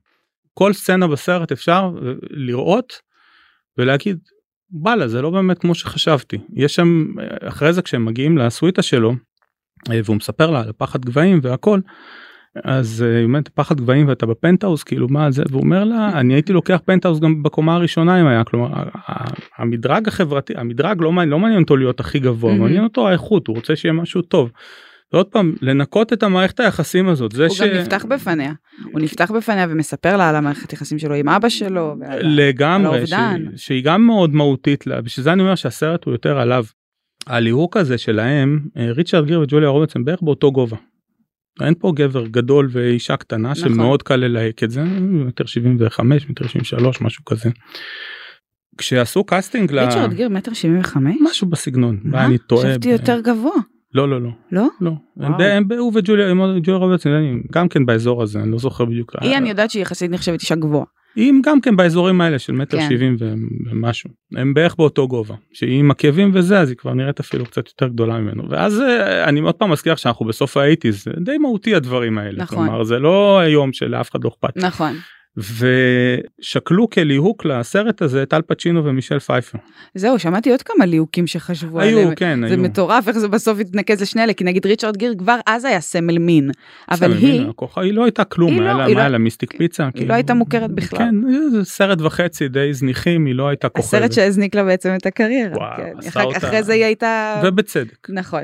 כל 0.54 0.74
סצנה 0.74 1.08
בסרט 1.08 1.52
אפשר 1.52 1.92
אה, 2.06 2.12
לראות 2.30 2.94
ולהגיד 3.78 4.18
וואלה 4.72 5.08
זה 5.08 5.22
לא 5.22 5.30
באמת 5.30 5.60
כמו 5.60 5.76
שחשבתי 5.76 6.38
יש 6.54 6.76
שם 6.76 7.06
אה, 7.20 7.48
אחרי 7.48 7.74
זה 7.74 7.82
כשהם 7.82 8.06
מגיעים 8.06 8.38
לסוויטה 8.38 8.82
שלו 8.82 9.14
והוא 9.90 10.16
מספר 10.16 10.52
לה 10.52 10.62
על 10.62 10.70
הפחד 10.70 11.06
גבהים 11.06 11.40
והכל. 11.44 11.80
אז 12.64 13.06
אה, 13.08 13.18
היא 13.18 13.26
אומרת 13.26 13.48
פחד 13.48 13.78
גבהים 13.82 14.08
ואתה 14.08 14.26
בפנטהאוז 14.26 14.84
כאילו 14.84 15.08
מה 15.10 15.32
זה 15.32 15.44
והוא 15.50 15.62
אומר 15.62 15.84
לה 15.84 16.20
אני 16.20 16.34
הייתי 16.34 16.54
לוקח 16.54 16.80
פנטהאוז 16.86 17.20
גם 17.20 17.44
בקומה 17.44 17.76
הראשונה 17.76 18.22
אם 18.22 18.28
היה 18.28 18.44
כלומר 18.44 18.68
המדרג 19.58 20.08
החברתי 20.08 20.54
המדרג 20.58 21.02
לא 21.02 21.12
לא 21.28 21.40
מעניין 21.40 21.62
אותו 21.62 21.78
להיות 21.78 22.00
הכי 22.00 22.20
גבוה 22.20 22.52
מהמם. 22.52 22.64
מעניין 22.64 22.84
אותו 22.84 23.08
האיכות 23.08 23.48
הוא 23.48 23.56
רוצה 23.56 23.76
שיהיה 23.76 23.94
משהו 23.94 24.22
טוב. 24.22 24.52
ועוד 25.14 25.26
פעם 25.26 25.56
לנקות 25.62 26.14
את 26.14 26.24
המערכת 26.24 26.60
היחסים 26.60 27.08
הזאת 27.08 27.32
זה 27.32 27.46
הוא 27.48 27.56
גם 27.62 27.68
נפתח 27.82 28.06
בפניה. 28.10 28.54
הוא 28.92 29.02
נפתח 29.02 29.32
בפניה 29.32 29.68
ומספר 29.70 30.18
לה 30.18 30.30
על 30.30 30.36
המערכת 30.36 30.74
יחסים 30.74 31.00
שלו 31.00 31.16
עם 31.16 31.30
אבא 31.30 31.50
שלו. 31.50 31.96
ועל 32.00 32.12
ה- 32.12 32.16
על 32.16 32.22
לגמרי 32.26 33.04
שהיא 33.56 33.84
גם 33.84 34.06
מאוד 34.06 34.34
מהותית 34.36 34.88
לה 34.88 35.02
בשביל 35.02 35.24
זה 35.24 35.34
אני 35.34 35.42
אומר 35.42 35.56
שהסרט 35.56 36.04
הוא 36.06 36.14
יותר 36.14 36.40
עליו. 36.40 36.64
הליהוק 37.28 37.78
הזה 37.78 37.98
שלהם 37.98 38.60
אה, 38.78 38.92
ריצ'רד 38.92 39.26
גיר 39.26 39.40
וג'וליה 39.40 39.70
רוברטס 39.70 39.96
הם 39.96 40.06
בערך 40.06 40.22
באותו 40.22 40.52
גובה. 40.52 40.78
אין 41.62 41.74
פה 41.80 41.92
גבר 41.96 42.28
גדול 42.28 42.70
ואישה 42.72 43.18
קטנה 43.18 43.52
נכון. 43.52 43.56
שמאוד 43.74 44.04
קל 44.04 44.16
ללהק 44.16 44.64
את 44.64 44.72
זה 44.72 44.84
מטר 45.00 45.46
75 45.46 46.30
מטר 46.30 46.48
73 46.48 47.02
משהו 47.02 47.26
כזה. 47.26 47.50
כשעשו 48.78 49.24
קאסטינג 49.24 49.72
ל... 49.72 49.80
ריצ'רד 49.80 50.14
גיר 50.14 50.30
מטר 50.30 50.54
שבעים 50.54 50.80
וחמש? 50.80 51.16
משהו 51.22 51.48
בסגנון. 51.50 52.00
מה? 52.04 52.26
אני 52.26 52.38
טועה. 52.38 52.70
חשבתי 52.72 52.88
ב- 52.90 52.92
יותר 52.92 53.20
גבוה. 53.20 53.52
לא 53.94 54.10
לא 54.10 54.22
לא 54.22 54.30
לא? 54.52 54.68
לא. 54.82 54.92
הם 55.20 55.34
די- 55.38 55.44
הם- 55.44 55.68
הוא 55.80 55.92
וג'וליה 55.96 56.30
הם 56.30 56.42
גם 57.52 57.70
כן 57.70 57.86
באזור 57.86 58.24
הזה 58.24 58.40
אני 58.40 58.52
לא 58.52 58.58
זוכר 58.58 58.86
בדיוק. 58.86 59.16
היא 59.22 59.38
אני 59.38 59.50
יודעת 59.50 59.72
שהיא 59.72 59.82
יחסית 59.82 60.12
נחשבת 60.12 60.42
אישה 60.42 60.56
גבוהה. 60.56 60.86
אם 61.18 61.42
גם 61.44 61.62
כן 61.62 61.76
באזורים 61.76 62.22
האלה 62.22 62.40
של 62.40 62.54
מטר 62.54 62.78
כן. 62.78 62.90
שבעים 62.90 63.18
ומשהו 63.66 64.10
הם 64.36 64.54
בערך 64.54 64.76
באותו 64.76 65.08
גובה 65.08 65.36
שהיא 65.54 65.80
עם 65.80 65.92
עקבים 65.92 66.32
וזה 66.34 66.60
אז 66.60 66.70
היא 66.70 66.78
כבר 66.78 66.94
נראית 66.94 67.20
אפילו 67.20 67.46
קצת 67.46 67.68
יותר 67.68 67.88
גדולה 67.88 68.18
ממנו 68.18 68.50
ואז 68.50 68.82
אה, 68.82 69.24
אני 69.24 69.40
עוד 69.40 69.56
פעם 69.56 69.72
מזכיר 69.72 69.96
שאנחנו 69.96 70.26
בסוף 70.26 70.58
האייטיז 70.58 71.08
די 71.20 71.38
מהותי 71.38 71.76
הדברים 71.76 72.18
האלה 72.18 72.44
נכון. 72.44 72.58
כלומר 72.58 72.84
זה 72.84 73.00
לא 73.00 73.40
היום 73.40 73.74
שלאף 73.74 74.12
אחד 74.12 74.24
לא 74.24 74.30
אכפת 74.30 74.58
נכון. 74.58 74.94
ושקלו 75.38 76.90
לליהוק 76.90 77.46
לסרט 77.46 78.02
הזה 78.02 78.24
את 78.24 78.34
אל 78.34 78.42
פצ'ינו 78.42 78.86
ומישל 78.86 79.20
פייפר 79.20 79.58
זהו, 79.96 80.20
שמעתי 80.20 80.52
עוד 80.52 80.62
כמה 80.62 80.86
ליהוקים 80.86 81.28
שחשבו 81.28 81.80
היו 81.80 82.00
עליהם. 82.00 82.16
כן 82.16 82.40
זה 82.48 82.54
היו. 82.54 82.64
מטורף 82.64 83.08
איך 83.08 83.18
זה 83.18 83.28
בסוף 83.28 83.60
התנקז 83.60 84.02
לשני 84.02 84.24
אלה, 84.24 84.34
כי 84.34 84.44
נגיד 84.44 84.66
ריצ'רד 84.66 84.98
גיר 84.98 85.14
כבר 85.18 85.38
אז 85.46 85.66
היה 85.66 85.82
סמל 85.82 86.18
מין, 86.18 86.52
אבל 86.92 87.08
בסדר, 87.14 87.28
היא, 87.28 87.42
הנה, 87.42 87.50
הכוחה 87.50 87.82
היא 87.82 87.94
לא 87.94 88.04
הייתה 88.04 88.24
כלום 88.24 88.52
היא 88.54 88.62
היה 88.62 88.72
לא- 88.74 88.78
לה- 88.80 88.86
היא 88.86 88.96
מה 88.96 89.10
לא- 89.10 89.18
מיסטיק 89.18 89.58
פיצה 89.58 89.84
היא 89.84 89.92
כאילו. 89.94 90.08
לא 90.10 90.14
הייתה 90.14 90.34
מוכרת 90.34 90.72
בכלל. 90.72 91.00
כן 91.00 91.16
זה 91.52 91.64
סרט 91.64 92.02
וחצי 92.02 92.48
די 92.48 92.74
זניחים 92.74 93.26
היא 93.26 93.36
לא 93.36 93.48
הייתה 93.48 93.70
כוכבת 93.70 93.84
הסרט 93.86 94.12
שהזניק 94.12 94.56
לה 94.56 94.64
בעצם 94.64 94.96
את 94.98 95.06
הקריירה. 95.06 95.58
וואו, 95.58 95.78
כן. 95.78 95.94
עשה 95.98 96.10
אחר- 96.10 96.24
אותה- 96.24 96.38
אחרי 96.38 96.64
זה 96.64 96.74
היא 96.74 96.84
הייתה... 96.86 97.42
ובצדק. 97.46 98.08
נכון. 98.10 98.44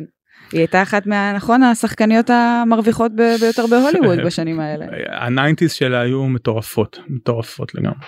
היא 0.52 0.60
הייתה 0.60 0.82
אחת 0.82 1.06
מה... 1.06 1.34
נכון, 1.34 1.64
השחקניות 1.64 2.30
המרוויחות 2.30 3.12
ביותר 3.16 3.68
בהוליווד 3.68 4.20
בשנים 4.26 4.60
האלה. 4.60 4.86
הניינטיז 5.08 5.72
שלה 5.72 6.00
היו 6.02 6.24
מטורפות, 6.24 7.00
מטורפות 7.08 7.76
לגמרי. 7.76 8.06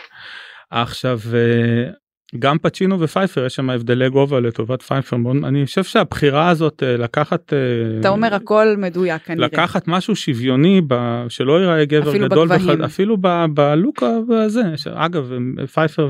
עכשיו, 0.72 1.20
אה, 1.34 1.92
גם 2.40 2.58
פצ'ינו 2.58 3.00
ופייפר 3.00 3.46
יש 3.46 3.56
שם 3.56 3.70
הבדלי 3.70 4.10
גובה 4.10 4.40
לטובת 4.40 4.82
פייפר, 4.82 5.18
מאוד- 5.18 5.44
אני 5.46 5.66
חושב 5.66 5.84
שהבחירה 5.84 6.50
הזאת 6.50 6.84
אה, 6.84 6.98
לקחת, 6.98 7.54
אה, 7.54 7.58
אתה 8.00 8.10
אומר 8.10 8.34
הכל 8.36 8.76
מדויק 8.78 9.22
כנראה. 9.26 9.46
לקחת 9.48 9.88
משהו 9.88 10.16
שוויוני 10.16 10.82
ב... 10.88 10.96
שלא 11.30 11.60
ייראה 11.60 11.86
גבר 11.86 12.10
אפילו 12.10 12.26
גדול, 12.30 12.48
בגבהים. 12.48 12.70
וחד- 12.70 12.82
אפילו 12.82 13.18
ב- 13.22 13.46
ב-look 13.54 14.04
הזה, 14.46 14.62
ש- 14.76 14.88
אגב 14.88 15.32
פייפר 15.74 16.10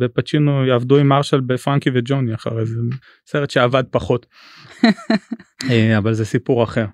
ופצ'ינו 0.00 0.66
יעבדו 0.66 0.98
עם 0.98 1.08
מרשל 1.08 1.40
בפרנקי 1.40 1.90
וג'וני 1.94 2.34
אחרי 2.34 2.66
זה 2.66 2.76
סרט 3.26 3.50
שעבד 3.50 3.84
פחות 3.90 4.26
אה, 5.70 5.98
אבל 5.98 6.12
זה 6.14 6.24
סיפור 6.24 6.64
אחר. 6.64 6.86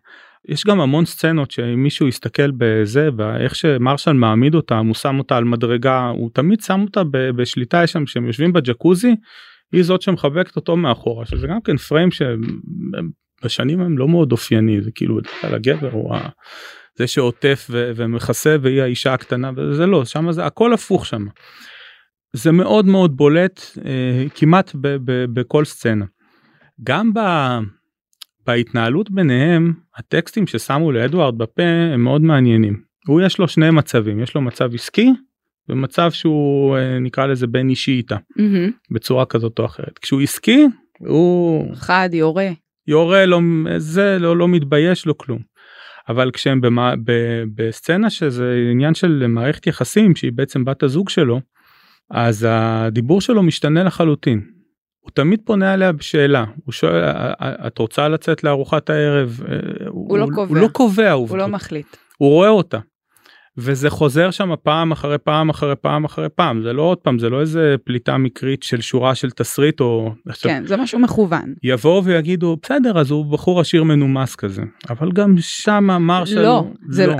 יש 0.48 0.64
גם 0.66 0.80
המון 0.80 1.04
סצנות 1.04 1.50
שאם 1.50 1.82
מישהו 1.82 2.08
יסתכל 2.08 2.50
בזה 2.56 3.10
באיך 3.10 3.54
שמרשל 3.54 4.12
מעמיד 4.12 4.54
אותם 4.54 4.86
הוא 4.86 4.94
שם 4.94 5.18
אותה 5.18 5.36
על 5.36 5.44
מדרגה 5.44 6.08
הוא 6.08 6.30
תמיד 6.34 6.60
שם 6.60 6.80
אותה 6.80 7.02
בשליטה 7.36 7.80
יש 7.84 7.92
שם 7.92 8.06
שהם 8.06 8.26
יושבים 8.26 8.52
בג'קוזי 8.52 9.16
היא 9.72 9.82
זאת 9.82 10.02
שמחבקת 10.02 10.56
אותו 10.56 10.76
מאחורה 10.76 11.26
שזה 11.26 11.46
גם 11.46 11.60
כן 11.64 11.76
פריים 11.76 12.08
שבשנים 12.10 13.80
הם 13.80 13.98
לא 13.98 14.08
מאוד 14.08 14.32
אופייני 14.32 14.82
זה 14.82 14.90
כאילו 14.94 15.16
בדרך 15.16 15.44
הגבר 15.44 15.90
הוא 15.92 16.14
ה- 16.14 16.28
זה 16.98 17.06
שעוטף 17.06 17.66
ו- 17.70 17.90
ומכסה 17.96 18.56
והיא 18.62 18.82
האישה 18.82 19.14
הקטנה 19.14 19.50
וזה 19.56 19.86
לא 19.86 20.04
שם 20.04 20.32
זה 20.32 20.46
הכל 20.46 20.72
הפוך 20.72 21.06
שם. 21.06 21.26
זה 22.32 22.52
מאוד 22.52 22.86
מאוד 22.86 23.16
בולט 23.16 23.60
אה, 23.84 24.24
כמעט 24.34 24.70
ב- 24.74 24.96
ב- 25.04 25.24
בכל 25.40 25.64
סצנה. 25.64 26.04
גם 26.82 27.14
ב... 27.14 27.18
בהתנהלות 28.46 29.10
ביניהם 29.10 29.72
הטקסטים 29.96 30.46
ששמו 30.46 30.92
לאדוארד 30.92 31.38
בפה 31.38 31.62
הם 31.62 32.04
מאוד 32.04 32.22
מעניינים. 32.22 32.82
הוא 33.06 33.20
יש 33.20 33.38
לו 33.38 33.48
שני 33.48 33.70
מצבים 33.70 34.20
יש 34.20 34.34
לו 34.34 34.40
מצב 34.40 34.74
עסקי 34.74 35.10
ומצב 35.68 36.10
שהוא 36.10 36.76
אה, 36.76 36.98
נקרא 36.98 37.26
לזה 37.26 37.46
בין 37.46 37.70
אישי 37.70 37.90
איתה 37.90 38.16
מהמם. 38.36 38.70
בצורה 38.90 39.26
כזאת 39.26 39.58
או 39.58 39.64
אחרת. 39.64 39.98
כשהוא 39.98 40.20
עסקי 40.20 40.66
הוא 40.98 41.74
חד, 41.74 42.08
יורה. 42.12 42.48
יורה 42.86 43.26
לא 43.26 43.40
זה 43.76 44.16
לא 44.20 44.36
לא 44.36 44.48
מתבייש 44.48 45.06
לו 45.06 45.18
כלום. 45.18 45.38
אבל 46.08 46.30
כשהם 46.30 46.60
במה, 46.60 46.94
ב, 47.04 47.12
בסצנה 47.54 48.10
שזה 48.10 48.66
עניין 48.70 48.94
של 48.94 49.26
מערכת 49.26 49.66
יחסים 49.66 50.16
שהיא 50.16 50.32
בעצם 50.34 50.64
בת 50.64 50.82
הזוג 50.82 51.08
שלו 51.08 51.40
אז 52.10 52.46
הדיבור 52.48 53.20
שלו 53.20 53.42
משתנה 53.42 53.84
לחלוטין. 53.84 54.59
הוא 55.00 55.10
תמיד 55.14 55.40
פונה 55.44 55.74
אליה 55.74 55.92
בשאלה 55.92 56.44
הוא 56.64 56.72
שואל 56.72 57.04
"א- 57.04 57.32
א- 57.38 57.66
את 57.66 57.78
רוצה 57.78 58.08
לצאת 58.08 58.44
לארוחת 58.44 58.90
הערב 58.90 59.40
אה, 59.48 59.56
הוא, 59.88 60.18
לא 60.18 60.26
קובע. 60.34 60.48
הוא 60.48 60.56
לא 60.56 60.68
קובע 60.72 61.10
הוא 61.12 61.22
עובדות. 61.22 61.38
לא 61.38 61.48
מחליט. 61.48 61.86
הוא 62.18 62.28
רואה 62.28 62.48
אותה. 62.48 62.78
וזה 63.58 63.90
חוזר 63.90 64.30
שם 64.30 64.50
פעם 64.62 64.92
אחרי 64.92 65.18
פעם 65.18 65.48
אחרי 65.50 65.76
פעם 65.76 66.04
אחרי 66.04 66.28
פעם 66.34 66.62
זה 66.62 66.72
לא 66.72 66.82
עוד 66.82 66.98
פעם 66.98 67.18
זה 67.18 67.28
לא 67.30 67.40
איזה 67.40 67.74
פליטה 67.84 68.16
מקרית 68.18 68.62
של 68.62 68.80
שורה 68.80 69.14
של 69.14 69.30
תסריט 69.30 69.80
או 69.80 70.12
עכשיו, 70.28 70.50
כן, 70.50 70.62
זה 70.66 70.76
משהו 70.76 70.98
מכוון. 70.98 71.54
יבואו 71.62 72.04
ויגידו 72.04 72.56
בסדר 72.62 72.98
אז 73.00 73.10
הוא 73.10 73.32
בחור 73.32 73.60
עשיר 73.60 73.84
מנומס 73.84 74.34
כזה 74.36 74.62
אבל 74.90 75.12
גם 75.12 75.34
שם 75.38 75.84
מרשל 76.00 76.40
לא, 76.42 76.58
הוא- 76.58 76.74
זה, 76.90 77.06
לא. 77.06 77.14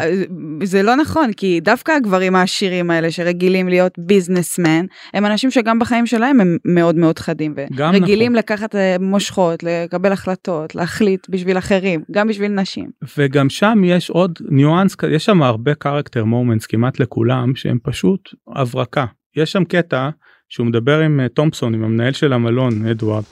זה 0.65 0.83
לא 0.83 0.97
נכון, 0.97 1.33
כי 1.33 1.61
דווקא 1.61 1.93
הגברים 1.93 2.37
העשירים 2.37 2.91
האלה 2.91 3.11
שרגילים 3.11 3.69
להיות 3.69 3.93
ביזנסמן, 3.99 4.85
הם 5.15 5.27
אנשים 5.27 5.51
שגם 5.51 5.79
בחיים 5.79 6.07
שלהם 6.07 6.41
הם 6.41 6.57
מאוד 6.65 6.97
מאוד 6.97 7.19
חדים, 7.19 7.55
ורגילים 7.57 8.33
נכון. 8.33 8.39
לקחת 8.39 8.75
אה, 8.75 8.97
מושכות, 9.01 9.63
לקבל 9.63 10.13
החלטות, 10.13 10.75
להחליט 10.75 11.27
בשביל 11.29 11.59
אחרים, 11.59 12.01
גם 12.11 12.29
בשביל 12.29 12.53
נשים. 12.53 12.91
וגם 13.19 13.49
שם 13.51 13.83
יש 13.85 14.11
עוד 14.11 14.39
ניואנס 14.49 14.97
יש 15.11 15.25
שם 15.25 15.43
הרבה 15.43 15.75
character 16.21 16.27
moments 16.27 16.67
כמעט 16.69 17.01
לכולם 17.01 17.57
שהם 17.57 17.79
פשוט 17.83 18.29
הברקה 18.57 19.05
יש 19.37 19.53
שם 19.53 19.65
קטע 19.65 20.09
שהוא 20.49 20.67
מדבר 20.67 21.01
עם 21.01 21.21
אה, 21.21 21.29
תומפסון 21.29 21.75
עם 21.75 21.85
המנהל 21.85 22.13
של 22.13 22.33
המלון 22.33 22.87
אדוארד 22.87 23.25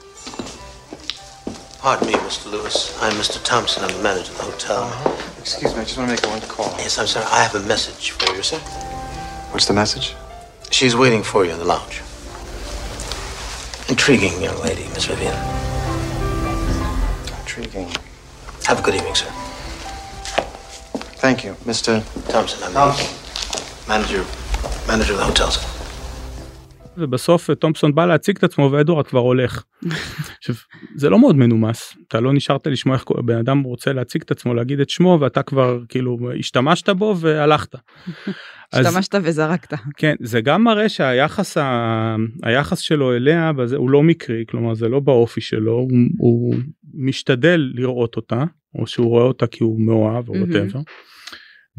Pardon 1.82 2.06
me, 2.06 2.16
Mr. 2.28 2.50
Lewis. 2.52 2.76
I'm 3.00 3.14
Mr. 3.22 3.38
Thompson. 3.50 3.84
I'm 3.84 3.92
the 3.98 4.02
manager 4.02 4.32
of 4.32 4.38
the 4.38 4.46
hotel. 4.52 4.82
Excuse 5.44 5.72
me, 5.74 5.80
I 5.82 5.84
just 5.84 5.96
want 5.96 6.06
to 6.08 6.14
make 6.16 6.26
one 6.34 6.42
call. 6.54 6.70
Yes, 6.84 6.98
I'm 6.98 7.06
sorry. 7.06 7.26
I 7.38 7.40
have 7.46 7.54
a 7.62 7.64
message 7.74 8.04
for 8.18 8.28
you, 8.36 8.42
sir. 8.50 8.60
What's 9.52 9.66
the 9.70 9.76
message? 9.82 10.06
She's 10.76 10.94
waiting 11.02 11.22
for 11.30 11.40
you 11.44 11.52
in 11.56 11.60
the 11.64 11.70
lounge. 11.74 11.96
Intriguing 13.92 14.34
young 14.46 14.58
lady, 14.66 14.84
Miss 14.94 15.04
Vivian. 15.10 15.38
Intriguing. 17.42 17.88
Have 18.68 18.80
a 18.80 18.84
good 18.86 18.96
evening, 18.98 19.14
sir. 19.22 19.30
Thank 21.20 21.38
you, 21.44 21.52
Mr. 21.66 21.90
Thompson, 22.32 22.58
I'm 22.62 22.74
the 22.74 22.94
manager, 23.88 24.22
manager 24.86 25.14
of 25.14 25.18
the 25.18 25.24
hotel, 25.24 25.50
sir. 25.50 25.78
ובסוף 27.00 27.50
אה, 27.50 27.54
תומפסון 27.54 27.94
בא 27.94 28.06
להציג 28.06 28.36
את 28.36 28.44
עצמו 28.44 28.68
ואדוארד 28.72 29.06
כבר 29.06 29.20
הולך. 29.20 29.62
עכשיו, 30.38 30.54
זה 30.96 31.10
לא 31.10 31.18
מאוד 31.18 31.36
מנומס 31.36 31.94
אתה 32.08 32.20
לא 32.20 32.32
נשארת 32.32 32.66
לשמוע 32.66 32.96
איך 32.96 33.04
בן 33.24 33.38
אדם 33.38 33.62
רוצה 33.62 33.92
להציג 33.92 34.22
את 34.22 34.30
עצמו 34.30 34.54
להגיד 34.54 34.80
את 34.80 34.90
שמו 34.90 35.18
ואתה 35.20 35.42
כבר 35.42 35.78
כאילו 35.88 36.18
השתמשת 36.38 36.88
בו 36.88 37.16
והלכת. 37.20 37.74
אז- 38.72 38.86
השתמשת 38.86 39.14
וזרקת. 39.22 39.74
כן 39.96 40.14
זה 40.20 40.40
גם 40.40 40.64
מראה 40.64 40.88
שהיחס 40.88 41.56
ה... 41.56 42.16
היחס 42.42 42.78
שלו 42.78 43.16
אליה 43.16 43.52
בזה 43.52 43.76
הוא 43.76 43.90
לא 43.90 44.02
מקרי 44.02 44.44
כלומר 44.48 44.74
זה 44.74 44.88
לא 44.88 45.00
באופי 45.00 45.40
שלו 45.40 45.72
הוא, 45.72 45.90
הוא 46.18 46.54
משתדל 46.94 47.70
לראות 47.74 48.16
אותה 48.16 48.44
או 48.74 48.86
שהוא 48.86 49.08
רואה 49.08 49.24
אותה 49.24 49.46
כי 49.46 49.64
הוא 49.64 49.80
מאוהב 49.80 50.28
או. 50.28 50.34
Whatever. 50.34 50.80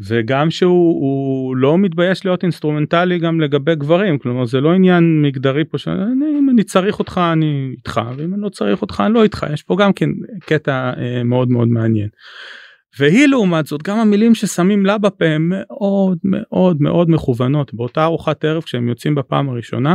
וגם 0.08 0.50
שהוא 0.50 1.00
הוא 1.00 1.56
לא 1.56 1.78
מתבייש 1.78 2.24
להיות 2.24 2.42
אינסטרומנטלי 2.42 3.18
גם 3.18 3.40
לגבי 3.40 3.74
גברים 3.74 4.18
כלומר 4.18 4.44
זה 4.44 4.60
לא 4.60 4.72
עניין 4.72 5.22
מגדרי 5.22 5.64
פה 5.64 5.78
שאני 5.78 6.38
אם 6.38 6.50
אני 6.50 6.64
צריך 6.64 6.98
אותך 6.98 7.20
אני 7.32 7.70
איתך 7.76 8.00
ואם 8.16 8.34
אני 8.34 8.42
לא 8.42 8.48
צריך 8.48 8.82
אותך 8.82 9.02
אני 9.06 9.14
לא 9.14 9.22
איתך 9.22 9.46
יש 9.52 9.62
פה 9.62 9.76
גם 9.78 9.92
כן 9.92 10.10
קטע 10.46 10.92
אה, 10.96 11.24
מאוד 11.24 11.50
מאוד 11.50 11.68
מעניין. 11.68 12.08
והיא 12.98 13.26
לעומת 13.26 13.66
זאת 13.66 13.82
גם 13.82 13.98
המילים 13.98 14.34
ששמים 14.34 14.86
לה 14.86 14.98
בפה 14.98 15.24
הם 15.24 15.48
מאוד 15.48 16.18
מאוד 16.24 16.76
מאוד 16.80 17.10
מכוונות 17.10 17.74
באותה 17.74 18.04
ארוחת 18.04 18.44
ערב 18.44 18.62
כשהם 18.62 18.88
יוצאים 18.88 19.14
בפעם 19.14 19.48
הראשונה. 19.48 19.94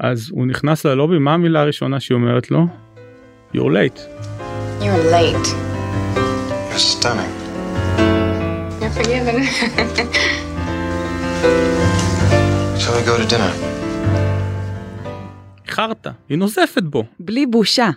אז 0.00 0.30
הוא 0.32 0.46
נכנס 0.46 0.86
ללובי 0.86 1.18
מה 1.18 1.34
המילה 1.34 1.60
הראשונה 1.60 2.00
שהיא 2.00 2.14
אומרת 2.14 2.50
לו? 2.50 2.66
You're 3.54 3.58
late. 3.58 4.00
You're 4.80 5.12
late. 5.12 5.73
You're 6.74 6.80
stunning. 6.80 7.30
You're 8.80 8.90
forgiven. 8.90 9.44
Shall 12.80 12.98
we 12.98 13.06
go 13.06 13.16
to 13.16 13.24
dinner? 13.24 13.83
איחרת 15.68 16.06
היא 16.28 16.38
נוזפת 16.38 16.82
בו. 16.82 17.04
בלי 17.20 17.46
בושה. 17.46 17.90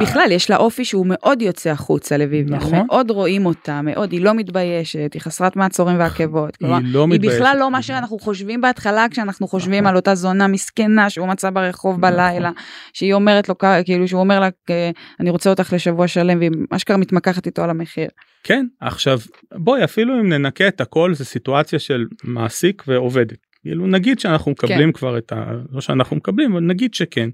בכלל, 0.00 0.28
יש 0.30 0.50
לה 0.50 0.56
אופי 0.56 0.84
שהוא 0.84 1.06
מאוד 1.08 1.42
יוצא 1.42 1.70
החוצה 1.70 2.16
לביביאן. 2.16 2.56
נכון. 2.56 2.86
מאוד 2.86 3.10
רואים 3.10 3.46
אותה, 3.46 3.82
מאוד, 3.82 4.12
היא 4.12 4.20
לא 4.20 4.34
מתביישת, 4.34 5.10
היא 5.14 5.22
חסרת 5.22 5.56
מעצורים 5.56 5.98
ועקבות. 5.98 6.56
היא 6.60 6.68
לא 6.82 7.00
היא 7.00 7.08
מתביישת. 7.08 7.36
בכלל 7.36 7.56
לא 7.60 7.70
מה 7.70 7.82
שאנחנו 7.82 8.18
חושבים 8.18 8.60
בהתחלה, 8.60 9.06
כשאנחנו 9.10 9.48
חושבים 9.48 9.74
נכון. 9.84 9.86
על 9.86 9.96
אותה 9.96 10.14
זונה 10.14 10.46
מסכנה 10.46 11.10
שהוא 11.10 11.28
מצא 11.28 11.50
ברחוב 11.50 12.00
בלילה, 12.00 12.50
שהיא 12.92 13.14
אומרת 13.14 13.48
לו, 13.48 13.54
כאילו 13.84 14.08
שהוא 14.08 14.20
אומר 14.20 14.40
לה, 14.40 14.48
"אה, 14.70 14.90
אני 15.20 15.30
רוצה 15.30 15.50
אותך 15.50 15.72
לשבוע 15.72 16.08
שלם, 16.08 16.38
והיא 16.38 16.50
אשכרה 16.70 16.96
מתמקחת 16.96 17.46
איתו 17.46 17.62
על 17.62 17.70
המחיר. 17.70 18.08
כן 18.44 18.66
עכשיו 18.80 19.18
בואי 19.54 19.84
אפילו 19.84 20.20
אם 20.20 20.32
ננקה 20.32 20.68
את 20.68 20.80
הכל 20.80 21.14
זה 21.14 21.24
סיטואציה 21.24 21.78
של 21.78 22.04
מעסיק 22.24 22.82
ועובדת. 22.86 23.45
כאילו 23.66 23.86
נגיד 23.86 24.18
שאנחנו 24.18 24.50
מקבלים 24.50 24.92
כבר 24.92 25.18
את 25.18 25.32
ה... 25.32 25.44
לא 25.72 25.80
שאנחנו 25.80 26.16
מקבלים 26.16 26.52
אבל 26.52 26.60
נגיד 26.60 26.94
שכן. 26.94 27.30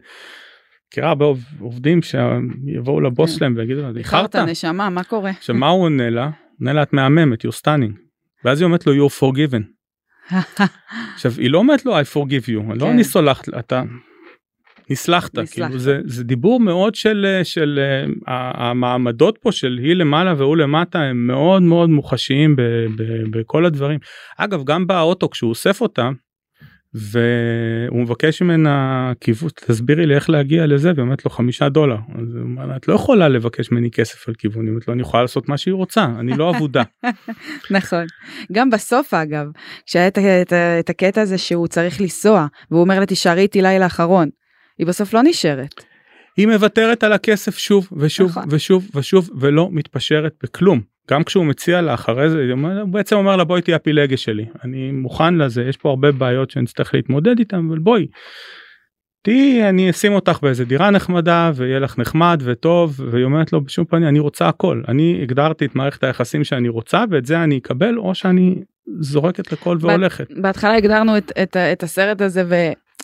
מכירה 0.88 1.08
הרבה 1.08 1.24
עוב- 1.24 1.44
עובדים 1.60 2.00
שיבואו 2.02 3.00
לבוס 3.00 3.36
שלהם 3.38 3.54
ויגידו 3.56 3.80
לה 3.82 3.88
איחרת. 3.96 4.34
איחרת, 4.36 4.48
נשמה, 4.48 4.90
מה 4.90 5.04
קורה? 5.04 5.30
עכשיו 5.30 5.56
מה 5.56 5.68
הוא 5.68 5.82
עונה 5.84 6.10
לה? 6.10 6.30
עונה 6.58 6.72
לה 6.72 6.82
את 6.82 6.92
מהממת 6.92 7.44
you're 7.44 7.58
stunning. 7.60 7.92
ואז 8.44 8.60
היא 8.60 8.66
אומרת 8.66 8.86
לו 8.86 8.92
you're 9.06 9.10
forgiven. 9.20 9.62
עכשיו 11.14 11.32
היא 11.38 11.50
לא 11.50 11.58
אומרת 11.58 11.86
לו 11.86 12.00
I 12.00 12.04
forgive 12.04 12.46
you 12.48 12.74
לא 12.74 12.84
כן. 12.84 12.90
אני 12.90 13.04
סולחת 13.04 13.48
אתה 13.58 13.82
נסלחת 14.90 15.38
נסלחת. 15.38 15.68
כאילו 15.68 15.78
זה 15.78 16.00
זה 16.04 16.24
דיבור 16.24 16.60
מאוד 16.60 16.94
של 16.94 17.40
של 17.44 17.80
ה- 18.26 18.70
המעמדות 18.70 19.38
פה 19.42 19.52
של 19.52 19.78
היא 19.82 19.94
למעלה 19.94 20.34
והוא 20.38 20.56
למטה 20.56 20.98
הם 20.98 21.26
מאוד 21.26 21.62
מאוד 21.62 21.90
מוחשיים 21.90 22.56
ב, 22.56 22.62
ב, 22.96 23.02
בכל 23.30 23.66
הדברים 23.66 23.98
אגב 24.38 24.64
גם 24.64 24.86
באוטו 24.86 25.30
כשהוא 25.30 25.50
אוסף 25.50 25.80
אותה. 25.80 26.10
והוא 26.94 28.00
מבקש 28.02 28.42
ממנה 28.42 29.12
כיוון 29.20 29.50
תסבירי 29.66 30.06
לי 30.06 30.14
איך 30.14 30.30
להגיע 30.30 30.66
לזה 30.66 30.88
והיא 30.94 31.02
אומרת 31.02 31.24
לו 31.24 31.30
חמישה 31.30 31.68
דולר 31.68 31.96
אז 32.18 32.34
הוא 32.34 32.42
אומר 32.42 32.66
לה, 32.66 32.76
את 32.76 32.88
לא 32.88 32.94
יכולה 32.94 33.28
לבקש 33.28 33.72
ממני 33.72 33.90
כסף 33.90 34.28
על 34.28 34.34
כיוון 34.34 34.64
היא 34.64 34.70
אומרת 34.70 34.88
לו 34.88 34.94
אני 34.94 35.02
יכולה 35.02 35.22
לעשות 35.22 35.48
מה 35.48 35.56
שהיא 35.56 35.74
רוצה 35.74 36.04
אני 36.18 36.36
לא 36.36 36.50
אבודה 36.56 36.82
נכון. 37.70 38.04
גם 38.52 38.70
בסוף 38.70 39.14
אגב, 39.14 39.46
כשהיה 39.86 40.08
את, 40.08 40.18
את, 40.18 40.52
את 40.80 40.90
הקטע 40.90 41.20
הזה 41.20 41.38
שהוא 41.38 41.66
צריך 41.66 42.00
לנסוע, 42.00 42.46
והוא 42.70 42.82
אומר 42.82 43.00
לה 43.00 43.06
תישארי 43.06 43.40
איתי 43.40 43.62
לילה 43.62 43.86
אחרון, 43.86 44.28
היא 44.82 44.86
בסוף 44.86 45.14
לא 45.14 45.20
נשארת. 45.22 45.84
היא 46.36 46.46
מוותרת 46.46 47.04
על 47.04 47.12
הכסף 47.12 47.58
שוב 47.58 47.88
ושוב 47.96 48.30
נכון. 48.30 48.44
ושוב 48.50 48.88
ושוב 48.94 49.30
ולא 49.40 49.68
מתפשרת 49.72 50.32
בכלום. 50.42 50.80
גם 51.10 51.24
כשהוא 51.24 51.44
מציע 51.44 51.80
לה 51.80 51.94
אחרי 51.94 52.30
זה, 52.30 52.46
הוא 52.52 52.88
בעצם 52.88 53.16
אומר 53.16 53.36
לה 53.36 53.44
בואי 53.44 53.62
תהיה 53.62 53.76
הפילגש 53.76 54.24
שלי, 54.24 54.46
אני 54.64 54.90
מוכן 54.90 55.34
לזה, 55.34 55.62
יש 55.62 55.76
פה 55.76 55.88
הרבה 55.88 56.12
בעיות 56.12 56.50
שנצטרך 56.50 56.94
להתמודד 56.94 57.38
איתן, 57.38 57.66
אבל 57.68 57.78
בואי. 57.78 58.06
תהיי, 59.22 59.68
אני 59.68 59.90
אשים 59.90 60.12
אותך 60.12 60.38
באיזה 60.42 60.64
דירה 60.64 60.90
נחמדה 60.90 61.50
ויהיה 61.54 61.78
לך 61.78 61.98
נחמד 61.98 62.42
וטוב, 62.44 63.00
והיא 63.10 63.24
אומרת 63.24 63.52
לו 63.52 63.64
בשום 63.64 63.84
פנים 63.84 64.08
אני 64.08 64.18
רוצה 64.18 64.48
הכל, 64.48 64.82
אני 64.88 65.18
הגדרתי 65.22 65.64
את 65.64 65.74
מערכת 65.74 66.04
היחסים 66.04 66.44
שאני 66.44 66.68
רוצה 66.68 67.04
ואת 67.10 67.26
זה 67.26 67.44
אני 67.44 67.58
אקבל 67.58 67.98
או 67.98 68.14
שאני 68.14 68.54
זורקת 69.00 69.52
לכל 69.52 69.76
והולכת. 69.80 70.32
בהתחלה 70.36 70.76
הגדרנו 70.76 71.18
את, 71.18 71.32
את, 71.42 71.56
את 71.56 71.82
הסרט 71.82 72.20
הזה 72.20 72.44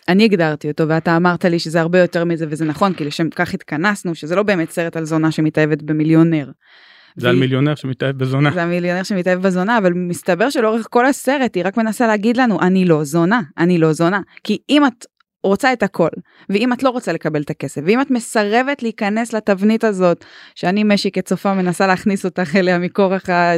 ואני 0.09 0.25
הגדרתי 0.25 0.71
אותו 0.71 0.89
ואתה 0.89 1.17
אמרת 1.17 1.45
לי 1.45 1.59
שזה 1.59 1.81
הרבה 1.81 1.99
יותר 1.99 2.25
מזה 2.25 2.47
וזה 2.49 2.65
נכון 2.65 2.95
כי 2.95 3.05
לשם 3.05 3.31
כך 3.31 3.55
התכנסנו 3.55 4.15
שזה 4.15 4.37
לא 4.37 4.43
באמת 4.43 4.71
סרט 4.71 4.97
על 4.97 5.05
זונה 5.05 5.31
שמתאהבת 5.31 5.83
במיליונר. 5.83 6.51
זה 7.17 7.29
על 7.29 7.37
מיליונר 7.37 7.75
שמתאהב 7.75 8.19
בזונה. 8.19 8.51
זה 8.51 8.63
המיליונר 8.63 9.03
שמתאהב 9.03 9.43
בזונה 9.43 9.79
אבל 9.79 9.93
מסתבר 9.93 10.51
שלאורך 10.51 10.87
כל 10.91 11.07
הסרט 11.07 11.55
היא 11.55 11.65
רק 11.67 11.77
מנסה 11.77 12.07
להגיד 12.07 12.37
לנו 12.37 12.61
אני 12.61 12.85
לא 12.85 13.05
זונה 13.05 13.41
אני 13.59 13.79
לא 13.79 13.93
זונה 13.93 14.21
כי 14.45 14.59
אם 14.71 14.87
את 14.87 15.07
רוצה 15.45 15.73
את 15.73 15.83
הכל 15.83 16.09
ואם 16.51 16.73
את 16.73 16.83
לא 16.83 16.91
רוצה 16.91 17.13
לקבל 17.13 17.43
את 17.43 17.51
הכסף 17.51 17.81
ואם 17.87 18.01
את 18.01 18.11
מסרבת 18.11 18.83
להיכנס 18.83 19.33
לתבנית 19.33 19.85
הזאת 19.85 20.25
שאני 20.55 20.85
משי 20.85 21.11
כצופה 21.11 21.55
מנסה 21.55 21.87
להכניס 21.87 22.25
אותך 22.25 22.57
אליה 22.57 22.79
מכורח 22.79 23.31
ה... 23.31 23.53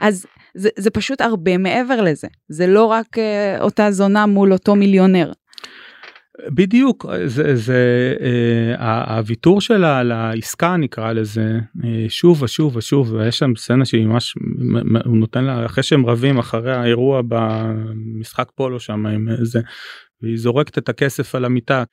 אז 0.00 0.26
זה, 0.54 0.68
זה 0.78 0.90
פשוט 0.90 1.20
הרבה 1.20 1.58
מעבר 1.58 2.00
לזה 2.00 2.28
זה 2.48 2.66
לא 2.66 2.84
רק 2.84 3.18
אה, 3.18 3.56
אותה 3.60 3.90
זונה 3.90 4.26
מול 4.26 4.52
אותו 4.52 4.74
מיליונר. 4.74 5.32
בדיוק 6.44 7.06
זה 7.26 7.56
זה 7.56 8.14
אה, 8.80 9.16
הוויתור 9.16 9.60
שלה 9.60 9.98
על 9.98 10.12
העסקה 10.12 10.76
נקרא 10.76 11.12
לזה 11.12 11.58
אה, 11.84 12.04
שוב 12.08 12.42
ושוב 12.42 12.76
ושוב 12.76 13.12
ויש 13.12 13.38
שם 13.38 13.56
סצנה 13.56 13.84
שהיא 13.84 14.06
ממש 14.06 14.34
הוא 15.04 15.16
נותן 15.16 15.44
לה 15.44 15.66
אחרי 15.66 15.82
שהם 15.82 16.06
רבים 16.06 16.38
אחרי 16.38 16.72
האירוע 16.72 17.22
במשחק 17.28 18.50
פולו 18.54 18.80
שם 18.80 19.06
עם 19.06 19.28
זה 19.42 19.60
והיא 20.22 20.36
זורקת 20.36 20.78
את 20.78 20.88
הכסף 20.88 21.34
על 21.34 21.44
המיטה. 21.44 21.84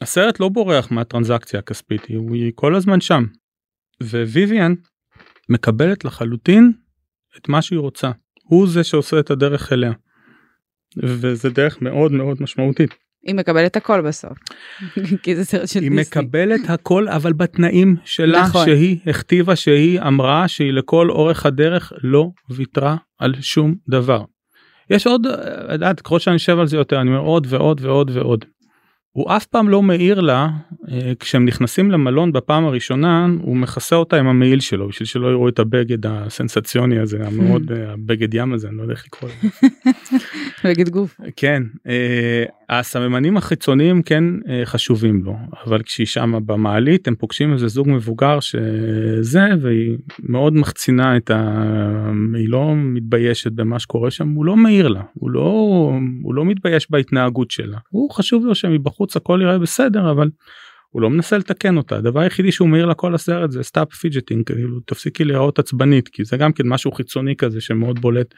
הסרט 0.00 0.40
לא 0.40 0.48
בורח 0.48 0.90
מהטרנזקציה 0.90 1.58
הכספית 1.58 2.04
היא, 2.04 2.52
כל 2.54 2.74
הזמן 2.74 3.00
שם. 3.00 3.24
וויvian 4.02 4.72
מקבלת 5.48 6.04
לחלוטין 6.04 6.72
את 7.36 7.48
מה 7.48 7.62
שהיא 7.62 7.78
רוצה 7.78 8.10
הוא 8.42 8.68
זה 8.68 8.84
שעושה 8.84 9.20
את 9.20 9.30
הדרך 9.30 9.72
אליה. 9.72 9.92
וזה 11.02 11.50
דרך 11.50 11.82
מאוד 11.82 12.12
מאוד 12.12 12.36
משמעותית. 12.40 13.03
היא 13.26 13.34
מקבלת 13.34 13.76
הכל 13.76 14.00
בסוף. 14.00 14.38
כי 15.22 15.36
זה 15.36 15.44
סרט 15.44 15.68
של 15.68 15.80
היא 15.80 15.90
דיסני. 15.90 16.22
מקבלת 16.22 16.70
הכל 16.70 17.08
אבל 17.08 17.32
בתנאים 17.32 17.96
שלה 18.04 18.42
נכון. 18.42 18.64
שהיא 18.64 18.98
הכתיבה 19.06 19.56
שהיא 19.56 20.00
אמרה 20.00 20.48
שהיא 20.48 20.72
לכל 20.72 21.10
אורך 21.10 21.46
הדרך 21.46 21.92
לא 22.02 22.28
ויתרה 22.50 22.96
על 23.18 23.34
שום 23.40 23.74
דבר. 23.88 24.22
יש 24.90 25.06
עוד, 25.06 25.26
את 25.26 25.72
יודעת, 25.72 26.00
ככל 26.00 26.18
שאני 26.18 26.38
חושב 26.38 26.58
על 26.58 26.66
זה 26.66 26.76
יותר 26.76 27.00
אני 27.00 27.10
אומר 27.10 27.20
עוד 27.20 27.46
ועוד 27.50 27.80
ועוד 27.84 28.10
ועוד. 28.14 28.44
הוא 29.14 29.36
אף 29.36 29.46
פעם 29.46 29.68
לא 29.68 29.82
מעיר 29.82 30.20
לה 30.20 30.48
אה, 30.90 31.12
כשהם 31.20 31.44
נכנסים 31.44 31.90
למלון 31.90 32.32
בפעם 32.32 32.64
הראשונה 32.64 33.26
הוא 33.40 33.56
מכסה 33.56 33.96
אותה 33.96 34.16
עם 34.16 34.26
המעיל 34.26 34.60
שלו 34.60 34.88
בשביל 34.88 35.06
שלא 35.06 35.26
יראו 35.28 35.48
את 35.48 35.58
הבגד 35.58 36.06
הסנסציוני 36.06 36.98
הזה 36.98 37.18
המאוד 37.26 37.72
אה, 37.72 37.92
הבגד 37.92 38.34
ים 38.34 38.52
הזה 38.52 38.68
אני 38.68 38.76
לא 38.76 38.82
יודע 38.82 38.94
איך 38.94 39.04
לקרוא 39.06 39.30
לזה. 39.30 39.48
בגד 40.68 40.88
גוף. 40.88 41.20
כן, 41.36 41.62
אה, 41.88 42.44
הסממנים 42.68 43.36
החיצוניים 43.36 44.02
כן 44.02 44.24
אה, 44.48 44.62
חשובים 44.64 45.24
לו, 45.24 45.36
אבל 45.66 45.82
כשהיא 45.82 46.06
שמה 46.06 46.40
במעלית 46.40 47.08
הם 47.08 47.14
פוגשים 47.14 47.52
איזה 47.52 47.68
זוג 47.68 47.88
מבוגר 47.88 48.40
שזה 48.40 49.48
והיא 49.62 49.96
מאוד 50.22 50.54
מחצינה 50.54 51.16
את 51.16 51.30
ה... 51.30 51.70
היא 52.34 52.48
לא 52.48 52.72
מתביישת 52.76 53.52
במה 53.52 53.78
שקורה 53.78 54.10
שם, 54.10 54.28
הוא 54.28 54.44
לא 54.44 54.56
מעיר 54.56 54.88
לה, 54.88 55.02
הוא 55.14 55.30
לא, 55.30 55.40
הוא 56.22 56.34
לא 56.34 56.44
מתבייש 56.44 56.90
בהתנהגות 56.90 57.50
שלה, 57.50 57.78
הוא 57.90 58.10
חשוב 58.10 58.46
לו 58.46 58.54
שמבחוץ 58.54 59.16
הכל 59.16 59.40
יראה 59.42 59.58
בסדר 59.58 60.10
אבל 60.10 60.30
הוא 60.90 61.02
לא 61.02 61.10
מנסה 61.10 61.38
לתקן 61.38 61.76
אותה, 61.76 61.96
הדבר 61.96 62.20
היחידי 62.20 62.52
שהוא 62.52 62.68
מעיר 62.68 62.86
לה 62.86 62.94
כל 62.94 63.14
הסרט 63.14 63.50
זה 63.50 63.62
stop 63.62 63.94
fidgeting, 63.94 64.46
כאילו 64.46 64.80
תפסיקי 64.80 65.24
להיראות 65.24 65.58
עצבנית 65.58 66.08
כי 66.08 66.24
זה 66.24 66.36
גם 66.36 66.52
כן 66.52 66.68
משהו 66.68 66.92
חיצוני 66.92 67.36
כזה 67.36 67.60
שמאוד 67.60 67.98
בולט. 67.98 68.34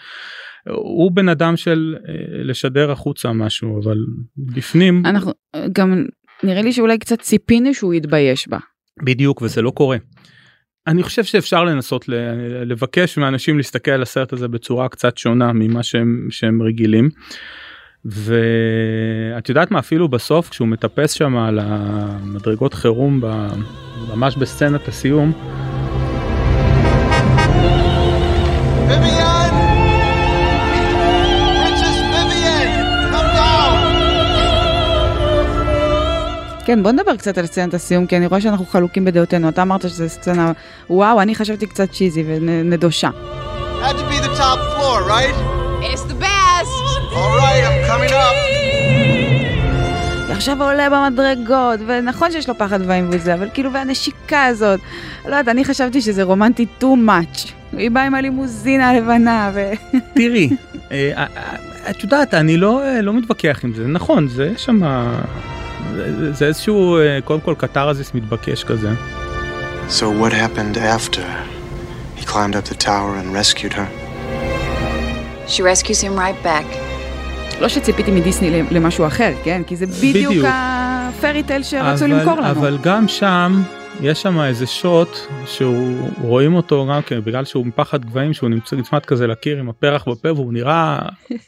הוא 0.68 1.12
בן 1.12 1.28
אדם 1.28 1.56
של 1.56 1.96
אה, 2.08 2.14
לשדר 2.44 2.90
החוצה 2.90 3.32
משהו 3.32 3.80
אבל 3.82 3.96
בפנים 4.36 5.02
אנחנו 5.06 5.32
גם 5.72 6.04
נראה 6.42 6.62
לי 6.62 6.72
שאולי 6.72 6.98
קצת 6.98 7.20
ציפינו 7.20 7.74
שהוא 7.74 7.94
יתבייש 7.94 8.48
בה. 8.48 8.58
בדיוק 9.02 9.42
וזה 9.42 9.62
לא 9.62 9.70
קורה. 9.70 9.96
אני 10.86 11.02
חושב 11.02 11.24
שאפשר 11.24 11.64
לנסות 11.64 12.08
ל- 12.08 12.14
לבקש 12.64 13.18
מאנשים 13.18 13.56
להסתכל 13.56 13.90
על 13.90 14.02
הסרט 14.02 14.32
הזה 14.32 14.48
בצורה 14.48 14.88
קצת 14.88 15.18
שונה 15.18 15.52
ממה 15.52 15.82
שהם 15.82 16.26
שהם 16.30 16.62
רגילים. 16.62 17.10
ואת 18.04 19.48
יודעת 19.48 19.70
מה 19.70 19.78
אפילו 19.78 20.08
בסוף 20.08 20.48
כשהוא 20.50 20.68
מטפס 20.68 21.12
שם 21.12 21.36
על 21.36 21.58
המדרגות 21.62 22.74
חירום 22.74 23.20
ב- 23.20 23.48
ממש 24.14 24.36
בסצנת 24.36 24.88
הסיום 24.88 25.32
Vivian! 28.88 29.15
כן 36.66 36.82
בוא 36.82 36.92
נדבר 36.92 37.16
קצת 37.16 37.38
על 37.38 37.46
סצנת 37.46 37.74
הסיום 37.74 38.06
כי 38.06 38.16
אני 38.16 38.26
רואה 38.26 38.40
שאנחנו 38.40 38.66
חלוקים 38.66 39.04
בדעותינו 39.04 39.48
אתה 39.48 39.62
אמרת 39.62 39.82
שזה 39.82 40.08
סצנה 40.08 40.52
וואו 40.90 41.22
אני 41.22 41.34
חשבתי 41.34 41.66
קצת 41.66 41.90
צ'יזי 41.90 42.24
ונדושה. 42.26 43.10
הוא 50.58 50.66
עולה 50.66 50.90
במדרגות 50.90 51.80
ונכון 51.86 52.32
שיש 52.32 52.48
לו 52.48 52.58
פחד 52.58 52.78
ואיום 52.86 53.08
וזה 53.12 53.34
אבל 53.34 53.48
כאילו 53.54 53.72
והנשיקה 53.72 54.44
הזאת. 54.44 54.80
לא 55.24 55.36
יודעת 55.36 55.48
אני 55.48 55.64
חשבתי 55.64 56.00
שזה 56.00 56.22
רומנטי 56.22 56.66
too 56.80 56.84
much. 57.08 57.52
היא 57.72 57.90
באה 57.90 58.06
עם 58.06 58.14
הלימוזינה 58.14 58.90
הלבנה 58.90 59.50
ו... 59.54 59.70
תראי 60.14 60.50
אה, 60.92 61.12
אה, 61.16 61.26
את 61.90 62.02
יודעת 62.02 62.34
אני 62.34 62.56
לא 62.56 62.82
אה, 62.82 63.02
לא 63.02 63.12
מתווכח 63.12 63.60
עם 63.64 63.74
זה 63.74 63.86
נכון 63.86 64.28
זה 64.28 64.52
שם 64.56 64.82
זה- 65.96 66.32
זה 66.32 66.46
איזשהו 66.46 66.98
אה, 66.98 67.18
קודם 67.24 67.40
כל 67.40 67.54
קתרזיס 67.58 68.14
מתבקש 68.14 68.64
כזה. 68.64 68.90
So 69.88 70.02
what 70.22 70.32
happened 70.32 70.76
after 70.76 71.20
he 72.18 72.24
climbed 72.26 72.54
up 72.56 72.70
the 72.72 72.84
tower 72.84 73.14
and 73.20 73.36
rescued 73.42 73.72
her? 73.72 73.88
She 75.48 75.62
rescues 75.62 76.00
him 76.02 76.16
right 76.18 76.46
back. 76.46 76.66
לא 77.60 77.68
שציפיתי 77.68 78.10
מדיסני 78.10 78.62
למשהו 78.70 79.06
אחר 79.06 79.32
כן 79.44 79.62
כי 79.66 79.76
זה 79.76 79.86
בדיוק 79.86 80.32
בדיוק. 80.32 80.46
הפרי 80.48 81.42
טייל 81.42 81.62
שרצו 81.62 82.04
אבל, 82.04 82.14
למכור 82.14 82.34
לנו. 82.34 82.50
אבל 82.50 82.78
גם 82.82 83.08
שם 83.08 83.62
יש 84.02 84.22
שם 84.22 84.40
איזה 84.40 84.66
שוט 84.66 85.16
שהוא 85.46 86.10
רואים 86.22 86.54
אותו 86.54 86.86
גם 86.90 87.02
כן 87.02 87.20
בגלל 87.24 87.44
שהוא 87.44 87.66
מפחד 87.66 88.04
גבהים 88.04 88.32
שהוא 88.34 88.50
נמצא 88.50 88.76
נצמד 88.76 89.04
כזה 89.04 89.26
לקיר 89.26 89.58
עם 89.58 89.68
הפרח 89.68 90.08
בפה 90.08 90.32
והוא 90.32 90.52
נראה 90.52 90.98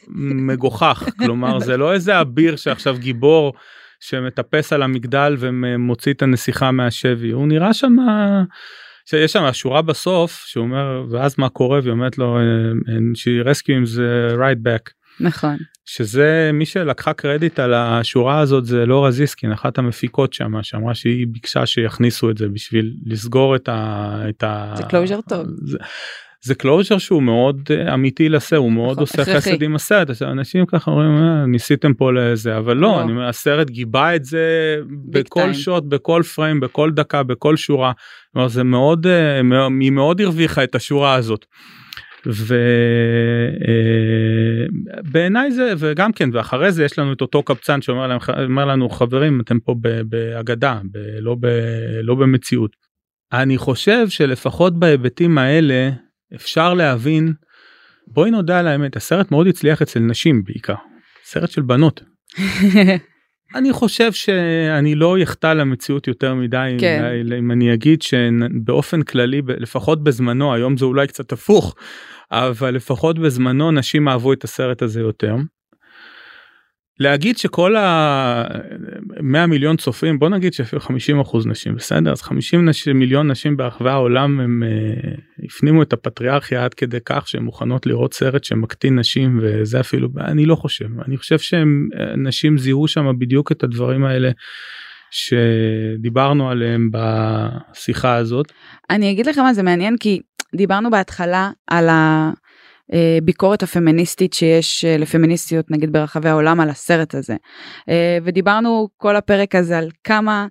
מגוחך 0.09 1.03
כלומר 1.24 1.61
זה 1.61 1.76
לא 1.76 1.92
איזה 1.92 2.20
אביר 2.20 2.57
שעכשיו 2.57 2.96
גיבור 2.99 3.53
שמטפס 4.01 4.72
על 4.72 4.82
המגדל 4.82 5.36
ומוציא 5.38 6.12
את 6.12 6.22
הנסיכה 6.22 6.70
מהשבי 6.70 7.30
הוא 7.30 7.49
נראה 7.49 7.74
שם. 7.74 7.96
יש 9.12 9.32
שם 9.32 9.53
שורה 9.53 9.82
בסוף 9.82 10.44
שהוא 10.46 10.64
אומר 10.64 11.05
ואז 11.11 11.34
מה 11.38 11.49
קורה 11.49 11.78
והיא 11.82 11.92
אומרת 11.92 12.18
לו 12.18 12.38
"And 12.86 13.18
she 13.18 13.46
rescues 13.46 13.96
the 13.96 14.36
right 14.36 14.66
back 14.66 14.92
נכון. 15.20 15.57
שזה 15.84 16.51
מי 16.53 16.66
שלקחה 16.66 17.12
קרדיט 17.12 17.59
על 17.59 17.74
השורה 17.74 18.38
הזאת 18.38 18.64
זה 18.64 18.86
לורה 18.86 19.11
זיסקין 19.11 19.53
אחת 19.53 19.78
המפיקות 19.78 20.32
שם 20.32 20.62
שאמרה 20.62 20.94
שהיא 20.94 21.26
ביקשה 21.30 21.66
שיכניסו 21.66 22.30
את 22.30 22.38
זה 22.38 22.49
בשביל 22.49 22.94
לסגור 23.07 23.57
את 23.57 23.68
ה... 23.68 24.22
את 24.28 24.42
ה... 24.42 24.74
זה 24.76 24.82
closure 24.82 25.28
טוב. 25.28 25.46
זה, 25.64 25.78
זה 26.45 26.55
closure 26.54 26.98
שהוא 26.99 27.22
מאוד 27.22 27.61
אה, 27.70 27.95
אמיתי 27.95 28.28
לסה 28.28 28.57
הוא 28.57 28.72
מאוד 28.72 29.01
נכון, 29.01 29.20
עושה. 29.20 29.36
חסד 29.36 29.62
עם 29.62 29.74
הסרט 29.74 30.22
אנשים 30.22 30.66
ככה 30.66 30.91
אומרים 30.91 31.16
"אה, 31.16 31.47
ניסיתם 31.47 31.95
פה 31.95 32.12
לזה 32.12 32.59
אבל 32.59 32.76
לא, 32.76 32.80
לא. 32.89 33.03
אני 33.03 33.12
אומר 33.12 33.28
הסרט 33.28 33.70
גיבה 33.70 34.16
את 34.16 34.24
זה 34.24 34.76
בכל. 35.11 35.53
שוט 35.53 35.84
בכל 35.84 36.22
פריים 36.34 36.61
בכל 36.61 36.91
דקה 36.91 37.22
בכל 37.22 37.57
שורה. 37.57 37.93
זה 38.47 38.64
מאוד 38.64 39.07
אה, 39.07 39.41
היא 39.80 39.93
מאוד 39.93 40.20
הרוויחה 40.20 40.64
את 40.64 40.74
השורה 40.74 41.14
הזאת. 41.14 41.47
ובעיניי 45.07 45.51
זה 45.51 45.72
וגם 45.78 46.12
כן 46.12 46.30
ואחרי 46.32 46.72
זה 46.72 46.84
יש 46.84 46.99
לנו 46.99 47.12
את 47.12 47.20
אותו 47.20 47.43
קבצן 47.43 47.82
שאומר 47.82 48.07
להם 48.07 48.18
לנו 48.59 48.89
חברים 48.89 49.41
אתם 49.41 49.61
פה 49.61 49.74
באגדה 50.09 50.80
לא, 51.20 51.36
לא 52.03 52.14
במציאות. 52.14 52.70
אני 53.32 53.59
חושב 53.59 54.09
שלפחות 54.09 54.78
בהיבטים 54.78 55.39
האלה 55.39 55.91
אפשר 56.34 56.74
להבין 56.74 57.32
בואי 58.06 58.30
נודה 58.30 58.58
על 58.58 58.66
האמת 58.66 58.96
הסרט 58.96 59.30
מאוד 59.30 59.46
הצליח 59.46 59.82
אצל 59.82 60.00
נשים 60.00 60.44
בעיקר 60.44 60.74
סרט 61.24 61.50
של 61.50 61.62
בנות 61.62 62.02
אני 63.54 63.72
חושב 63.72 64.12
שאני 64.12 64.94
לא 64.94 65.16
אחטא 65.22 65.46
למציאות 65.46 66.08
יותר 66.08 66.34
מדי 66.34 66.76
כן. 66.80 67.04
אם 67.38 67.50
אני 67.50 67.74
אגיד 67.74 68.02
שבאופן 68.02 69.02
כללי 69.02 69.42
לפחות 69.46 70.04
בזמנו 70.04 70.54
היום 70.54 70.76
זה 70.76 70.84
אולי 70.84 71.06
קצת 71.06 71.32
הפוך 71.32 71.74
אבל 72.32 72.74
לפחות 72.74 73.18
בזמנו 73.18 73.70
נשים 73.70 74.08
אהבו 74.08 74.32
את 74.32 74.44
הסרט 74.44 74.82
הזה 74.82 75.00
יותר. 75.00 75.36
להגיד 77.01 77.38
שכל 77.38 77.76
ה-100 77.76 79.46
מיליון 79.49 79.76
צופים 79.76 80.18
בוא 80.18 80.28
נגיד 80.28 80.53
שאפילו 80.53 80.80
50 80.80 81.20
אחוז 81.20 81.46
נשים 81.46 81.74
בסדר 81.74 82.12
אז 82.12 82.22
50 82.22 82.68
נש... 82.68 82.88
מיליון 82.88 83.30
נשים 83.30 83.57
ברחבי 83.57 83.90
העולם 83.90 84.40
הם 84.40 84.62
uh, 84.62 85.44
הפנימו 85.44 85.82
את 85.82 85.92
הפטריארכיה 85.92 86.64
עד 86.64 86.74
כדי 86.74 86.99
כך 87.05 87.28
שהן 87.28 87.42
מוכנות 87.42 87.86
לראות 87.86 88.14
סרט 88.14 88.44
שמקטין 88.44 88.99
נשים 88.99 89.40
וזה 89.42 89.80
אפילו 89.80 90.09
אני 90.20 90.46
לא 90.46 90.55
חושב 90.55 91.01
אני 91.07 91.16
חושב 91.16 91.38
שהם 91.38 91.88
אה, 91.99 92.16
נשים 92.16 92.59
זיהו 92.59 92.88
שם 92.88 93.07
בדיוק 93.18 93.53
את 93.53 93.62
הדברים 93.62 94.05
האלה 94.05 94.30
שדיברנו 95.11 96.51
עליהם 96.51 96.90
בשיחה 96.92 98.14
הזאת. 98.14 98.53
אני 98.90 99.11
אגיד 99.11 99.26
לך 99.26 99.38
מה 99.38 99.55
זה 99.55 99.62
מעניין 99.62 99.96
כי 99.96 100.20
דיברנו 100.57 100.90
בהתחלה 100.90 101.51
על 101.66 101.88
הביקורת 102.93 103.62
הפמיניסטית 103.62 104.32
שיש 104.32 104.84
אה, 104.84 104.97
לפמיניסטיות 104.97 105.70
נגיד 105.70 105.93
ברחבי 105.93 106.28
העולם 106.28 106.61
על 106.61 106.70
הסרט 106.70 107.14
הזה 107.14 107.36
אה, 107.89 108.18
ודיברנו 108.24 108.89
כל 108.97 109.16
הפרק 109.16 109.55
הזה 109.55 109.78
על 109.78 109.91
כמה 110.05 110.47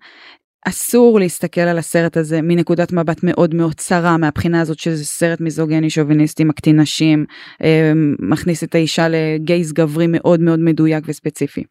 אסור 0.67 1.19
להסתכל 1.19 1.61
על 1.61 1.77
הסרט 1.77 2.17
הזה 2.17 2.41
מנקודת 2.41 2.93
מבט 2.93 3.23
מאוד 3.23 3.55
מאוד 3.55 3.73
צרה 3.73 4.17
מהבחינה 4.17 4.61
הזאת 4.61 4.79
שזה 4.79 5.05
סרט 5.05 5.41
מיזוגני 5.41 5.89
שוביניסטי 5.89 6.43
מקטין 6.43 6.79
נשים 6.79 7.25
אה, 7.63 7.91
מכניס 8.19 8.63
את 8.63 8.75
האישה 8.75 9.07
לגייז 9.09 9.73
גברי 9.73 10.07
מאוד 10.07 10.39
מאוד 10.39 10.59
מדויק 10.59 11.03
וספציפי. 11.07 11.63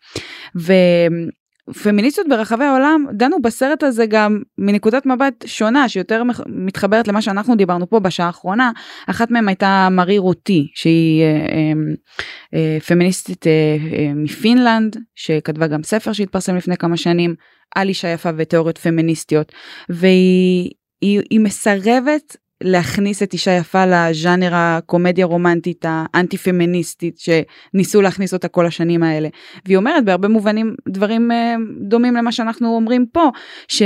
ו... 0.58 0.72
פמיניסטיות 1.82 2.28
ברחבי 2.28 2.64
העולם 2.64 3.06
דנו 3.12 3.42
בסרט 3.42 3.82
הזה 3.82 4.06
גם 4.06 4.42
מנקודת 4.58 5.06
מבט 5.06 5.44
שונה 5.46 5.88
שיותר 5.88 6.22
מתחברת 6.46 7.08
למה 7.08 7.22
שאנחנו 7.22 7.56
דיברנו 7.56 7.90
פה 7.90 8.00
בשעה 8.00 8.26
האחרונה. 8.26 8.70
אחת 9.06 9.30
מהם 9.30 9.48
הייתה 9.48 9.88
מארי 9.90 10.18
רוטי 10.18 10.68
שהיא 10.74 11.22
אה, 11.22 11.28
אה, 11.28 11.72
אה, 12.54 12.80
פמיניסטית 12.80 13.46
אה, 13.46 13.52
אה, 13.98 14.12
מפינלנד 14.14 14.96
שכתבה 15.14 15.66
גם 15.66 15.82
ספר 15.82 16.12
שהתפרסם 16.12 16.56
לפני 16.56 16.76
כמה 16.76 16.96
שנים 16.96 17.34
על 17.74 17.88
אישה 17.88 18.08
יפה 18.08 18.30
ותיאוריות 18.36 18.78
פמיניסטיות 18.78 19.52
והיא 19.88 20.70
היא, 21.00 21.20
היא 21.30 21.40
מסרבת 21.40 22.36
להכניס 22.60 23.22
את 23.22 23.32
אישה 23.32 23.50
יפה 23.50 23.86
לז'אנר 23.86 24.50
הקומדיה 24.54 25.26
רומנטית 25.26 25.84
האנטי 25.88 26.38
פמיניסטית 26.38 27.18
שניסו 27.18 28.02
להכניס 28.02 28.34
אותה 28.34 28.48
כל 28.48 28.66
השנים 28.66 29.02
האלה. 29.02 29.28
והיא 29.64 29.76
אומרת 29.76 30.04
בהרבה 30.04 30.28
מובנים 30.28 30.74
דברים 30.88 31.32
אה, 31.32 31.54
דומים 31.80 32.16
למה 32.16 32.32
שאנחנו 32.32 32.76
אומרים 32.76 33.06
פה 33.12 33.30
ש... 33.68 33.82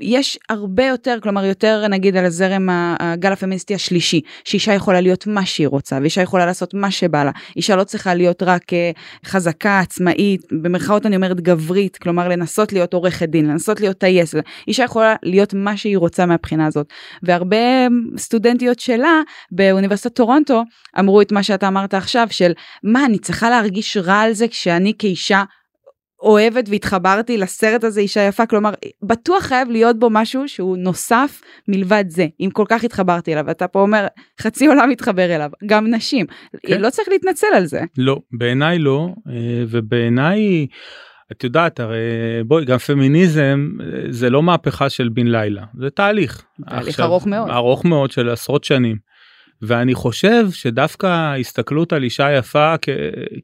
יש 0.00 0.38
הרבה 0.48 0.86
יותר 0.86 1.18
כלומר 1.22 1.44
יותר 1.44 1.86
נגיד 1.88 2.16
על 2.16 2.24
הזרם 2.24 2.68
הגל 3.00 3.32
הפמיניסטי 3.32 3.74
השלישי 3.74 4.20
שאישה 4.44 4.72
יכולה 4.74 5.00
להיות 5.00 5.26
מה 5.26 5.46
שהיא 5.46 5.68
רוצה 5.68 5.98
ואישה 6.00 6.22
יכולה 6.22 6.46
לעשות 6.46 6.74
מה 6.74 6.90
שבא 6.90 7.24
לה. 7.24 7.30
אישה 7.56 7.76
לא 7.76 7.84
צריכה 7.84 8.14
להיות 8.14 8.42
רק 8.42 8.72
אה, 8.72 8.90
חזקה 9.24 9.80
עצמאית 9.80 10.40
במרכאות 10.62 11.06
אני 11.06 11.16
אומרת 11.16 11.40
גברית 11.40 11.96
כלומר 11.96 12.28
לנסות 12.28 12.72
להיות 12.72 12.94
עורכת 12.94 13.28
דין 13.28 13.46
לנסות 13.46 13.80
להיות 13.80 13.98
טייס. 13.98 14.34
אישה 14.68 14.84
יכולה 14.84 15.14
להיות 15.22 15.54
מה 15.54 15.76
שהיא 15.76 15.98
רוצה 15.98 16.26
מהבחינה 16.26 16.66
הזאת. 16.66 16.86
והרבה 17.22 17.56
סטודנטיות 18.18 18.80
שלה 18.80 19.20
באוניברסיטת 19.52 20.14
טורונטו 20.14 20.62
אמרו 20.98 21.20
את 21.20 21.32
מה 21.32 21.42
שאתה 21.42 21.68
אמרת 21.68 21.94
עכשיו 21.94 22.26
של 22.30 22.52
מה 22.84 23.04
אני 23.04 23.18
צריכה 23.18 23.50
להרגיש 23.50 23.96
רע 23.96 24.20
על 24.20 24.32
זה 24.32 24.48
כשאני 24.48 24.92
כאישה 24.98 25.42
אוהבת 26.22 26.68
והתחברתי 26.68 27.38
לסרט 27.38 27.84
הזה 27.84 28.00
אישה 28.00 28.20
יפה 28.20 28.46
כלומר 28.46 28.70
בטוח 29.02 29.42
חייב 29.42 29.70
להיות 29.70 29.98
בו 29.98 30.10
משהו 30.10 30.48
שהוא 30.48 30.76
נוסף 30.76 31.40
מלבד 31.68 32.04
זה 32.08 32.26
אם 32.40 32.50
כל 32.52 32.64
כך 32.68 32.84
התחברתי 32.84 33.32
אליו 33.32 33.50
אתה 33.50 33.68
פה 33.68 33.80
אומר 33.80 34.06
חצי 34.40 34.66
עולם 34.66 34.90
מתחבר 34.90 35.34
אליו 35.34 35.50
גם 35.66 35.94
נשים 35.94 36.26
כן. 36.66 36.80
לא 36.80 36.90
צריך 36.90 37.08
להתנצל 37.08 37.46
על 37.54 37.66
זה 37.66 37.80
לא 37.98 38.20
בעיניי 38.32 38.78
לא 38.78 39.08
אה, 39.28 39.64
ובעיניי 39.68 40.66
את 41.32 41.44
יודעת 41.44 41.80
הרי 41.80 41.98
בואי 42.46 42.64
גם 42.64 42.78
פמיניזם 42.78 43.68
אה, 43.80 43.86
זה 44.08 44.30
לא 44.30 44.42
מהפכה 44.42 44.88
של 44.88 45.08
בן 45.08 45.26
לילה 45.26 45.62
זה 45.78 45.90
תהליך 45.90 46.44
תהליך 46.68 46.88
עכשיו, 46.88 47.06
ארוך 47.06 47.26
מאוד 47.26 47.50
ארוך 47.50 47.84
מאוד 47.84 48.10
של 48.10 48.28
עשרות 48.28 48.64
שנים. 48.64 49.09
ואני 49.62 49.94
חושב 49.94 50.50
שדווקא 50.50 51.06
ההסתכלות 51.06 51.92
על 51.92 52.02
אישה 52.02 52.32
יפה 52.32 52.74
כ, 52.82 52.88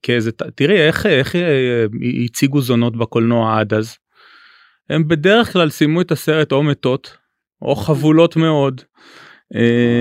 כאיזה 0.03 0.31
תראי 0.55 0.77
איך 0.77 1.07
איך 1.07 1.37
אה, 1.37 1.85
הציגו 2.25 2.61
זונות 2.61 2.97
בקולנוע 2.97 3.61
עד 3.61 3.75
אז. 3.75 3.97
הם 4.91 5.09
בדרך 5.09 5.53
כלל 5.53 5.71
סיימו 5.71 6.01
את 6.01 6.13
הסרט 6.13 6.53
או 6.53 6.63
מתות 6.63 7.17
או 7.63 7.77
חבולות 7.77 8.37
מאוד. 8.37 8.81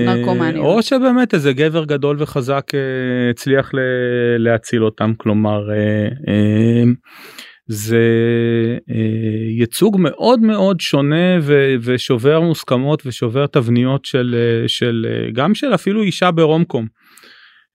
נרקומניות. 0.06 0.64
או 0.64 0.82
שבאמת 0.82 1.34
איזה 1.34 1.52
גבר 1.52 1.84
גדול 1.84 2.16
וחזק 2.22 2.74
אה, 2.74 3.30
הצליח 3.30 3.70
להציל 4.38 4.84
אותם 4.84 5.12
כלומר 5.16 5.60
זה 7.68 7.98
אה, 8.90 9.50
ייצוג 9.58 9.96
מאוד 10.00 10.40
מאוד 10.40 10.80
שונה 10.80 11.38
ושובר 11.82 12.40
מוסכמות 12.40 13.02
ושובר 13.06 13.46
תבניות 13.46 14.04
של, 14.04 14.36
אה, 14.38 14.68
של 14.68 15.06
אה, 15.08 15.30
גם 15.32 15.54
של 15.54 15.74
אפילו 15.74 16.02
אישה 16.02 16.30
ברומקום. 16.30 16.86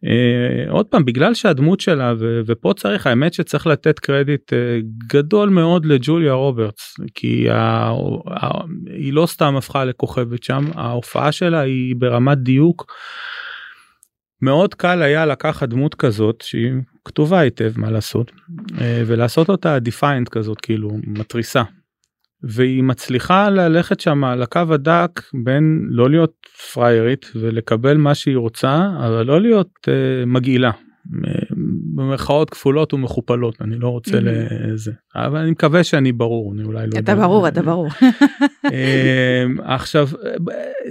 אה, 0.06 0.72
עוד 0.72 0.86
פעם 0.86 1.06
בגלל 1.06 1.34
שהדמות 1.34 1.80
שלה 1.80 2.14
ו, 2.20 2.42
ופה 2.46 2.74
צריך 2.78 3.08
האמת 3.08 3.34
שצריך 3.34 3.68
לתת 3.68 4.00
קרדיט 4.00 4.54
אה, 4.54 4.80
גדול 5.08 5.50
מאוד 5.50 5.86
לג'וליה 5.86 6.34
רוברטס 6.34 6.96
כי 7.16 7.50
ה, 7.50 7.92
ה, 8.28 8.48
היא 8.86 9.14
לא 9.14 9.26
סתם 9.26 9.56
הפכה 9.56 9.86
לכוכבת 9.86 10.44
שם 10.44 10.66
ההופעה 10.76 11.32
שלה 11.32 11.60
היא 11.60 11.96
ברמת 11.98 12.38
דיוק. 12.38 12.86
מאוד 14.42 14.74
קל 14.74 15.02
היה 15.02 15.26
לקחת 15.26 15.70
דמות 15.70 15.96
כזאת 15.96 16.42
שהיא 16.42 16.72
כתובה 17.06 17.40
היטב 17.40 17.72
מה 17.80 17.92
לעשות 17.92 18.32
אה, 18.82 19.04
ולעשות 19.08 19.50
אותה 19.50 19.80
defiant 19.80 20.30
כזאת 20.30 20.62
כאילו 20.62 20.90
מתריסה. 21.08 21.64
והיא 22.44 22.84
מצליחה 22.84 23.50
ללכת 23.50 24.00
שם 24.00 24.24
על 24.24 24.42
הקו 24.42 24.62
הדק 24.70 25.22
בין 25.44 25.88
לא 25.90 26.10
להיות 26.10 26.34
פריירית 26.74 27.26
ולקבל 27.36 27.98
מה 27.98 28.16
שהיא 28.16 28.38
רוצה 28.38 28.90
אבל 28.98 29.26
לא 29.26 29.42
להיות 29.42 29.70
אה, 29.88 30.26
מגעילה 30.26 30.72
במרכאות 32.02 32.50
כפולות 32.50 32.94
ומכופלות 32.94 33.62
אני 33.62 33.80
לא 33.80 33.90
רוצה 33.90 34.20
לזה. 34.22 34.92
אבל 35.16 35.40
אני 35.40 35.52
מקווה 35.52 35.84
שאני 35.84 36.12
ברור 36.12 36.54
אני 36.54 36.64
אולי 36.64 36.88
לא 36.88 37.00
אתה 37.00 37.16
ברור 37.16 37.48
אתה 37.48 37.62
ברור. 37.62 37.88
אמ, 38.74 39.58
עכשיו 39.64 40.08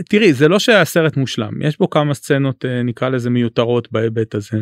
תראי 0.08 0.32
זה 0.32 0.48
לא 0.48 0.58
שהסרט 0.58 1.16
מושלם 1.16 1.62
יש 1.62 1.78
בו 1.78 1.90
כמה 1.90 2.14
סצנות 2.14 2.64
אה, 2.64 2.82
נקרא 2.82 3.08
לזה 3.08 3.30
מיותרות 3.30 3.92
בהיבט 3.92 4.34
הזה. 4.34 4.58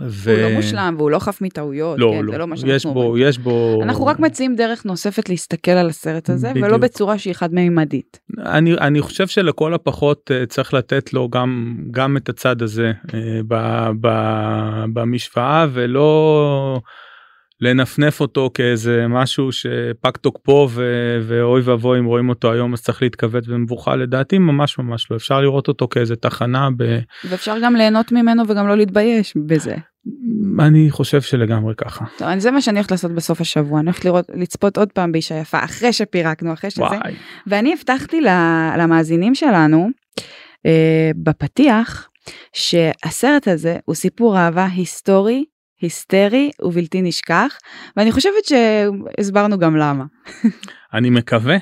ו... 0.00 0.30
הוא 0.30 0.50
לא 0.50 0.56
מושלם 0.56 0.94
והוא 0.98 1.10
לא 1.10 1.18
חף 1.18 1.40
מטעויות, 1.40 1.98
לא, 1.98 2.12
כן, 2.14 2.24
לא, 2.24 2.32
זה 2.32 2.38
לא 2.38 2.46
מה 2.46 2.56
יש 2.66 2.86
בו, 2.86 3.02
אומרים. 3.02 3.28
יש 3.28 3.38
בו... 3.38 3.80
אנחנו 3.82 4.06
רק 4.06 4.18
מציעים 4.18 4.56
דרך 4.56 4.84
נוספת 4.84 5.28
להסתכל 5.28 5.70
על 5.70 5.88
הסרט 5.88 6.30
הזה, 6.30 6.50
בדיוק. 6.50 6.66
ולא 6.66 6.76
בצורה 6.76 7.18
שהיא 7.18 7.34
חד 7.34 7.54
מימדית. 7.54 8.20
אני, 8.38 8.74
אני 8.74 9.00
חושב 9.00 9.26
שלכל 9.26 9.74
הפחות 9.74 10.30
uh, 10.30 10.46
צריך 10.46 10.74
לתת 10.74 11.12
לו 11.12 11.28
גם, 11.28 11.76
גם 11.90 12.16
את 12.16 12.28
הצד 12.28 12.62
הזה 12.62 12.92
uh, 13.06 13.12
ב, 13.48 13.54
ב, 14.00 14.08
במשוואה, 14.92 15.66
ולא 15.72 16.80
לנפנף 17.60 18.20
אותו 18.20 18.50
כאיזה 18.54 19.06
משהו 19.08 19.52
שפג 19.52 20.10
תוקפו 20.20 20.68
ו- 20.70 21.18
ואוי 21.22 21.60
ואבוי 21.60 21.98
אם 21.98 22.04
רואים 22.04 22.28
אותו 22.28 22.52
היום 22.52 22.72
אז 22.72 22.82
צריך 22.82 23.02
להתכווץ 23.02 23.46
במבוכה 23.46 23.96
לדעתי 23.96 24.38
ממש 24.38 24.78
ממש 24.78 25.10
לא 25.10 25.16
אפשר 25.16 25.40
לראות 25.40 25.68
אותו 25.68 25.88
כאיזה 25.88 26.16
תחנה 26.16 26.68
ב... 26.76 26.98
ואפשר 27.24 27.56
גם 27.62 27.76
ליהנות 27.76 28.12
ממנו 28.12 28.42
וגם 28.48 28.68
לא 28.68 28.76
להתבייש 28.76 29.34
בזה. 29.46 29.76
אני 30.60 30.90
חושב 30.90 31.20
שלגמרי 31.20 31.74
ככה. 31.76 32.04
טוב, 32.18 32.38
זה 32.38 32.50
מה 32.50 32.60
שאני 32.60 32.78
הולכת 32.78 32.90
לעשות 32.90 33.12
בסוף 33.12 33.40
השבוע 33.40 33.80
אני 33.80 33.86
הולכת 33.86 34.04
לראות 34.04 34.30
לצפות 34.34 34.76
עוד 34.76 34.92
פעם 34.92 35.12
באישה 35.12 35.34
יפה 35.34 35.64
אחרי 35.64 35.92
שפירקנו 35.92 36.52
אחרי 36.52 36.70
שזה 36.70 36.82
וואי. 36.82 37.14
ואני 37.46 37.72
הבטחתי 37.72 38.20
למאזינים 38.78 39.34
שלנו 39.34 39.88
אה, 40.66 41.10
בפתיח 41.16 42.08
שהסרט 42.52 43.48
הזה 43.48 43.76
הוא 43.84 43.94
סיפור 43.94 44.38
אהבה 44.38 44.66
היסטורי 44.66 45.44
היסטרי 45.80 46.50
ובלתי 46.62 47.02
נשכח 47.02 47.58
ואני 47.96 48.12
חושבת 48.12 48.44
שהסברנו 48.44 49.58
גם 49.58 49.76
למה. 49.76 50.04
אני 50.94 51.10
מקווה. 51.10 51.56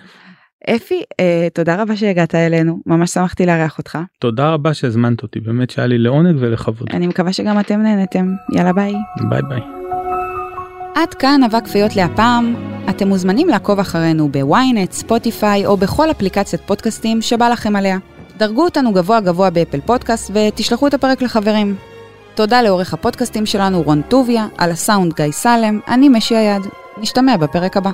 אפי 0.77 1.03
אה, 1.21 1.49
תודה 1.55 1.83
רבה 1.83 1.97
שהגעת 1.97 2.35
אלינו 2.35 2.79
ממש 2.87 3.11
שמחתי 3.11 3.47
לארח 3.47 3.79
אותך. 3.79 3.99
תודה 4.19 4.51
רבה 4.51 4.75
שהזמנת 4.75 5.23
אותי 5.23 5.41
באמת 5.41 5.71
שהיה 5.71 5.87
לי 5.87 5.99
לעונג 5.99 6.37
ולכבוד. 6.41 6.89
אני 6.93 7.07
מקווה 7.07 7.33
שגם 7.33 7.61
אתם 7.61 7.81
נהנתם 7.81 8.35
יאללה 8.53 8.73
ביי. 8.73 8.95
ביי 9.29 9.43
ביי. 9.49 9.61
עד 10.95 11.15
כאן 11.15 11.41
אבק 11.43 11.67
פיות 11.67 11.97
להפעם. 11.97 12.55
אתם 12.91 13.09
מוזמנים 13.09 13.49
לעקוב 13.49 13.79
אחרינו 13.79 14.29
בוויינט, 14.29 14.93
ספוטיפיי 14.93 15.67
או 15.67 15.77
בכל 15.77 16.11
אפליקציית 16.11 16.63
פודקאסטים 16.63 17.23
שבא 17.23 17.49
לכם 17.49 17.77
עליה. 17.77 17.99
דרגו 18.37 18.65
אותנו 18.65 18.93
גבוה 18.93 19.21
גבוה 19.21 19.51
באפל 19.51 19.81
פודקאסט 19.81 20.31
ותשלחו 20.35 20.87
את 20.87 20.95
הפרק 20.95 21.23
לחברים. 21.23 21.88
תודה 22.39 22.63
לעורך 22.63 22.95
הפודקאסטים 22.95 23.47
שלנו 23.47 23.83
רון 23.83 24.03
טוביה, 24.03 24.47
על 24.59 24.71
הסאונד 24.71 25.15
גיא 25.15 25.31
סלם, 25.31 25.81
אני 25.89 26.09
משי 26.09 26.37
היד. 26.37 26.63
נשתמע 26.97 27.37
בפרק 27.37 27.77
הבא. 27.77 27.91